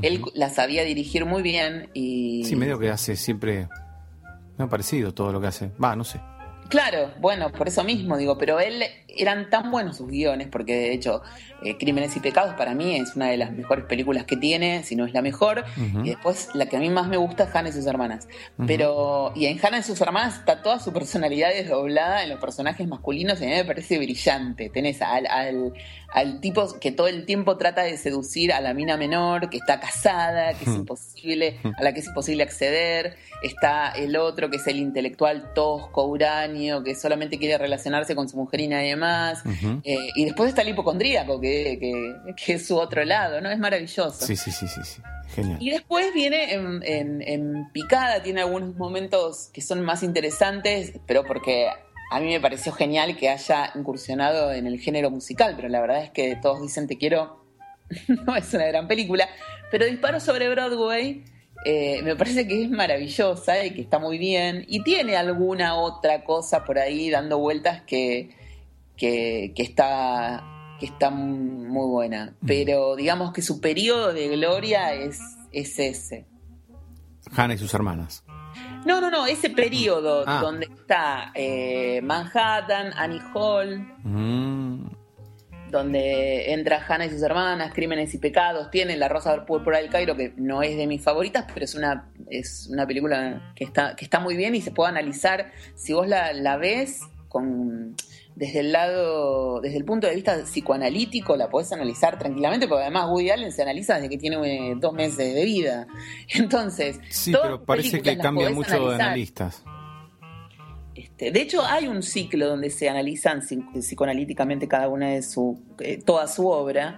Él 0.02 0.22
la 0.34 0.50
sabía 0.50 0.84
dirigir 0.84 1.26
muy 1.26 1.44
bien 1.44 1.90
y... 1.94 2.44
Sí, 2.46 2.56
medio 2.56 2.80
que 2.80 2.90
hace 2.90 3.16
siempre. 3.16 3.68
Me 4.58 4.66
ha 4.66 4.68
parecido 4.68 5.14
todo 5.14 5.32
lo 5.32 5.40
que 5.40 5.48
hace. 5.48 5.72
Va, 5.82 5.96
no 5.96 6.04
sé. 6.04 6.20
Claro, 6.68 7.14
bueno, 7.20 7.52
por 7.52 7.68
eso 7.68 7.84
mismo 7.84 8.18
digo, 8.18 8.38
pero 8.38 8.60
él 8.60 8.84
eran 9.18 9.50
tan 9.50 9.72
buenos 9.72 9.98
sus 9.98 10.08
guiones, 10.08 10.48
porque 10.52 10.74
de 10.76 10.94
hecho 10.94 11.22
eh, 11.64 11.78
Crímenes 11.78 12.16
y 12.16 12.20
Pecados 12.20 12.54
para 12.56 12.74
mí 12.74 12.96
es 12.98 13.16
una 13.16 13.28
de 13.28 13.38
las 13.38 13.52
mejores 13.52 13.86
películas 13.86 14.26
que 14.26 14.38
tiene, 14.38 14.84
si 14.84 14.96
no 14.96 15.06
es 15.06 15.14
la 15.14 15.22
mejor, 15.22 15.64
y 16.04 16.10
después 16.10 16.50
la 16.54 16.68
que 16.68 16.78
a 16.78 16.80
mí 16.80 16.90
más 16.90 17.08
me 17.08 17.18
gusta 17.18 17.46
es 17.46 17.56
Hannah 17.56 17.70
y 17.70 17.74
sus 17.74 17.86
hermanas. 17.86 18.28
Pero, 18.68 19.32
y 19.36 19.46
en 19.46 19.60
Hannah 19.64 19.80
y 19.80 19.84
sus 19.84 20.00
hermanas 20.02 20.40
está 20.40 20.62
toda 20.62 20.80
su 20.80 20.92
personalidad 20.94 21.50
desdoblada 21.50 22.24
en 22.24 22.30
los 22.30 22.40
personajes 22.40 22.88
masculinos 22.88 23.42
y 23.42 23.46
a 23.46 23.48
mí 23.48 23.54
me 23.54 23.66
parece 23.66 23.98
brillante. 23.98 24.70
Tenés 24.70 25.02
al, 25.02 25.28
al, 25.28 25.74
al 26.12 26.40
tipo 26.40 26.80
que 26.80 26.92
todo 26.92 27.08
el 27.08 27.26
tiempo 27.26 27.58
trata 27.58 27.84
de 27.84 27.98
seducir 27.98 28.54
a 28.54 28.62
la 28.62 28.74
mina 28.74 28.98
menor, 28.98 29.50
que 29.50 29.58
está 29.58 29.80
casada, 29.80 30.54
que 30.54 30.66
es 30.66 30.76
imposible, 30.76 31.60
a 31.78 31.84
la 31.84 31.94
que 31.94 32.00
es 32.00 32.08
imposible 32.08 32.44
acceder. 32.44 33.18
Está 33.44 33.92
el 33.92 34.16
otro 34.16 34.50
que 34.50 34.58
es 34.58 34.68
el 34.68 34.78
intelectual 34.78 35.54
tosco, 35.54 36.06
uranio, 36.06 36.84
que 36.84 36.96
solamente 36.96 37.38
quiere 37.38 37.58
relacionarse 37.58 38.16
con 38.16 38.30
su 38.30 38.38
mujer 38.38 38.62
y 38.62 38.68
nadie 38.68 38.96
más. 38.96 39.05
Eh, 39.84 39.98
y 40.16 40.26
después 40.26 40.50
está 40.50 40.62
el 40.62 40.70
hipocondríaco, 40.70 41.40
que, 41.40 41.78
que, 41.80 42.34
que 42.36 42.54
es 42.54 42.68
su 42.68 42.78
otro 42.78 43.04
lado, 43.06 43.42
¿no? 43.42 43.50
Es 43.52 43.60
maravilloso. 43.60 44.26
Sí, 44.26 44.36
sí, 44.36 44.52
sí, 44.52 44.68
sí, 44.68 44.82
sí. 44.84 45.02
Genial. 45.34 45.58
Y 45.62 45.72
después 45.72 46.14
viene 46.14 46.54
en, 46.54 46.82
en- 46.84 47.22
en 47.22 47.72
picada, 47.74 48.22
tiene 48.24 48.42
algunos 48.42 48.76
momentos 48.76 49.50
que 49.54 49.62
son 49.62 49.82
más 49.82 50.04
interesantes, 50.04 50.94
pero 51.08 51.24
porque 51.26 51.68
a 52.12 52.20
mí 52.20 52.28
me 52.28 52.40
pareció 52.40 52.72
genial 52.72 53.18
que 53.18 53.30
haya 53.30 53.72
incursionado 53.76 54.54
en 54.54 54.68
el 54.68 54.80
género 54.80 55.10
musical, 55.10 55.54
pero 55.56 55.68
la 55.68 55.82
verdad 55.82 56.04
es 56.04 56.12
que 56.12 56.36
todos 56.42 56.62
dicen 56.62 56.88
te 56.88 56.98
quiero, 56.98 57.44
no 58.08 58.36
es 58.36 58.54
una 58.54 58.66
gran 58.68 58.88
película, 58.88 59.28
pero 59.72 59.86
Disparo 59.86 60.20
sobre 60.20 60.48
Broadway 60.50 61.24
eh, 61.66 62.02
me 62.04 62.16
parece 62.16 62.48
que 62.48 62.64
es 62.66 62.70
maravillosa 62.70 63.66
y 63.66 63.72
que 63.72 63.82
está 63.82 63.98
muy 63.98 64.20
bien, 64.20 64.64
y 64.68 64.84
tiene 64.84 65.16
alguna 65.18 65.76
otra 65.76 66.24
cosa 66.24 66.64
por 66.64 66.78
ahí 66.78 67.10
dando 67.10 67.40
vueltas 67.40 67.82
que, 67.82 68.30
que, 68.98 69.54
que 69.56 69.64
está 69.64 70.44
que 70.80 70.88
está 70.88 71.10
muy 71.10 71.88
buena, 71.88 72.36
pero 72.46 72.98
digamos 72.98 73.32
que 73.32 73.42
su 73.42 73.62
periodo 73.62 74.12
de 74.12 74.28
gloria 74.28 74.94
es, 74.94 75.20
es 75.54 75.80
ese. 75.80 76.26
Hannah 77.34 77.54
y 77.54 77.58
sus 77.58 77.74
hermanas. 77.74 78.26
No, 78.86 79.00
no, 79.00 79.10
no, 79.10 79.26
ese 79.26 79.50
periodo 79.50 80.26
Ah. 80.28 80.40
donde 80.42 80.66
está 80.66 81.32
eh, 81.34 82.02
Manhattan, 82.04 82.92
Annie 82.98 83.22
Hall, 83.34 83.88
Mm, 84.04 84.88
donde 85.72 86.54
entra 86.54 86.86
Hannah 86.88 87.06
y 87.06 87.10
sus 87.10 87.22
hermanas, 87.22 87.74
Crímenes 87.74 88.14
y 88.14 88.18
Pecados, 88.18 88.70
tiene 88.70 88.98
La 88.98 89.08
Rosa 89.08 89.46
Púrpura 89.46 89.78
del 89.80 89.90
Cairo, 89.90 90.16
que 90.18 90.34
no 90.36 90.62
es 90.62 90.76
de 90.78 90.88
mis 90.88 91.02
favoritas, 91.02 91.46
pero 91.54 91.64
es 91.66 91.74
una, 91.76 92.12
es 92.30 92.68
una 92.70 92.86
película 92.86 93.54
que 93.56 93.64
está, 93.64 93.96
que 93.96 94.04
está 94.06 94.20
muy 94.20 94.36
bien 94.36 94.56
y 94.56 94.62
se 94.62 94.72
puede 94.72 94.90
analizar. 94.90 95.52
Si 95.76 95.94
vos 95.94 96.06
la, 96.08 96.34
la 96.34 96.58
ves 96.58 97.00
con 97.30 97.96
desde 98.36 98.60
el 98.60 98.72
lado, 98.74 99.62
desde 99.62 99.78
el 99.78 99.86
punto 99.86 100.08
de 100.08 100.16
vista 100.16 100.38
psicoanalítico, 100.44 101.36
la 101.38 101.50
podés 101.50 101.72
analizar 101.72 102.20
tranquilamente, 102.20 102.68
porque 102.68 102.84
además 102.84 103.08
Woody 103.10 103.30
Allen 103.30 103.52
se 103.52 103.62
analiza 103.62 103.96
desde 103.96 104.10
que 104.10 104.18
tiene 104.18 104.72
eh, 104.72 104.76
dos 104.78 104.94
meses 104.94 105.34
de 105.34 105.46
vida. 105.46 105.88
Entonces, 106.34 107.00
sí, 107.10 107.34
pero 107.42 107.64
parece 107.64 108.02
que 108.02 108.18
cambia 108.18 108.50
mucho 108.50 108.72
de 108.72 108.76
analizar. 108.78 109.02
analistas. 109.02 109.64
Este, 110.94 111.30
de 111.30 111.42
hecho, 111.42 111.62
hay 111.66 111.88
un 111.90 112.02
ciclo 112.02 112.48
donde 112.48 112.70
se 112.70 112.88
analizan 112.90 113.42
psi- 113.42 113.66
psicoanalíticamente 113.82 114.66
cada 114.68 114.88
una 114.88 115.10
de 115.10 115.24
su, 115.24 115.62
eh, 115.80 116.02
toda 116.02 116.26
su 116.28 116.48
obra 116.48 116.98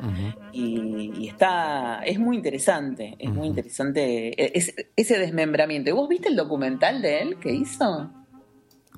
y, 0.53 1.11
y 1.17 1.27
está, 1.29 2.03
es 2.05 2.19
muy 2.19 2.35
interesante, 2.37 3.15
es 3.17 3.31
muy 3.31 3.47
interesante 3.47 4.55
ese, 4.55 4.91
ese 4.95 5.17
desmembramiento. 5.17 5.89
¿Y 5.89 5.93
vos 5.93 6.07
viste 6.07 6.29
el 6.29 6.35
documental 6.35 7.01
de 7.01 7.21
él 7.21 7.39
que 7.39 7.51
hizo? 7.53 8.11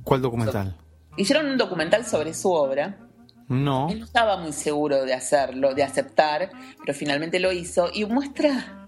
¿Cuál 0.04 0.22
documental? 0.22 0.76
Hicieron 1.18 1.48
un 1.48 1.58
documental 1.58 2.06
sobre 2.06 2.34
su 2.34 2.52
obra. 2.52 2.98
No. 3.48 3.90
Él 3.90 4.00
no 4.00 4.06
estaba 4.06 4.38
muy 4.38 4.52
seguro 4.54 5.06
de 5.06 5.14
hacerlo, 5.14 5.74
de 5.74 5.84
aceptar, 5.84 6.52
pero 6.80 6.94
finalmente 6.94 7.40
lo 7.40 7.52
hizo 7.52 7.90
y 7.94 8.06
muestra, 8.06 8.88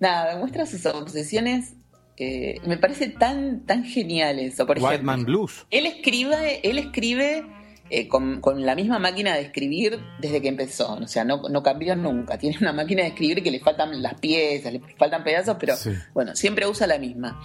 nada, 0.00 0.36
muestra 0.38 0.64
sus 0.66 0.84
obsesiones. 0.86 1.74
eh, 2.16 2.60
me 2.66 2.78
parece 2.78 3.08
tan, 3.08 3.66
tan 3.66 3.84
genial 3.84 4.38
eso. 4.38 4.66
Por 4.66 4.76
White 4.78 4.86
ejemplo, 4.94 5.06
Man 5.06 5.24
Blues. 5.24 5.66
Él 5.70 5.84
escribe, 5.86 6.60
él 6.62 6.78
escribe 6.78 7.44
eh, 7.90 8.08
con, 8.08 8.40
con 8.40 8.64
la 8.64 8.74
misma 8.74 8.98
máquina 8.98 9.34
de 9.34 9.42
escribir 9.42 9.98
desde 10.20 10.40
que 10.40 10.48
empezó. 10.48 10.94
O 10.94 11.06
sea, 11.08 11.24
no, 11.24 11.42
no 11.50 11.62
cambió 11.62 11.94
nunca. 11.96 12.38
Tiene 12.38 12.56
una 12.60 12.72
máquina 12.72 13.02
de 13.02 13.08
escribir 13.08 13.42
que 13.42 13.50
le 13.50 13.60
faltan 13.60 14.00
las 14.00 14.14
piezas, 14.14 14.72
le 14.72 14.80
faltan 14.96 15.22
pedazos, 15.24 15.56
pero 15.60 15.76
Sí. 15.76 15.90
bueno, 16.14 16.34
siempre 16.36 16.66
usa 16.66 16.86
la 16.86 16.98
misma. 16.98 17.38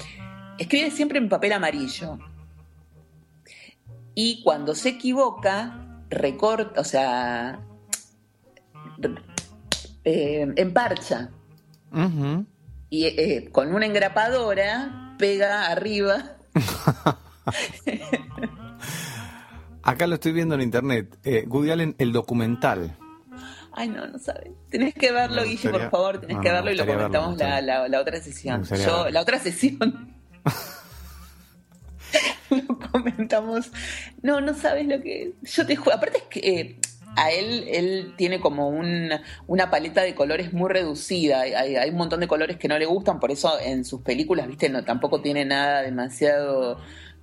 Escribe 0.58 0.90
siempre 0.92 1.18
en 1.18 1.28
papel 1.30 1.52
amarillo. 1.54 2.18
Y 4.22 4.44
cuando 4.44 4.76
se 4.76 4.90
equivoca, 4.90 6.04
recorta, 6.10 6.82
o 6.82 6.84
sea, 6.84 7.62
eh, 10.04 10.46
emparcha. 10.58 11.30
Y 12.90 13.06
eh, 13.06 13.50
con 13.50 13.74
una 13.74 13.86
engrapadora 13.86 15.16
pega 15.18 15.68
arriba 15.68 16.36
Acá 19.84 20.06
lo 20.08 20.16
estoy 20.16 20.34
viendo 20.34 20.56
en 20.56 20.62
internet. 20.62 21.18
Eh, 21.24 21.46
Woody 21.48 21.72
Allen, 21.72 21.96
el 21.98 22.12
documental. 22.12 22.98
Ay, 23.72 23.88
no, 23.88 24.06
no 24.06 24.20
sabes. 24.20 24.52
Tenés 24.70 24.94
que 24.96 25.14
verlo, 25.14 25.44
Me 25.44 25.48
Guille, 25.48 25.54
gustaría- 25.72 25.90
por 25.90 25.92
favor. 25.92 26.20
Tenés 26.20 26.36
no, 26.36 26.42
que 26.44 26.52
verlo 26.52 26.72
y 26.72 26.76
lo 26.76 26.84
gustaría 26.84 26.96
verlo, 27.08 27.20
comentamos 27.20 27.38
me 27.38 27.44
la, 27.46 27.46
gustaría. 27.56 27.80
la- 27.80 27.88
la 27.88 28.02
otra 28.02 28.22
sesión. 28.22 28.60
gustaría 28.60 28.86
Yo, 28.86 29.10
la 29.10 29.22
otra 29.22 29.40
sesión. 29.40 30.14
lo 32.50 32.80
comentamos. 32.92 33.72
No, 34.22 34.42
no 34.42 34.54
sabes 34.54 34.88
lo 34.88 35.02
que 35.02 35.34
es. 35.44 35.54
Yo 35.56 35.66
te 35.66 35.76
juro. 35.76 35.96
Aparte 35.96 36.18
es 36.18 36.24
que 36.24 36.40
eh, 36.60 36.76
a 37.16 37.32
él, 37.32 37.66
él 37.68 38.14
tiene 38.18 38.40
como 38.40 38.70
un- 38.70 39.12
una 39.48 39.70
paleta 39.70 40.02
de 40.02 40.16
colores 40.16 40.54
muy 40.54 40.70
reducida. 40.70 41.42
Hay, 41.42 41.90
un 41.90 41.96
montón 41.98 42.20
de 42.20 42.28
colores 42.28 42.58
que 42.58 42.68
no 42.68 42.78
le 42.78 42.86
gustan, 42.86 43.20
por 43.20 43.32
eso 43.32 43.60
en 43.60 43.84
sus 43.86 44.02
películas, 44.02 44.48
viste, 44.48 44.70
no, 44.70 44.84
tampoco 44.86 45.22
tiene 45.22 45.46
nada 45.46 45.82
demasiado 45.82 46.80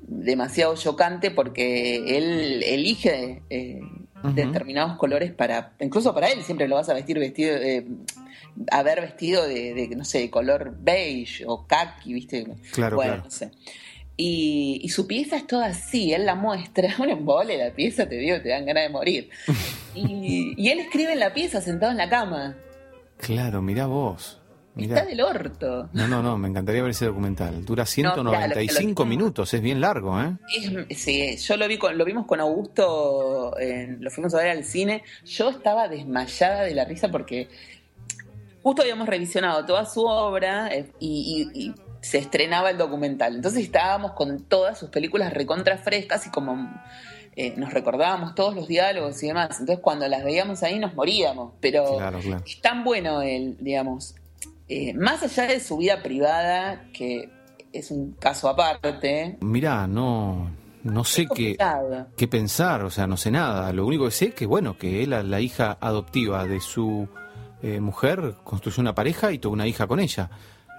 demasiado 0.09 0.77
chocante 0.77 1.31
porque 1.33 2.17
él 2.19 2.63
elige 2.63 3.43
eh, 3.51 3.81
determinados 4.35 4.97
colores 4.99 5.33
para 5.33 5.73
incluso 5.81 6.15
para 6.15 6.29
él 6.29 6.43
siempre 6.45 6.69
lo 6.69 6.77
vas 6.77 6.89
a 6.89 6.95
vestir 6.95 7.19
vestido 7.19 7.57
eh, 7.57 7.85
a 8.71 8.83
ver 8.85 9.01
vestido 9.01 9.49
de, 9.49 9.75
de, 9.75 9.89
no 9.97 10.05
sé 10.05 10.19
de 10.21 10.31
color 10.31 10.77
beige 10.79 11.45
o 11.47 11.67
khaki 11.67 12.13
viste 12.13 12.47
Claro, 12.73 12.97
bueno 12.97 13.13
claro. 13.15 13.25
no 13.25 13.31
sé 13.31 13.51
Y, 14.19 14.81
y 14.83 14.89
su 14.89 15.07
pieza 15.07 15.37
es 15.37 15.47
toda 15.47 15.67
así, 15.67 16.13
él 16.15 16.25
la 16.25 16.35
muestra, 16.35 16.95
un 16.99 17.11
embole 17.11 17.59
la 17.59 17.71
pieza, 17.75 18.09
te 18.09 18.17
digo, 18.17 18.41
te 18.41 18.49
dan 18.49 18.65
ganas 18.65 18.85
de 18.85 18.89
morir. 18.89 19.29
Y, 19.95 20.55
y 20.57 20.69
él 20.71 20.79
escribe 20.81 21.13
en 21.13 21.21
la 21.21 21.35
pieza 21.35 21.61
sentado 21.61 21.93
en 21.93 21.99
la 21.99 22.09
cama. 22.09 22.57
Claro, 23.19 23.61
mirá 23.63 23.87
vos. 23.87 24.41
Mirá. 24.75 24.97
Está 24.97 25.09
del 25.09 25.23
orto. 25.23 25.89
No, 25.95 26.07
no, 26.07 26.23
no, 26.23 26.37
me 26.37 26.49
encantaría 26.49 26.83
ver 26.83 26.91
ese 26.91 27.07
documental. 27.07 27.65
Dura 27.65 27.85
claro, 27.87 28.23
lo- 28.23 28.31
195 28.33 29.03
lo- 29.05 29.09
minutos, 29.09 29.55
es 29.55 29.63
bien 29.63 29.81
largo, 29.81 30.21
¿eh? 30.21 30.37
Es- 30.91 30.99
sí, 31.03 31.35
yo 31.39 31.57
lo 31.57 31.67
vi 31.67 31.79
con, 31.79 31.97
lo 31.97 32.05
vimos 32.05 32.27
con 32.27 32.41
Augusto, 32.41 33.59
en- 33.59 34.03
lo 34.05 34.11
fuimos 34.11 34.35
a 34.35 34.39
ver 34.39 34.49
al 34.51 34.65
cine. 34.65 35.03
Yo 35.25 35.49
estaba 35.49 35.89
desmayada 35.89 36.63
de 36.65 36.75
la 36.75 36.85
risa 36.85 37.11
porque 37.11 37.49
justo 38.63 38.83
habíamos 38.83 39.09
revisionado 39.09 39.65
toda 39.65 39.87
su 39.87 40.05
obra 40.05 40.69
eh, 40.75 40.87
y, 41.01 41.51
y- 41.55 41.69
y 41.69 41.75
se 42.01 42.19
estrenaba 42.19 42.71
el 42.71 42.79
documental. 42.79 43.37
Entonces 43.37 43.65
estábamos 43.65 44.13
con 44.13 44.45
todas 44.45 44.79
sus 44.79 44.91
películas 44.91 45.33
recontra 45.33 45.79
frescas 45.79 46.27
y 46.27 46.31
como 46.31 46.71
eh, 47.35 47.55
nos 47.57 47.73
recordábamos 47.73 48.35
todos 48.35 48.55
los 48.55 48.69
diálogos 48.69 49.23
y 49.23 49.29
demás. 49.29 49.61
Entonces 49.61 49.81
cuando 49.83 50.09
las 50.09 50.25
veíamos 50.25 50.63
ahí 50.63 50.79
nos 50.79 50.95
moríamos. 50.95 51.53
Pero 51.61 51.97
Claro, 51.97 52.21
claro. 52.21 52.43
es 52.47 52.61
tan 52.61 52.85
bueno 52.85 53.23
él, 53.23 53.57
digamos. 53.61 54.15
Eh, 54.69 54.95
más 54.95 55.23
allá 55.23 55.47
de 55.47 55.61
su 55.61 55.77
vida 55.77 56.03
privada, 56.03 56.87
que 56.93 57.31
es 57.73 57.91
un 57.91 58.13
caso 58.13 58.49
aparte, 58.49 59.37
Mirá, 59.41 59.87
no, 59.87 60.51
no 60.83 61.05
sé 61.05 61.27
qué, 61.33 61.57
qué 62.17 62.29
pensar, 62.29 62.83
o 62.85 62.91
sea, 62.91 63.07
no 63.07 63.17
sé 63.17 63.31
nada. 63.31 63.73
Lo 63.73 63.87
único 63.87 64.07
que 64.07 64.11
sé 64.11 64.27
es 64.27 64.35
que, 64.35 64.47
bueno, 64.47 64.77
que 64.79 65.03
él, 65.03 65.11
la 65.31 65.41
hija 65.41 65.77
adoptiva 65.81 66.47
de 66.47 66.61
su 66.61 67.09
eh, 67.63 67.81
mujer, 67.81 68.35
construyó 68.45 68.81
una 68.81 68.95
pareja 68.95 69.33
y 69.33 69.39
tuvo 69.39 69.55
una 69.55 69.67
hija 69.67 69.87
con 69.87 70.01
ella. 70.01 70.31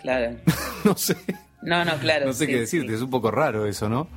Claro. 0.02 0.36
No 0.86 0.96
sé, 0.96 1.18
No, 1.62 1.84
no, 1.84 1.96
claro. 1.98 2.28
no 2.28 2.34
sé 2.34 2.46
sí, 2.46 2.52
qué 2.52 2.60
decirte, 2.62 2.90
sí. 2.90 2.94
es 2.96 3.02
un 3.02 3.10
poco 3.10 3.30
raro 3.32 3.66
eso, 3.66 3.90
¿no? 3.90 4.08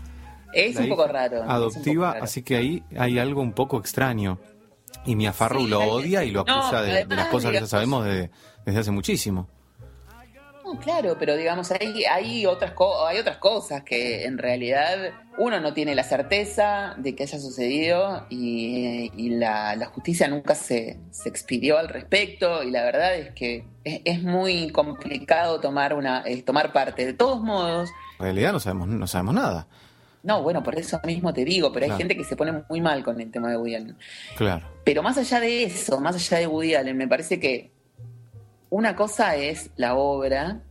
Es 0.52 0.76
un 0.76 0.88
poco 0.88 1.06
raro. 1.06 1.42
Adoptiva, 1.48 2.06
poco 2.08 2.12
raro. 2.14 2.24
así 2.24 2.42
que 2.42 2.56
ahí 2.56 2.82
hay 2.96 3.18
algo 3.18 3.40
un 3.40 3.52
poco 3.52 3.78
extraño. 3.78 4.38
Y 5.06 5.16
Mia 5.16 5.32
Farrow 5.32 5.62
Sí, 5.62 5.68
lo 5.68 5.80
odia 5.80 6.22
y 6.24 6.30
lo 6.30 6.44
no, 6.44 6.52
acusa 6.60 6.82
de, 6.82 7.06
de 7.06 7.16
las 7.16 7.28
cosas 7.28 7.52
que 7.52 7.60
ya 7.60 7.66
sabemos 7.66 8.04
de- 8.04 8.30
desde 8.66 8.80
hace 8.80 8.90
muchísimo. 8.90 9.48
No, 10.72 10.78
claro, 10.80 11.16
pero 11.18 11.36
digamos, 11.36 11.70
hay, 11.72 12.04
hay, 12.04 12.46
otras 12.46 12.72
co- 12.72 13.06
hay 13.06 13.18
otras 13.18 13.38
cosas 13.38 13.82
que 13.82 14.24
en 14.24 14.38
realidad 14.38 14.96
uno 15.38 15.60
no 15.60 15.72
tiene 15.74 15.94
la 15.94 16.04
certeza 16.04 16.94
de 16.98 17.14
que 17.14 17.24
haya 17.24 17.38
sucedido 17.38 18.26
y, 18.30 19.10
y 19.16 19.30
la, 19.30 19.74
la 19.76 19.86
justicia 19.86 20.28
nunca 20.28 20.54
se, 20.54 20.98
se 21.10 21.28
expidió 21.28 21.78
al 21.78 21.88
respecto 21.88 22.62
y 22.62 22.70
la 22.70 22.82
verdad 22.84 23.16
es 23.16 23.30
que 23.32 23.64
es, 23.84 24.00
es 24.04 24.22
muy 24.22 24.70
complicado 24.70 25.60
tomar, 25.60 25.94
una, 25.94 26.22
eh, 26.26 26.42
tomar 26.42 26.72
parte. 26.72 27.06
De 27.06 27.14
todos 27.14 27.40
modos, 27.40 27.90
En 28.18 28.24
realidad 28.26 28.52
no 28.52 28.60
sabemos, 28.60 28.88
no 28.88 29.06
sabemos 29.06 29.34
nada. 29.34 29.66
no, 30.22 30.42
bueno, 30.42 30.62
por 30.62 30.78
eso 30.78 31.00
mismo 31.04 31.32
te 31.32 31.44
digo, 31.44 31.72
pero 31.72 31.86
hay 31.86 31.92
gente 31.98 32.16
que 32.16 32.24
se 32.24 32.36
pone 32.36 32.62
muy 32.68 32.80
mal 32.80 33.02
con 33.02 33.20
el 33.20 33.30
tema 33.30 33.50
de 33.50 33.56
Woody 33.56 33.74
Allen. 33.74 33.96
Claro. 34.36 34.66
Pero 34.84 35.02
más 35.02 35.16
allá 35.18 35.40
de 35.40 35.64
eso, 35.64 36.00
más 36.00 36.14
allá 36.14 36.38
de 36.38 36.46
Woody 36.46 36.74
Allen, 36.74 36.96
me 36.96 37.08
parece 37.08 37.40
que 37.40 37.70
una 38.70 38.96
cosa 38.96 39.36
es 39.36 39.70
la 39.76 39.94
obra. 39.94 40.62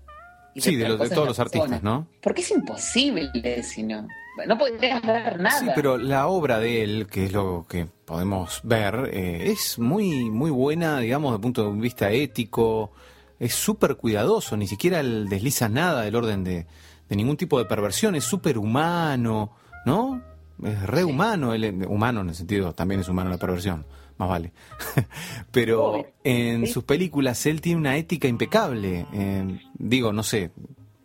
y 0.56 0.62
Sí, 0.62 0.76
de, 0.76 0.98
todos 1.10 1.28
los 1.28 1.40
artistas. 1.40 1.84
¿no? 1.84 2.08
Porque 2.22 2.42
es 2.42 2.52
imposible 2.52 3.64
si 3.64 3.84
no. 3.84 4.08
No 4.48 4.58
podrías 4.58 5.02
ver 5.02 5.40
nada. 5.40 5.60
Sí, 5.60 5.68
pero 5.76 5.98
la 5.98 6.28
obra 6.28 6.60
de 6.60 6.84
él, 6.84 7.08
que 7.08 7.26
es 7.26 7.34
lo 7.34 7.66
que 7.68 7.88
podemos 8.06 8.62
ver, 8.64 9.10
eh, 9.12 9.52
es 9.52 9.78
muy, 9.78 10.30
muy 10.30 10.50
buena, 10.50 11.00
digamos, 11.00 11.32
desde 11.32 11.36
el 11.36 11.42
punto 11.42 11.74
de 11.74 11.82
vista 11.82 12.10
ético. 12.10 12.92
Es 13.38 13.54
súper 13.54 13.96
cuidadoso, 13.96 14.58
ni 14.58 14.68
siquiera 14.68 15.00
él 15.02 15.28
desliza 15.30 15.70
nada 15.70 16.02
del 16.02 16.16
orden 16.16 16.44
de, 16.44 16.66
de 17.10 17.16
ningún 17.16 17.38
tipo 17.38 17.60
de 17.60 17.66
perversión. 17.66 18.16
Es 18.16 18.24
súper 18.24 18.58
humano, 18.58 19.52
¿no? 19.86 20.22
Es 20.64 20.82
re 20.84 21.04
humano, 21.04 21.54
él, 21.54 21.86
humano 21.88 22.22
en 22.22 22.30
el 22.30 22.36
sentido, 22.36 22.74
también 22.74 23.02
es 23.02 23.08
humano 23.08 23.30
la 23.30 23.38
perversión, 23.38 23.86
más 24.20 24.30
vale. 24.30 24.52
Pero 25.52 26.06
en 26.24 26.68
sus 26.68 26.84
películas 26.84 27.44
él 27.46 27.62
tiene 27.62 27.80
una 27.80 27.98
ética 27.98 28.28
impecable. 28.28 29.06
Eh, 29.14 29.60
digo, 29.74 30.14
no 30.14 30.22
sé, 30.24 30.52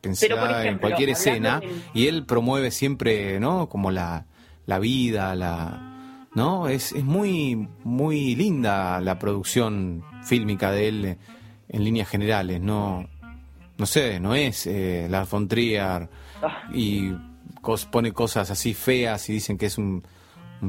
pensé 0.00 0.26
en 0.64 0.78
cualquier 0.78 1.08
escena 1.10 1.62
y 1.94 2.06
él 2.08 2.26
promueve 2.26 2.70
siempre, 2.70 3.40
¿no? 3.40 3.68
Como 3.70 3.90
la, 3.90 4.26
la 4.66 4.78
vida, 4.78 5.34
la, 5.34 6.26
¿no? 6.34 6.68
Es, 6.68 6.92
es 6.92 7.04
muy, 7.04 7.68
muy 7.84 8.34
linda 8.34 9.00
la 9.00 9.18
producción 9.18 10.04
fílmica 10.24 10.70
de 10.70 10.88
él 10.88 11.18
en 11.68 11.84
líneas 11.84 12.08
generales, 12.08 12.60
no, 12.60 13.08
no 13.78 13.86
sé, 13.86 14.20
no 14.20 14.34
es 14.34 14.66
eh, 14.66 15.06
Lars 15.10 15.30
von 15.30 15.48
Trier 15.48 16.08
Ah. 16.42 16.68
y 16.74 17.10
cos- 17.62 17.86
pone 17.90 18.12
cosas 18.12 18.50
así 18.50 18.74
feas 18.74 19.28
y 19.30 19.32
dicen 19.34 19.56
que 19.56 19.66
es 19.66 19.78
un, 19.78 20.02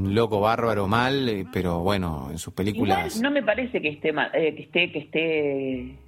un 0.03 0.15
loco 0.15 0.39
bárbaro 0.39 0.87
mal, 0.87 1.27
eh, 1.29 1.45
pero 1.51 1.79
bueno, 1.79 2.27
en 2.31 2.37
sus 2.37 2.53
Igual 2.53 2.55
películas... 2.55 3.21
no 3.21 3.31
me 3.31 3.43
parece 3.43 3.81
que 3.81 3.89
esté 3.89 4.11
mal, 4.11 4.29
eh, 4.33 4.55
que 4.55 4.63
esté, 4.63 4.91
que 4.91 4.99
esté, 4.99 5.99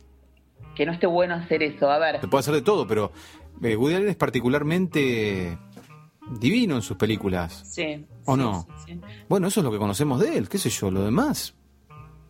que 0.75 0.85
no 0.85 0.91
esté 0.91 1.07
bueno 1.07 1.35
hacer 1.35 1.63
eso. 1.63 1.89
A 1.89 1.97
ver, 1.99 2.21
Se 2.21 2.27
puede 2.27 2.39
hacer 2.41 2.53
de 2.53 2.61
todo, 2.61 2.87
pero 2.87 3.11
eh, 3.63 3.75
Woody 3.75 3.95
Allen 3.95 4.09
es 4.09 4.15
particularmente 4.15 5.57
divino 6.39 6.75
en 6.75 6.81
sus 6.81 6.97
películas. 6.97 7.63
sí. 7.65 8.05
¿O 8.29 8.35
sí, 8.35 8.41
no? 8.41 8.67
sí, 8.85 8.93
sí. 8.93 9.01
Bueno, 9.29 9.47
eso 9.47 9.61
es 9.61 9.63
lo 9.63 9.71
que 9.71 9.77
conocemos 9.77 10.19
de 10.19 10.37
él, 10.37 10.49
qué 10.49 10.57
sé 10.57 10.69
yo, 10.69 10.91
lo 10.91 11.01
demás 11.05 11.57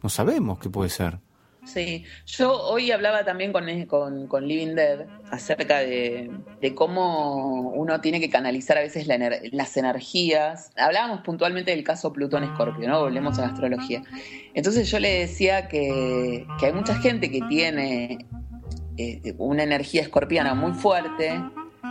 no 0.02 0.10
sabemos 0.10 0.60
qué 0.60 0.70
puede 0.70 0.90
ser. 0.90 1.20
Sí, 1.68 2.06
yo 2.26 2.54
hoy 2.64 2.92
hablaba 2.92 3.26
también 3.26 3.52
con, 3.52 3.66
con, 3.88 4.28
con 4.28 4.48
Living 4.48 4.74
Dead 4.76 5.06
acerca 5.32 5.80
de, 5.80 6.32
de 6.62 6.74
cómo 6.74 7.72
uno 7.72 8.00
tiene 8.00 8.20
que 8.22 8.30
canalizar 8.30 8.78
a 8.78 8.82
veces 8.82 9.06
la 9.06 9.16
ener- 9.18 9.50
las 9.52 9.76
energías. 9.76 10.72
Hablábamos 10.78 11.22
puntualmente 11.22 11.72
del 11.72 11.84
caso 11.84 12.14
Plutón 12.14 12.46
Escorpio, 12.46 12.88
¿no? 12.88 13.02
Volvemos 13.02 13.38
a 13.38 13.42
la 13.42 13.48
astrología. 13.50 14.02
Entonces 14.54 14.90
yo 14.90 14.98
le 15.00 15.20
decía 15.20 15.68
que, 15.68 16.48
que 16.58 16.68
hay 16.68 16.74
mucha 16.74 16.96
gente 16.96 17.30
que 17.30 17.42
tiene 17.50 18.26
eh, 18.98 19.34
una 19.38 19.64
energía 19.64 20.02
escorpiana 20.02 20.54
muy 20.56 20.72
fuerte, 20.72 21.40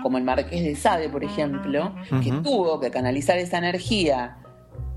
como 0.03 0.19
el 0.19 0.25
Marqués 0.25 0.63
de 0.65 0.75
Sade, 0.75 1.09
por 1.09 1.23
ejemplo, 1.23 1.95
que 2.23 2.31
tuvo 2.43 2.81
que 2.81 2.91
canalizar 2.91 3.39
esa 3.39 3.59
energía 3.59 4.39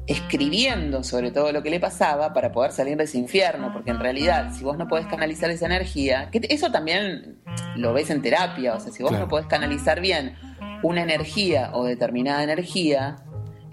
escribiendo 0.09 1.03
sobre 1.03 1.29
todo 1.31 1.51
lo 1.51 1.61
que 1.61 1.69
le 1.69 1.79
pasaba 1.79 2.33
para 2.33 2.51
poder 2.51 2.71
salir 2.71 2.97
de 2.97 3.03
ese 3.03 3.19
infierno, 3.19 3.71
porque 3.71 3.91
en 3.91 3.99
realidad 3.99 4.51
si 4.51 4.63
vos 4.63 4.75
no 4.75 4.87
podés 4.87 5.05
canalizar 5.05 5.51
esa 5.51 5.67
energía, 5.67 6.29
que 6.31 6.41
eso 6.49 6.71
también 6.71 7.37
lo 7.75 7.93
ves 7.93 8.09
en 8.09 8.21
terapia, 8.23 8.73
o 8.73 8.79
sea, 8.79 8.91
si 8.91 9.03
vos 9.03 9.11
Claro. 9.11 9.25
no 9.25 9.29
podés 9.29 9.45
canalizar 9.45 10.01
bien 10.01 10.35
una 10.81 11.03
energía 11.03 11.69
o 11.73 11.83
determinada 11.85 12.43
energía, 12.43 13.17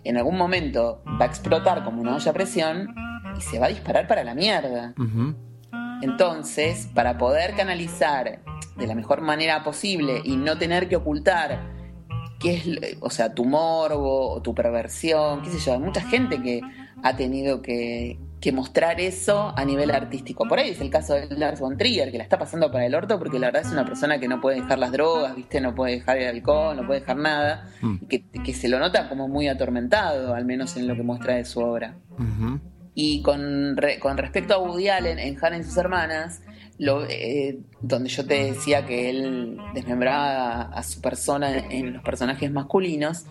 en 0.04 0.18
algún 0.18 0.36
momento 0.36 1.02
va 1.20 1.24
a 1.24 1.28
explotar 1.28 1.82
como 1.84 2.02
una 2.02 2.14
olla 2.16 2.30
a 2.30 2.34
presión 2.34 2.94
y 3.36 3.40
se 3.40 3.58
va 3.58 3.66
a 3.66 3.68
disparar 3.70 4.06
para 4.06 4.22
la 4.22 4.34
mierda. 4.34 4.94
Entonces, 6.02 6.88
para 6.94 7.16
poder 7.16 7.54
canalizar 7.54 8.40
de 8.76 8.86
la 8.86 8.94
mejor 8.94 9.22
manera 9.22 9.64
posible 9.64 10.20
y 10.22 10.36
no 10.36 10.58
tener 10.58 10.88
que 10.88 10.96
ocultar 10.96 11.75
qué 12.38 12.54
es, 12.56 12.96
o 13.00 13.10
sea, 13.10 13.34
tu 13.34 13.44
morbo 13.44 14.30
o 14.32 14.42
tu 14.42 14.54
perversión, 14.54 15.42
qué 15.42 15.50
sé 15.50 15.58
yo, 15.58 15.72
hay 15.74 15.78
mucha 15.80 16.00
gente 16.02 16.40
que 16.42 16.60
ha 17.02 17.16
tenido 17.16 17.62
que, 17.62 18.18
que 18.40 18.52
mostrar 18.52 19.00
eso 19.00 19.52
a 19.56 19.64
nivel 19.64 19.90
artístico. 19.90 20.46
Por 20.48 20.58
ahí 20.58 20.70
es 20.70 20.80
el 20.80 20.90
caso 20.90 21.14
de 21.14 21.26
Lars 21.36 21.60
von 21.60 21.76
Trier, 21.76 22.10
que 22.10 22.18
la 22.18 22.24
está 22.24 22.38
pasando 22.38 22.70
para 22.70 22.86
el 22.86 22.94
orto 22.94 23.18
porque 23.18 23.38
la 23.38 23.48
verdad 23.48 23.62
es 23.66 23.72
una 23.72 23.84
persona 23.84 24.18
que 24.18 24.28
no 24.28 24.40
puede 24.40 24.60
dejar 24.60 24.78
las 24.78 24.92
drogas, 24.92 25.34
¿viste? 25.36 25.60
No 25.60 25.74
puede 25.74 25.94
dejar 25.96 26.18
el 26.18 26.28
alcohol, 26.28 26.76
no 26.76 26.86
puede 26.86 27.00
dejar 27.00 27.16
nada, 27.16 27.68
Mm. 27.82 27.96
y 28.02 28.06
que, 28.06 28.24
que 28.44 28.54
se 28.54 28.68
lo 28.68 28.78
nota 28.78 29.08
como 29.08 29.28
muy 29.28 29.48
atormentado, 29.48 30.34
al 30.34 30.44
menos 30.46 30.76
en 30.76 30.86
lo 30.88 30.94
que 30.96 31.02
muestra 31.02 31.34
de 31.36 31.44
su 31.44 31.60
obra. 31.60 31.96
Y 32.94 33.20
con, 33.22 33.76
re- 33.76 33.98
con 33.98 34.16
respecto 34.16 34.54
a 34.54 34.58
Woody 34.58 34.88
Allen 34.88 35.18
en 35.18 35.36
Hannah 35.42 35.58
y 35.58 35.64
sus 35.64 35.76
hermanas, 35.76 36.40
lo, 36.78 37.04
eh, 37.08 37.58
donde 37.80 38.08
yo 38.08 38.26
te 38.26 38.52
decía 38.52 38.84
que 38.86 39.10
él 39.10 39.58
desmembraba 39.74 40.62
a, 40.62 40.62
a 40.78 40.82
su 40.82 41.00
persona 41.00 41.56
en 41.70 41.94
los 41.94 42.02
personajes 42.02 42.50
masculinos, 42.50 43.24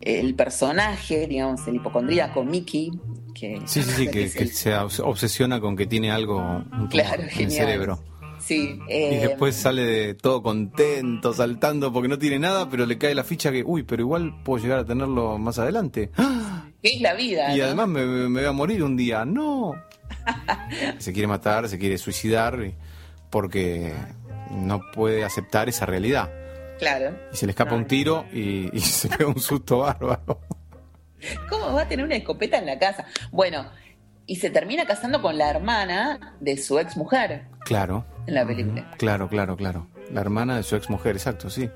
el 0.00 0.34
personaje, 0.34 1.26
digamos, 1.26 1.66
el 1.66 1.76
hipocondríaco 1.76 2.44
Mickey, 2.44 2.90
que, 3.34 3.60
Sí, 3.66 3.82
sí, 3.82 3.90
sí, 3.92 4.08
que, 4.08 4.24
es 4.24 4.34
que 4.34 4.42
el- 4.44 4.52
se 4.52 4.72
obs- 4.74 5.02
obsesiona 5.04 5.60
con 5.60 5.76
que 5.76 5.86
tiene 5.86 6.10
algo 6.10 6.38
un 6.38 6.64
tumor 6.70 6.88
Claro, 6.90 7.22
en 7.22 7.40
el 7.44 7.50
cerebro. 7.50 7.98
Sí, 8.40 8.78
Y 8.88 8.92
eh, 8.92 9.18
después 9.28 9.56
sale 9.56 9.82
de 9.84 10.14
todo 10.14 10.42
contento, 10.42 11.34
saltando 11.34 11.92
porque 11.92 12.08
no 12.08 12.18
tiene 12.18 12.38
nada, 12.38 12.70
pero 12.70 12.86
le 12.86 12.96
cae 12.96 13.14
la 13.14 13.24
ficha 13.24 13.50
que, 13.52 13.62
uy, 13.64 13.82
pero 13.82 14.02
igual 14.02 14.42
puedo 14.44 14.62
llegar 14.62 14.78
a 14.78 14.84
tenerlo 14.84 15.36
más 15.38 15.58
adelante. 15.58 16.10
¡Ah! 16.16 16.64
es 16.82 17.00
la 17.00 17.14
vida. 17.14 17.54
Y 17.54 17.58
¿no? 17.58 17.64
además 17.64 17.88
me, 17.88 18.06
me 18.06 18.40
voy 18.40 18.48
a 18.48 18.52
morir 18.52 18.82
un 18.84 18.96
día. 18.96 19.24
No. 19.24 19.74
se 20.98 21.12
quiere 21.12 21.26
matar, 21.26 21.68
se 21.68 21.78
quiere 21.78 21.98
suicidar 21.98 22.58
porque 23.30 23.92
no 24.50 24.80
puede 24.92 25.24
aceptar 25.24 25.68
esa 25.68 25.86
realidad. 25.86 26.30
Claro. 26.78 27.16
Y 27.32 27.36
se 27.36 27.46
le 27.46 27.52
escapa 27.52 27.74
un 27.74 27.86
tiro 27.86 28.24
y, 28.32 28.74
y 28.76 28.80
se 28.82 29.08
pega 29.08 29.26
un 29.28 29.40
susto 29.40 29.78
bárbaro. 29.78 30.40
¿Cómo 31.48 31.72
va 31.72 31.82
a 31.82 31.88
tener 31.88 32.04
una 32.04 32.14
escopeta 32.16 32.58
en 32.58 32.66
la 32.66 32.78
casa? 32.78 33.04
Bueno, 33.32 33.68
y 34.26 34.36
se 34.36 34.50
termina 34.50 34.86
casando 34.86 35.20
con 35.20 35.36
la 35.36 35.50
hermana 35.50 36.36
de 36.40 36.56
su 36.56 36.78
ex 36.78 36.96
mujer 36.96 37.46
Claro. 37.64 38.04
en 38.26 38.34
la 38.34 38.46
película. 38.46 38.90
Claro, 38.98 39.28
claro, 39.28 39.56
claro. 39.56 39.88
La 40.12 40.20
hermana 40.20 40.56
de 40.56 40.62
su 40.62 40.76
ex 40.76 40.88
mujer, 40.88 41.16
exacto, 41.16 41.50
sí. 41.50 41.68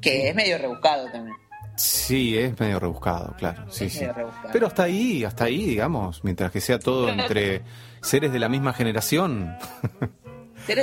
Que 0.00 0.28
es 0.28 0.34
medio 0.34 0.58
rebuscado 0.58 1.10
también. 1.12 1.36
Sí, 1.76 2.36
es 2.38 2.58
medio 2.58 2.78
rebuscado, 2.80 3.34
claro. 3.38 3.64
Sí, 3.70 3.84
Es 3.86 3.92
sí. 3.92 4.00
medio 4.00 4.12
rebuscado. 4.14 4.48
Pero 4.52 4.66
hasta 4.66 4.82
ahí, 4.84 5.24
hasta 5.24 5.44
ahí, 5.44 5.64
digamos, 5.66 6.24
mientras 6.24 6.50
que 6.50 6.60
sea 6.60 6.78
todo 6.78 7.08
entre 7.10 7.62
seres 8.00 8.32
de 8.32 8.38
la 8.38 8.48
misma 8.48 8.72
generación, 8.72 9.56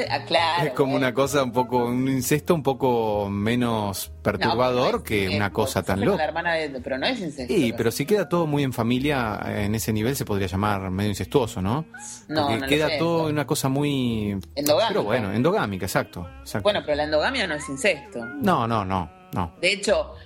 ah, 0.09 0.25
claro, 0.25 0.67
es 0.67 0.73
como 0.73 0.95
una 0.95 1.13
cosa 1.13 1.43
un 1.43 1.51
poco, 1.51 1.85
un 1.85 2.07
incesto 2.07 2.53
un 2.55 2.63
poco 2.63 3.29
menos 3.29 4.11
perturbador 4.21 4.91
No, 4.91 4.97
no 4.99 5.03
que 5.03 5.25
es- 5.27 5.35
una 5.35 5.51
cosa 5.51 5.83
tan 5.83 5.97
con 5.99 6.05
La 6.05 6.11
loca. 6.13 6.23
hermana 6.23 6.53
de, 6.53 6.69
pero 6.81 6.97
no 6.97 7.05
es 7.05 7.19
incesto. 7.19 7.53
Sí, 7.53 7.73
pero 7.75 7.91
si 7.91 8.05
queda 8.05 8.29
todo 8.29 8.45
muy 8.47 8.63
en 8.63 8.71
familia, 8.73 9.39
en 9.45 9.75
ese 9.75 9.91
nivel 9.93 10.15
se 10.15 10.25
podría 10.25 10.47
llamar 10.47 10.89
medio 10.91 11.09
incestuoso, 11.09 11.61
¿no? 11.61 11.85
No, 12.27 12.47
Porque 12.47 12.57
no 12.61 12.67
queda 12.67 12.87
sé. 12.89 12.97
todo 12.99 13.27
en 13.29 13.33
una 13.35 13.47
cosa 13.47 13.67
muy... 13.69 14.37
Endogámica. 14.55 14.87
Pero 14.89 15.03
bueno, 15.03 15.33
endogámica, 15.33 15.85
exacto. 15.85 16.27
exacto. 16.41 16.63
Bueno, 16.63 16.81
pero 16.85 16.95
la 16.97 17.03
endogamia 17.05 17.47
no 17.47 17.55
es 17.55 17.67
incesto. 17.67 18.25
No, 18.41 18.67
no, 18.67 18.85
no, 18.85 19.09
no. 19.33 19.53
De 19.59 19.73
hecho, 19.73 20.13
eh, 20.21 20.22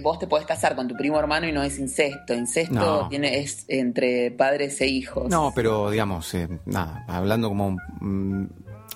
vos 0.00 0.18
te 0.18 0.26
podés 0.26 0.46
casar 0.46 0.74
con 0.76 0.88
tu 0.88 0.96
primo 0.96 1.18
hermano 1.18 1.46
y 1.46 1.52
no 1.52 1.62
es 1.62 1.78
incesto. 1.78 2.34
Incesto 2.34 2.74
No. 2.74 3.08
tiene, 3.08 3.38
es 3.38 3.64
entre 3.68 4.30
padres 4.30 4.80
e 4.80 4.86
hijos. 4.86 5.28
No, 5.28 5.52
pero 5.54 5.90
digamos, 5.90 6.32
eh, 6.34 6.48
nada, 6.66 7.04
hablando 7.08 7.48
como 7.48 7.76
mm, 8.00 8.44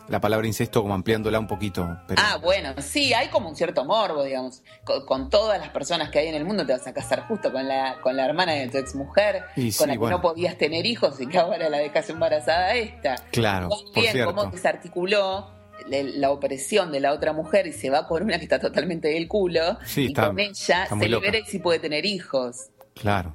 la 0.09 0.21
palabra 0.21 0.47
incesto, 0.47 0.83
como 0.83 0.95
ampliándola 0.95 1.39
un 1.41 1.49
poquito. 1.49 1.99
Pero, 2.07 2.23
Ah, 2.25 2.37
bueno, 2.39 2.75
sí, 2.81 3.13
hay 3.13 3.29
como 3.29 3.49
un 3.49 3.57
cierto 3.57 3.85
morbo, 3.85 4.23
digamos. 4.23 4.63
Con, 4.85 5.05
con 5.05 5.31
todas 5.31 5.59
las 5.59 5.71
personas 5.71 6.11
que 6.11 6.21
hay 6.21 6.29
en 6.29 6.37
el 6.37 6.45
mundo 6.45 6.65
te 6.65 6.73
vas 6.73 6.87
a 6.87 6.93
casar 6.95 7.27
justo 7.27 7.51
con 7.53 7.67
la, 7.67 7.97
con 8.03 8.17
la 8.17 8.25
hermana 8.25 8.53
de 8.53 8.69
tu 8.69 8.79
exmujer, 8.79 9.43
Y 9.57 9.73
sí, 9.73 9.79
con 9.79 9.89
la 9.89 9.95
que 9.95 9.99
bueno. 9.99 10.17
no 10.19 10.23
podías 10.23 10.57
tener 10.59 10.87
hijos 10.87 11.21
y 11.21 11.27
que 11.27 11.39
ahora 11.39 11.69
la 11.69 11.79
dejas 11.79 12.09
embarazada 12.09 12.75
esta. 12.75 13.17
Claro, 13.33 13.67
Igual 13.67 13.81
por 13.95 14.05
cierto. 14.05 14.35
cómo 14.35 14.51
desarticuló 14.53 15.56
la, 15.89 16.31
opresión 16.31 16.91
de 16.93 17.01
la 17.01 17.13
otra 17.13 17.33
mujer 17.33 17.67
y 17.67 17.73
se 17.73 17.91
va 17.91 18.07
con 18.07 18.23
una 18.23 18.39
que 18.39 18.45
está 18.45 18.59
totalmente 18.59 19.09
del 19.09 19.29
culo 19.29 19.79
Sí, 19.85 20.03
y 20.03 20.07
está- 20.09 20.27
con 20.29 20.39
ella 20.41 20.83
está 20.85 20.99
se 20.99 21.09
libera 21.09 21.39
y 21.39 21.45
sí 21.45 21.59
puede 21.59 21.79
tener 21.79 22.05
hijos. 22.07 22.71
Claro. 22.95 23.35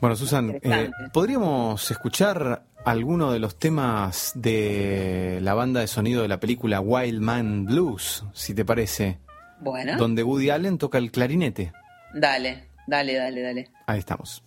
Bueno, 0.00 0.16
Susan, 0.16 0.58
eh. 0.62 0.90
¿podríamos 1.12 1.90
escuchar 1.90 2.64
alguno 2.84 3.32
de 3.32 3.38
los 3.38 3.58
temas 3.58 4.32
de 4.34 5.38
la 5.42 5.52
banda 5.54 5.80
de 5.80 5.86
sonido 5.86 6.22
de 6.22 6.28
la 6.28 6.40
película 6.40 6.80
Wild 6.80 7.20
Man 7.20 7.66
Blues, 7.66 8.24
si 8.32 8.54
te 8.54 8.64
parece? 8.64 9.18
Bueno, 9.60 9.98
Donde 9.98 10.22
Woody 10.22 10.48
Allen 10.50 10.78
toca 10.78 10.96
el 10.96 11.10
clarinete. 11.10 11.72
dale, 12.14 12.68
dale, 12.86 13.14
dale, 13.14 13.42
dale. 13.42 13.70
Ahí 13.86 13.98
estamos. 13.98 14.42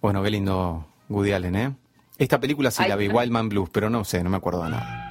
Bueno, 0.00 0.22
qué 0.22 0.30
lindo 0.30 0.86
Woody 1.08 1.32
Allen, 1.32 1.56
¿eh? 1.56 1.74
Esta 2.18 2.38
película 2.40 2.70
sí 2.70 2.82
Ay, 2.82 2.88
la 2.88 2.96
vi, 2.96 3.08
no. 3.08 3.16
Wild 3.18 3.32
Man 3.32 3.48
Blues, 3.48 3.68
pero 3.70 3.90
no 3.90 4.04
sé, 4.04 4.22
no 4.22 4.30
me 4.30 4.36
acuerdo 4.36 4.62
de 4.64 4.70
nada. 4.70 5.03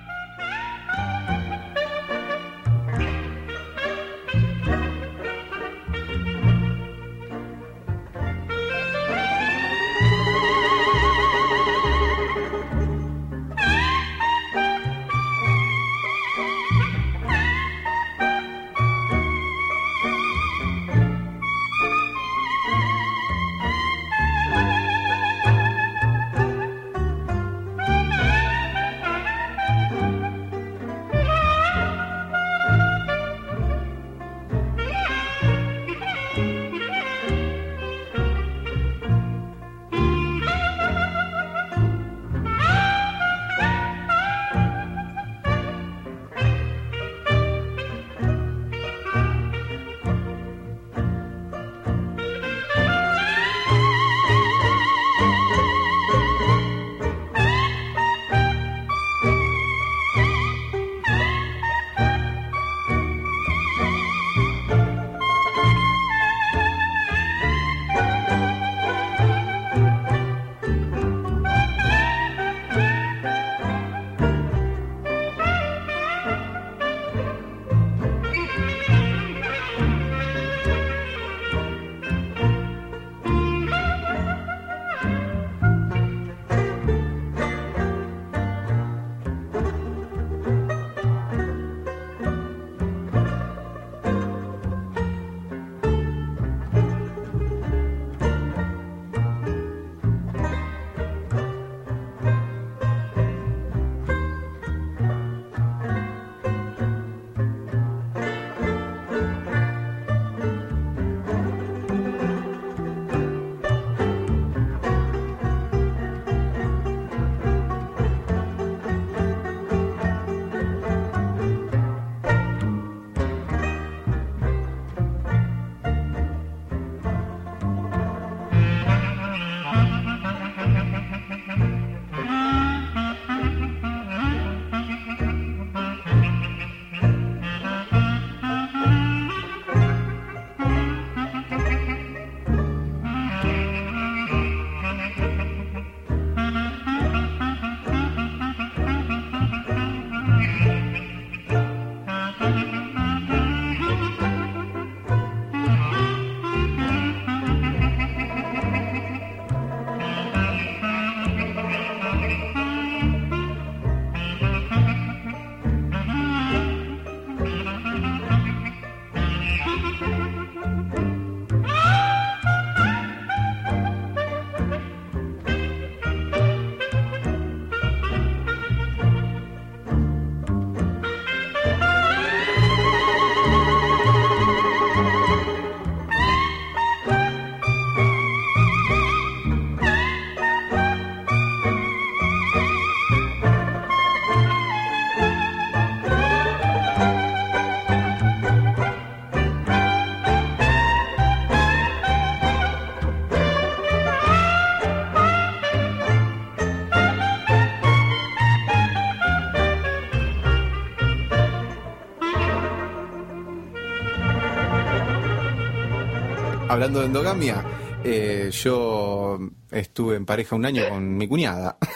Hablando 216.73 217.01
de 217.01 217.05
endogamia, 217.05 217.63
eh, 218.03 218.49
yo 218.51 219.37
estuve 219.69 220.15
en 220.15 220.25
pareja 220.25 220.55
un 220.55 220.65
año 220.65 220.89
con 220.89 221.17
mi 221.17 221.27
cuñada. 221.27 221.77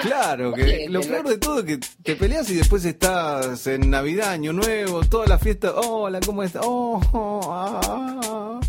Claro, 0.00 0.54
que 0.54 0.86
lo 0.88 1.00
peor 1.00 1.26
de 1.26 1.38
todo 1.38 1.58
es 1.58 1.64
que 1.64 1.80
te 2.02 2.14
peleas 2.14 2.48
y 2.50 2.54
después 2.54 2.84
estás 2.84 3.66
en 3.66 3.90
Navidad, 3.90 4.30
Año 4.30 4.52
Nuevo, 4.52 5.02
toda 5.02 5.26
la 5.26 5.38
fiesta. 5.38 5.72
Hola, 5.74 6.20
¿cómo 6.24 6.44
estás? 6.44 6.62
Oh, 6.64 7.00
oh, 7.12 7.50
ah. 7.52 8.60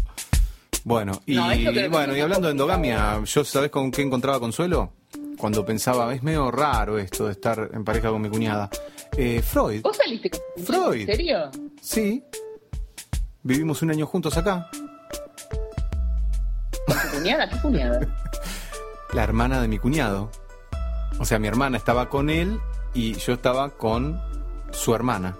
Bueno, 0.84 1.22
y 1.28 1.36
No, 1.36 1.50
que 1.50 1.88
bueno, 1.88 2.18
y 2.18 2.22
hablando 2.22 2.48
de 2.48 2.54
endogamia, 2.54 3.24
¿yo 3.24 3.44
sabés 3.46 3.70
con 3.70 3.92
qué 3.92 4.02
encontraba 4.02 4.40
consuelo? 4.40 4.94
Cuando 5.38 5.64
pensaba, 5.64 6.14
es 6.16 6.24
medio 6.24 6.50
raro 6.50 6.98
esto 6.98 7.28
de 7.28 7.34
estar 7.34 7.70
en 7.74 7.84
pareja 7.84 8.10
con 8.10 8.22
mi 8.24 8.30
cuñada. 8.30 8.70
Eh, 9.22 9.42
Freud, 9.42 9.82
¿Vos 9.82 9.98
saliste 9.98 10.30
con? 10.30 10.40
Freud. 10.64 11.02
¿En 11.02 11.16
serio? 11.18 11.52
sí. 11.82 12.24
Vivimos 13.44 13.82
un 13.82 13.92
año 13.92 14.06
juntos 14.06 14.38
acá. 14.38 14.70
¿Con 16.88 16.98
tu 16.98 17.18
cuñada? 17.18 17.50
¿Qué 17.50 17.58
cuñada? 17.60 18.00
La 19.14 19.24
hermana 19.26 19.62
de 19.62 19.68
mi 19.68 19.78
cuñado. 19.78 20.32
O 21.20 21.26
sea, 21.26 21.38
mi 21.38 21.50
hermana 21.50 21.76
estaba 21.76 22.08
con 22.08 22.30
él 22.30 22.62
y 22.94 23.16
yo 23.16 23.34
estaba 23.34 23.72
con 23.72 24.22
su 24.72 24.96
hermana. 24.96 25.36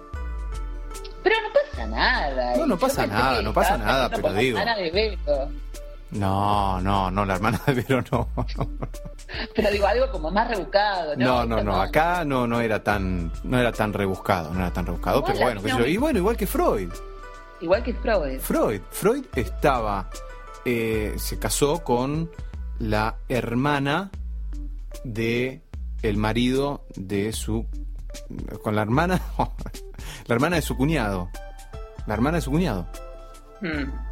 Pero 1.22 1.36
no 1.40 1.48
pasa 1.50 1.86
nada. 1.86 2.56
No, 2.58 2.66
no 2.66 2.78
pasa 2.78 3.06
nada, 3.06 3.40
no 3.40 3.54
pasa 3.54 3.78
nada, 3.78 4.10
pero 4.10 4.34
digo. 4.34 4.58
No, 6.12 6.80
no, 6.80 7.10
no, 7.10 7.24
la 7.24 7.34
hermana 7.36 7.60
de 7.66 7.74
Vero 7.74 8.02
no. 8.10 8.28
Pero 9.54 9.70
digo, 9.70 9.86
algo 9.86 10.10
como 10.10 10.30
más 10.30 10.48
rebuscado, 10.48 11.16
¿no? 11.16 11.24
No, 11.24 11.46
no, 11.46 11.62
no, 11.62 11.80
acá 11.80 12.24
no, 12.24 12.46
no 12.46 12.60
era 12.60 12.82
tan, 12.82 13.30
no 13.44 13.58
era 13.58 13.70
tan 13.70 13.92
rebuscado, 13.92 14.52
no 14.52 14.60
era 14.60 14.72
tan 14.72 14.86
rebuscado, 14.86 15.24
pero 15.24 15.38
bueno, 15.38 15.62
qué 15.62 15.70
sé 15.70 15.78
yo. 15.78 15.86
y 15.86 15.96
bueno, 15.96 16.18
igual 16.18 16.36
que 16.36 16.46
Freud. 16.48 16.90
Igual 17.60 17.82
que 17.84 17.94
Freud. 17.94 18.40
Freud, 18.40 18.80
Freud 18.90 19.24
estaba, 19.36 20.10
eh, 20.64 21.14
se 21.16 21.38
casó 21.38 21.84
con 21.84 22.28
la 22.80 23.16
hermana 23.28 24.10
de 25.04 25.62
el 26.02 26.16
marido 26.16 26.84
de 26.96 27.32
su, 27.32 27.66
con 28.62 28.74
la 28.74 28.82
hermana, 28.82 29.22
la 30.26 30.34
hermana 30.34 30.56
de 30.56 30.62
su 30.62 30.76
cuñado, 30.76 31.28
la 32.06 32.14
hermana 32.14 32.38
de 32.38 32.42
su 32.42 32.50
cuñado. 32.50 32.88
Hmm. 33.60 34.09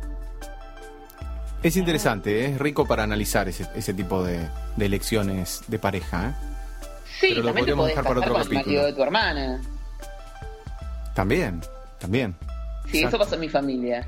Es 1.63 1.77
interesante, 1.77 2.45
¿eh? 2.45 2.53
es 2.53 2.59
rico 2.59 2.87
para 2.87 3.03
analizar 3.03 3.49
ese, 3.49 3.69
ese 3.75 3.93
tipo 3.93 4.23
de, 4.23 4.49
de 4.77 4.87
elecciones 4.87 5.63
de 5.67 5.79
pareja. 5.79 6.29
¿eh? 6.31 6.35
Sí, 7.21 7.27
Pero 7.31 7.43
lo 7.43 7.55
podríamos 7.55 7.87
dejar 7.89 8.05
para 8.05 8.21
otro 8.21 8.33
con 8.33 8.41
el 8.43 8.47
capítulo. 8.49 8.65
marido 8.67 8.85
de 8.87 8.93
tu 8.93 9.03
hermana. 9.03 9.61
También, 11.15 11.61
también. 11.99 12.37
Sí, 12.91 12.99
Exacto. 12.99 13.09
eso 13.17 13.19
pasó 13.25 13.35
en 13.35 13.41
mi 13.41 13.49
familia. 13.49 14.07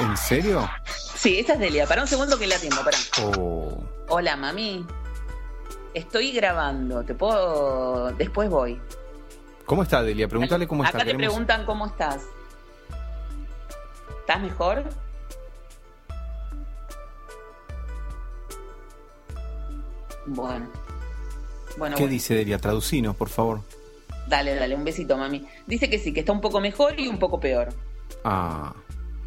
¿En 0.00 0.16
serio? 0.16 0.70
Sí, 1.16 1.40
esa 1.40 1.54
es 1.54 1.58
Delia. 1.58 1.86
Para 1.86 2.02
un 2.02 2.08
segundo 2.08 2.38
que 2.38 2.46
la 2.46 2.54
atiendo, 2.56 2.84
para. 2.84 2.96
Oh. 3.22 3.82
Hola, 4.08 4.36
mami. 4.36 4.86
Estoy 5.92 6.30
grabando. 6.32 7.02
¿Te 7.02 7.14
puedo...? 7.14 8.12
Después 8.12 8.48
voy. 8.48 8.80
¿Cómo 9.64 9.82
está 9.82 10.02
Delia? 10.02 10.28
Pregúntale 10.28 10.68
cómo 10.68 10.84
está. 10.84 10.98
Acá 10.98 11.04
te 11.06 11.12
Queremos- 11.12 11.32
preguntan 11.34 11.64
cómo 11.66 11.86
estás. 11.86 12.22
¿Estás 14.20 14.40
mejor? 14.40 14.84
Bueno. 20.26 20.66
Bueno, 21.78 21.96
¿Qué 21.96 22.02
bueno. 22.02 22.06
dice 22.12 22.34
Delia? 22.34 22.58
Traducinos, 22.58 23.14
por 23.16 23.28
favor. 23.28 23.60
Dale, 24.28 24.54
dale, 24.54 24.74
un 24.74 24.84
besito, 24.84 25.16
mami. 25.16 25.46
Dice 25.66 25.88
que 25.90 25.98
sí, 25.98 26.12
que 26.12 26.20
está 26.20 26.32
un 26.32 26.40
poco 26.40 26.60
mejor 26.60 26.98
y 26.98 27.06
un 27.08 27.18
poco 27.18 27.38
peor. 27.38 27.68
Ah, 28.24 28.74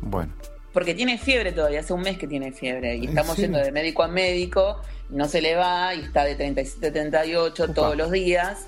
bueno. 0.01 0.33
Porque 0.73 0.93
tiene 0.93 1.17
fiebre 1.17 1.51
todavía, 1.51 1.79
hace 1.79 1.93
un 1.93 2.01
mes 2.01 2.17
que 2.17 2.27
tiene 2.27 2.51
fiebre. 2.51 2.95
Y 2.97 3.03
¿En 3.03 3.09
estamos 3.09 3.37
yendo 3.37 3.59
de 3.59 3.71
médico 3.71 4.03
a 4.03 4.07
médico, 4.07 4.81
no 5.09 5.25
se 5.27 5.41
le 5.41 5.55
va 5.55 5.93
y 5.95 6.01
está 6.01 6.23
de 6.23 6.35
37, 6.35 6.91
38 6.91 7.63
Upa. 7.63 7.73
todos 7.73 7.95
los 7.97 8.11
días. 8.11 8.65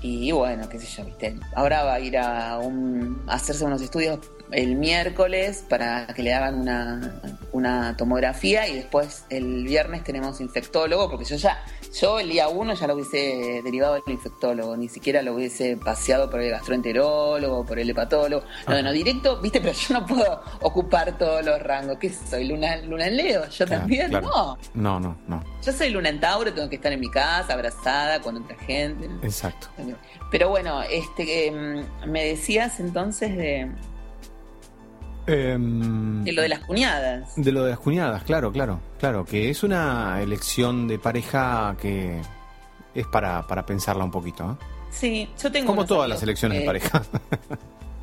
Y 0.00 0.30
bueno, 0.30 0.68
qué 0.68 0.78
sé 0.78 0.86
yo, 0.86 1.04
viste. 1.04 1.36
Ahora 1.56 1.82
va 1.84 1.94
a 1.94 2.00
ir 2.00 2.16
a, 2.18 2.58
un- 2.58 3.22
a 3.26 3.34
hacerse 3.34 3.64
unos 3.64 3.82
estudios 3.82 4.20
el 4.52 4.76
miércoles 4.76 5.64
para 5.68 6.06
que 6.06 6.22
le 6.22 6.32
hagan 6.32 6.60
una, 6.60 7.20
una 7.58 7.96
tomografía 7.96 8.66
y 8.68 8.76
después 8.76 9.24
el 9.28 9.64
viernes 9.64 10.04
tenemos 10.04 10.40
infectólogo, 10.40 11.10
porque 11.10 11.24
yo 11.26 11.36
ya, 11.36 11.62
yo 12.00 12.18
el 12.18 12.30
día 12.30 12.48
uno 12.48 12.74
ya 12.74 12.86
lo 12.86 12.94
hubiese 12.94 13.60
derivado 13.62 13.94
del 13.94 14.02
infectólogo, 14.08 14.76
ni 14.76 14.88
siquiera 14.88 15.20
lo 15.22 15.34
hubiese 15.34 15.76
paseado 15.76 16.30
por 16.30 16.40
el 16.40 16.50
gastroenterólogo, 16.50 17.64
por 17.66 17.78
el 17.78 17.90
hepatólogo. 17.90 18.44
No, 18.66 18.72
Ajá. 18.74 18.82
no, 18.82 18.92
directo, 18.92 19.40
viste, 19.40 19.60
pero 19.60 19.72
yo 19.72 19.94
no 20.00 20.06
puedo 20.06 20.42
ocupar 20.62 21.16
todos 21.18 21.44
los 21.44 21.60
rangos. 21.62 21.98
¿Qué 21.98 22.10
soy? 22.10 22.46
¿Luna, 22.48 22.76
luna 22.78 23.06
en 23.06 23.16
Leo? 23.16 23.48
¿Yo 23.48 23.66
Claro, 23.66 23.80
también? 23.82 24.08
claro. 24.08 24.26
No. 24.28 24.58
No, 24.74 25.00
no, 25.00 25.18
no. 25.26 25.44
Yo 25.64 25.72
soy 25.72 25.90
luna 25.90 26.08
en 26.08 26.20
Tauro, 26.20 26.52
tengo 26.54 26.68
que 26.68 26.76
estar 26.76 26.92
en 26.92 27.00
mi 27.00 27.10
casa, 27.10 27.52
abrazada 27.54 28.20
con 28.20 28.36
otra 28.36 28.56
gente. 28.56 29.08
Exacto. 29.22 29.68
Pero 30.30 30.48
bueno, 30.50 30.82
este 30.82 31.46
em, 31.48 31.84
me 32.06 32.24
decías 32.24 32.80
entonces 32.80 33.36
de, 33.36 33.70
Em, 35.28 36.24
de 36.24 36.32
lo 36.32 36.40
de 36.40 36.48
las 36.48 36.60
cuñadas. 36.60 37.34
de 37.36 37.52
lo 37.52 37.62
de 37.64 37.70
las 37.70 37.78
cuñadas, 37.78 38.22
claro, 38.22 38.50
claro. 38.50 38.80
Claro, 38.98 39.26
que 39.26 39.50
es 39.50 39.62
una 39.62 40.22
elección 40.22 40.88
de 40.88 40.98
pareja 40.98 41.76
que 41.80 42.20
es 42.94 43.06
para, 43.06 43.46
para 43.46 43.66
pensarla 43.66 44.04
un 44.04 44.10
poquito. 44.10 44.52
¿eh? 44.52 44.64
Sí, 44.90 45.30
yo 45.40 45.52
tengo 45.52 45.66
Como 45.66 45.84
todas 45.84 46.08
las 46.08 46.22
elecciones 46.22 46.60
de 46.60 46.64
pareja. 46.64 47.02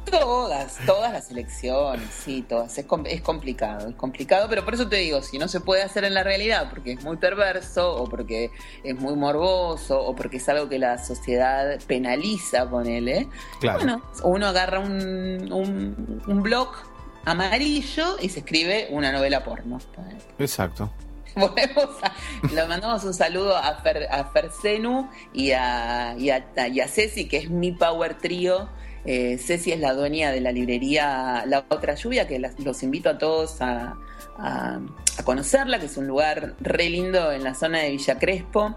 Todas, 0.05 0.77
todas 0.85 1.11
las 1.11 1.31
elecciones, 1.31 2.07
sí, 2.11 2.45
todas. 2.47 2.77
Es, 2.77 2.85
es 3.05 3.21
complicado, 3.21 3.89
es 3.89 3.95
complicado, 3.95 4.47
pero 4.47 4.63
por 4.63 4.75
eso 4.75 4.87
te 4.87 4.97
digo, 4.97 5.23
si 5.23 5.39
no 5.39 5.47
se 5.47 5.61
puede 5.61 5.81
hacer 5.81 6.03
en 6.03 6.13
la 6.13 6.21
realidad 6.21 6.69
porque 6.69 6.91
es 6.91 7.03
muy 7.03 7.17
perverso 7.17 7.95
o 7.95 8.07
porque 8.07 8.51
es 8.83 8.95
muy 8.95 9.15
morboso 9.15 9.99
o 9.99 10.15
porque 10.15 10.37
es 10.37 10.47
algo 10.47 10.69
que 10.69 10.77
la 10.77 11.03
sociedad 11.03 11.79
penaliza, 11.87 12.69
ponele. 12.69 13.27
Claro. 13.59 13.79
Bueno, 13.79 14.01
uno 14.23 14.45
agarra 14.45 14.79
un, 14.79 15.51
un, 15.51 16.23
un 16.27 16.43
blog 16.43 16.69
amarillo 17.25 18.17
y 18.21 18.29
se 18.29 18.39
escribe 18.39 18.87
una 18.91 19.11
novela 19.11 19.43
porno. 19.43 19.79
Exacto. 20.39 20.91
Volvemos 21.35 21.89
a- 22.01 22.13
le 22.53 22.65
mandamos 22.65 23.03
un 23.03 23.13
saludo 23.13 23.57
a 23.57 23.75
Fer, 23.81 24.07
a 24.09 24.23
Fer 24.25 24.49
Zenu 24.61 25.09
y 25.33 25.51
a, 25.51 26.15
y, 26.17 26.29
a, 26.29 26.45
y 26.69 26.79
a 26.79 26.87
Ceci, 26.87 27.27
que 27.27 27.37
es 27.37 27.49
mi 27.49 27.71
power 27.73 28.17
trío. 28.17 28.69
Eh, 29.05 29.37
Ceci 29.37 29.71
es 29.71 29.79
la 29.79 29.93
dueña 29.93 30.31
de 30.31 30.41
la 30.41 30.51
librería 30.51 31.43
La 31.45 31.65
Otra 31.69 31.95
Lluvia, 31.95 32.25
que 32.27 32.39
las- 32.39 32.57
los 32.59 32.81
invito 32.83 33.09
a 33.09 33.17
todos 33.17 33.61
a, 33.61 33.95
a- 34.37 34.79
a 35.17 35.23
conocerla, 35.23 35.79
que 35.79 35.87
es 35.87 35.97
un 35.97 36.07
lugar 36.07 36.55
re 36.61 36.89
lindo 36.89 37.31
en 37.31 37.43
la 37.43 37.53
zona 37.53 37.79
de 37.79 37.89
Villa 37.91 38.17
Crespo, 38.17 38.75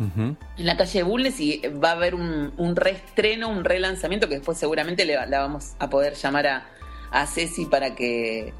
en 0.00 0.36
la 0.56 0.76
calle 0.76 1.02
Bulnes, 1.02 1.40
y 1.40 1.60
va 1.82 1.88
a 1.88 1.92
haber 1.94 2.14
un, 2.14 2.52
un 2.56 2.76
reestreno, 2.76 3.48
un 3.48 3.64
relanzamiento, 3.64 4.28
que 4.28 4.36
después 4.36 4.56
seguramente 4.56 5.04
le, 5.04 5.14
la 5.26 5.40
vamos 5.40 5.72
a 5.80 5.90
poder 5.90 6.14
llamar 6.14 6.46
a, 6.46 6.66
a 7.10 7.26
Ceci 7.26 7.66
para 7.66 7.94
que 7.94 8.52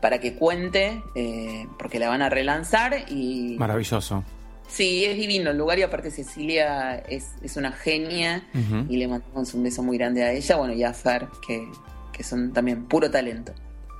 para 0.00 0.20
que 0.20 0.34
cuente, 0.34 1.02
eh, 1.14 1.66
porque 1.78 1.98
la 1.98 2.08
van 2.08 2.20
a 2.20 2.28
relanzar 2.28 3.06
y 3.10 3.56
Maravilloso. 3.58 4.22
sí, 4.68 5.04
es 5.04 5.16
divino 5.16 5.50
el 5.50 5.56
lugar 5.56 5.78
y 5.78 5.82
aparte 5.82 6.10
Cecilia 6.10 6.96
es, 6.96 7.32
es 7.42 7.56
una 7.56 7.72
genia 7.72 8.46
y 8.88 8.96
le 8.98 9.08
mandamos 9.08 9.54
un 9.54 9.62
beso 9.62 9.82
muy 9.82 9.96
grande 9.96 10.22
a 10.22 10.32
ella, 10.32 10.56
bueno, 10.56 10.74
y 10.74 10.84
a 10.84 10.92
Fer, 10.92 11.28
que, 11.46 11.66
que 12.12 12.22
son 12.22 12.52
también 12.52 12.84
puro 12.84 13.10
talento. 13.10 13.54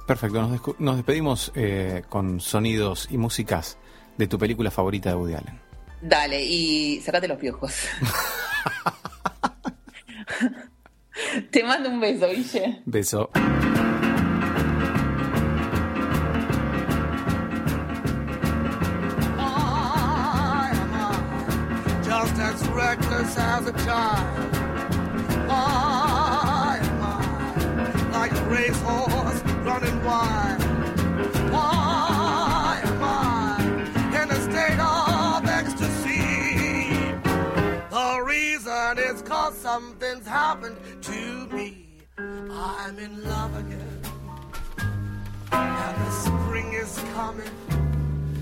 Perfecto, 0.07 0.43
nos, 0.43 0.61
nos 0.79 0.97
despedimos 0.97 1.51
eh, 1.55 2.03
con 2.11 2.39
sonidos 2.39 3.09
y 3.11 3.17
músicas 3.17 3.79
de 4.19 4.27
tu 4.27 4.39
película 4.39 4.71
favorita 4.71 5.09
de 5.09 5.17
Woody 5.17 5.35
Allen. 5.35 5.59
Dale, 6.03 6.45
y 6.45 7.01
sacate 7.01 7.29
los 7.29 7.39
piojos. 7.39 7.75
Te 11.51 11.63
mando 11.63 11.89
un 11.91 12.01
beso, 12.01 12.29
Guille. 12.29 12.83
Beso. 12.87 13.31
I 19.39 20.71
am 20.75 20.95
I, 20.95 22.03
just 22.03 22.39
as 22.39 22.69
reckless 22.69 23.37
as 23.39 23.67
a 23.67 23.73
child. 23.85 24.55
I 25.51 26.79
am 26.83 27.03
I, 27.03 28.11
like 28.13 28.33
a 28.33 28.45
racehorse 28.49 29.43
running 29.65 30.05
wild. 30.05 30.63
Why 31.53 32.81
am 32.85 33.03
I 33.03 34.23
in 34.23 34.31
a 34.31 34.41
state 34.41 34.81
of 34.81 35.47
ecstasy? 35.49 36.23
The 37.91 38.23
reason 38.25 38.99
is 38.99 39.23
cause 39.23 39.57
something's 39.57 40.27
happened 40.27 40.77
to 41.03 41.04
me. 41.55 41.87
I'm 42.19 42.99
in 42.99 43.25
love 43.25 43.57
again. 43.57 44.01
And 45.53 45.97
the 46.05 46.11
spring 46.11 46.73
is 46.73 46.99
coming. 47.15 47.57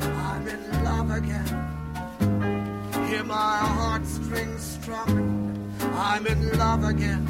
I'm 0.00 0.48
in 0.48 0.84
love 0.84 1.10
again. 1.10 1.48
Hear 3.08 3.24
my 3.24 3.56
heartstrings 3.78 4.62
strumming. 4.62 5.74
I'm 5.94 6.26
in 6.26 6.58
love 6.58 6.84
again. 6.84 7.26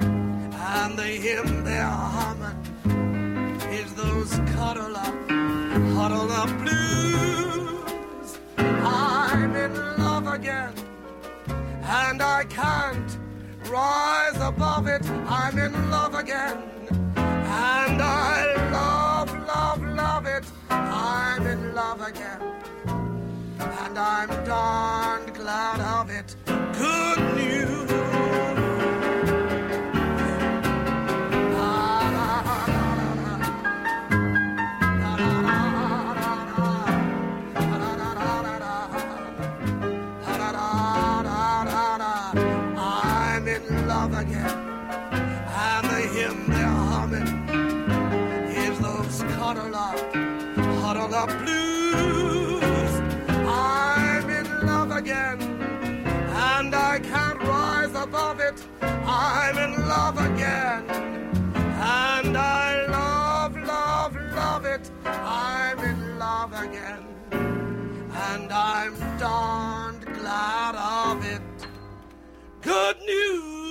And 0.00 0.98
the 0.98 1.10
hymn 1.24 1.64
they're 1.64 1.98
humming 2.16 3.60
is 3.70 3.92
those 3.94 4.32
cuddle 4.54 4.96
up, 4.96 5.30
huddle 5.96 6.32
up 6.42 6.50
blues. 6.62 8.38
I'm 8.56 9.54
in 9.56 9.74
love 9.98 10.26
again. 10.26 10.72
And 11.82 12.22
I 12.22 12.44
can't 12.44 13.21
rise 13.72 14.36
above 14.36 14.86
it. 14.86 15.02
I'm 15.26 15.58
in 15.58 15.90
love 15.90 16.14
again. 16.14 16.58
And 17.16 18.02
I 18.02 18.70
love, 18.70 19.30
love, 19.46 19.82
love 19.82 20.26
it. 20.26 20.44
I'm 20.68 21.46
in 21.46 21.74
love 21.74 22.02
again. 22.06 22.40
And 23.56 23.98
I'm 23.98 24.28
darned 24.44 25.34
glad 25.34 25.80
of 25.80 26.10
it. 26.10 26.36
Good 26.78 27.20
news. 27.36 28.61
side 70.32 70.76
of 70.76 71.24
it. 71.34 71.42
Good 72.62 72.98
news. 73.00 73.61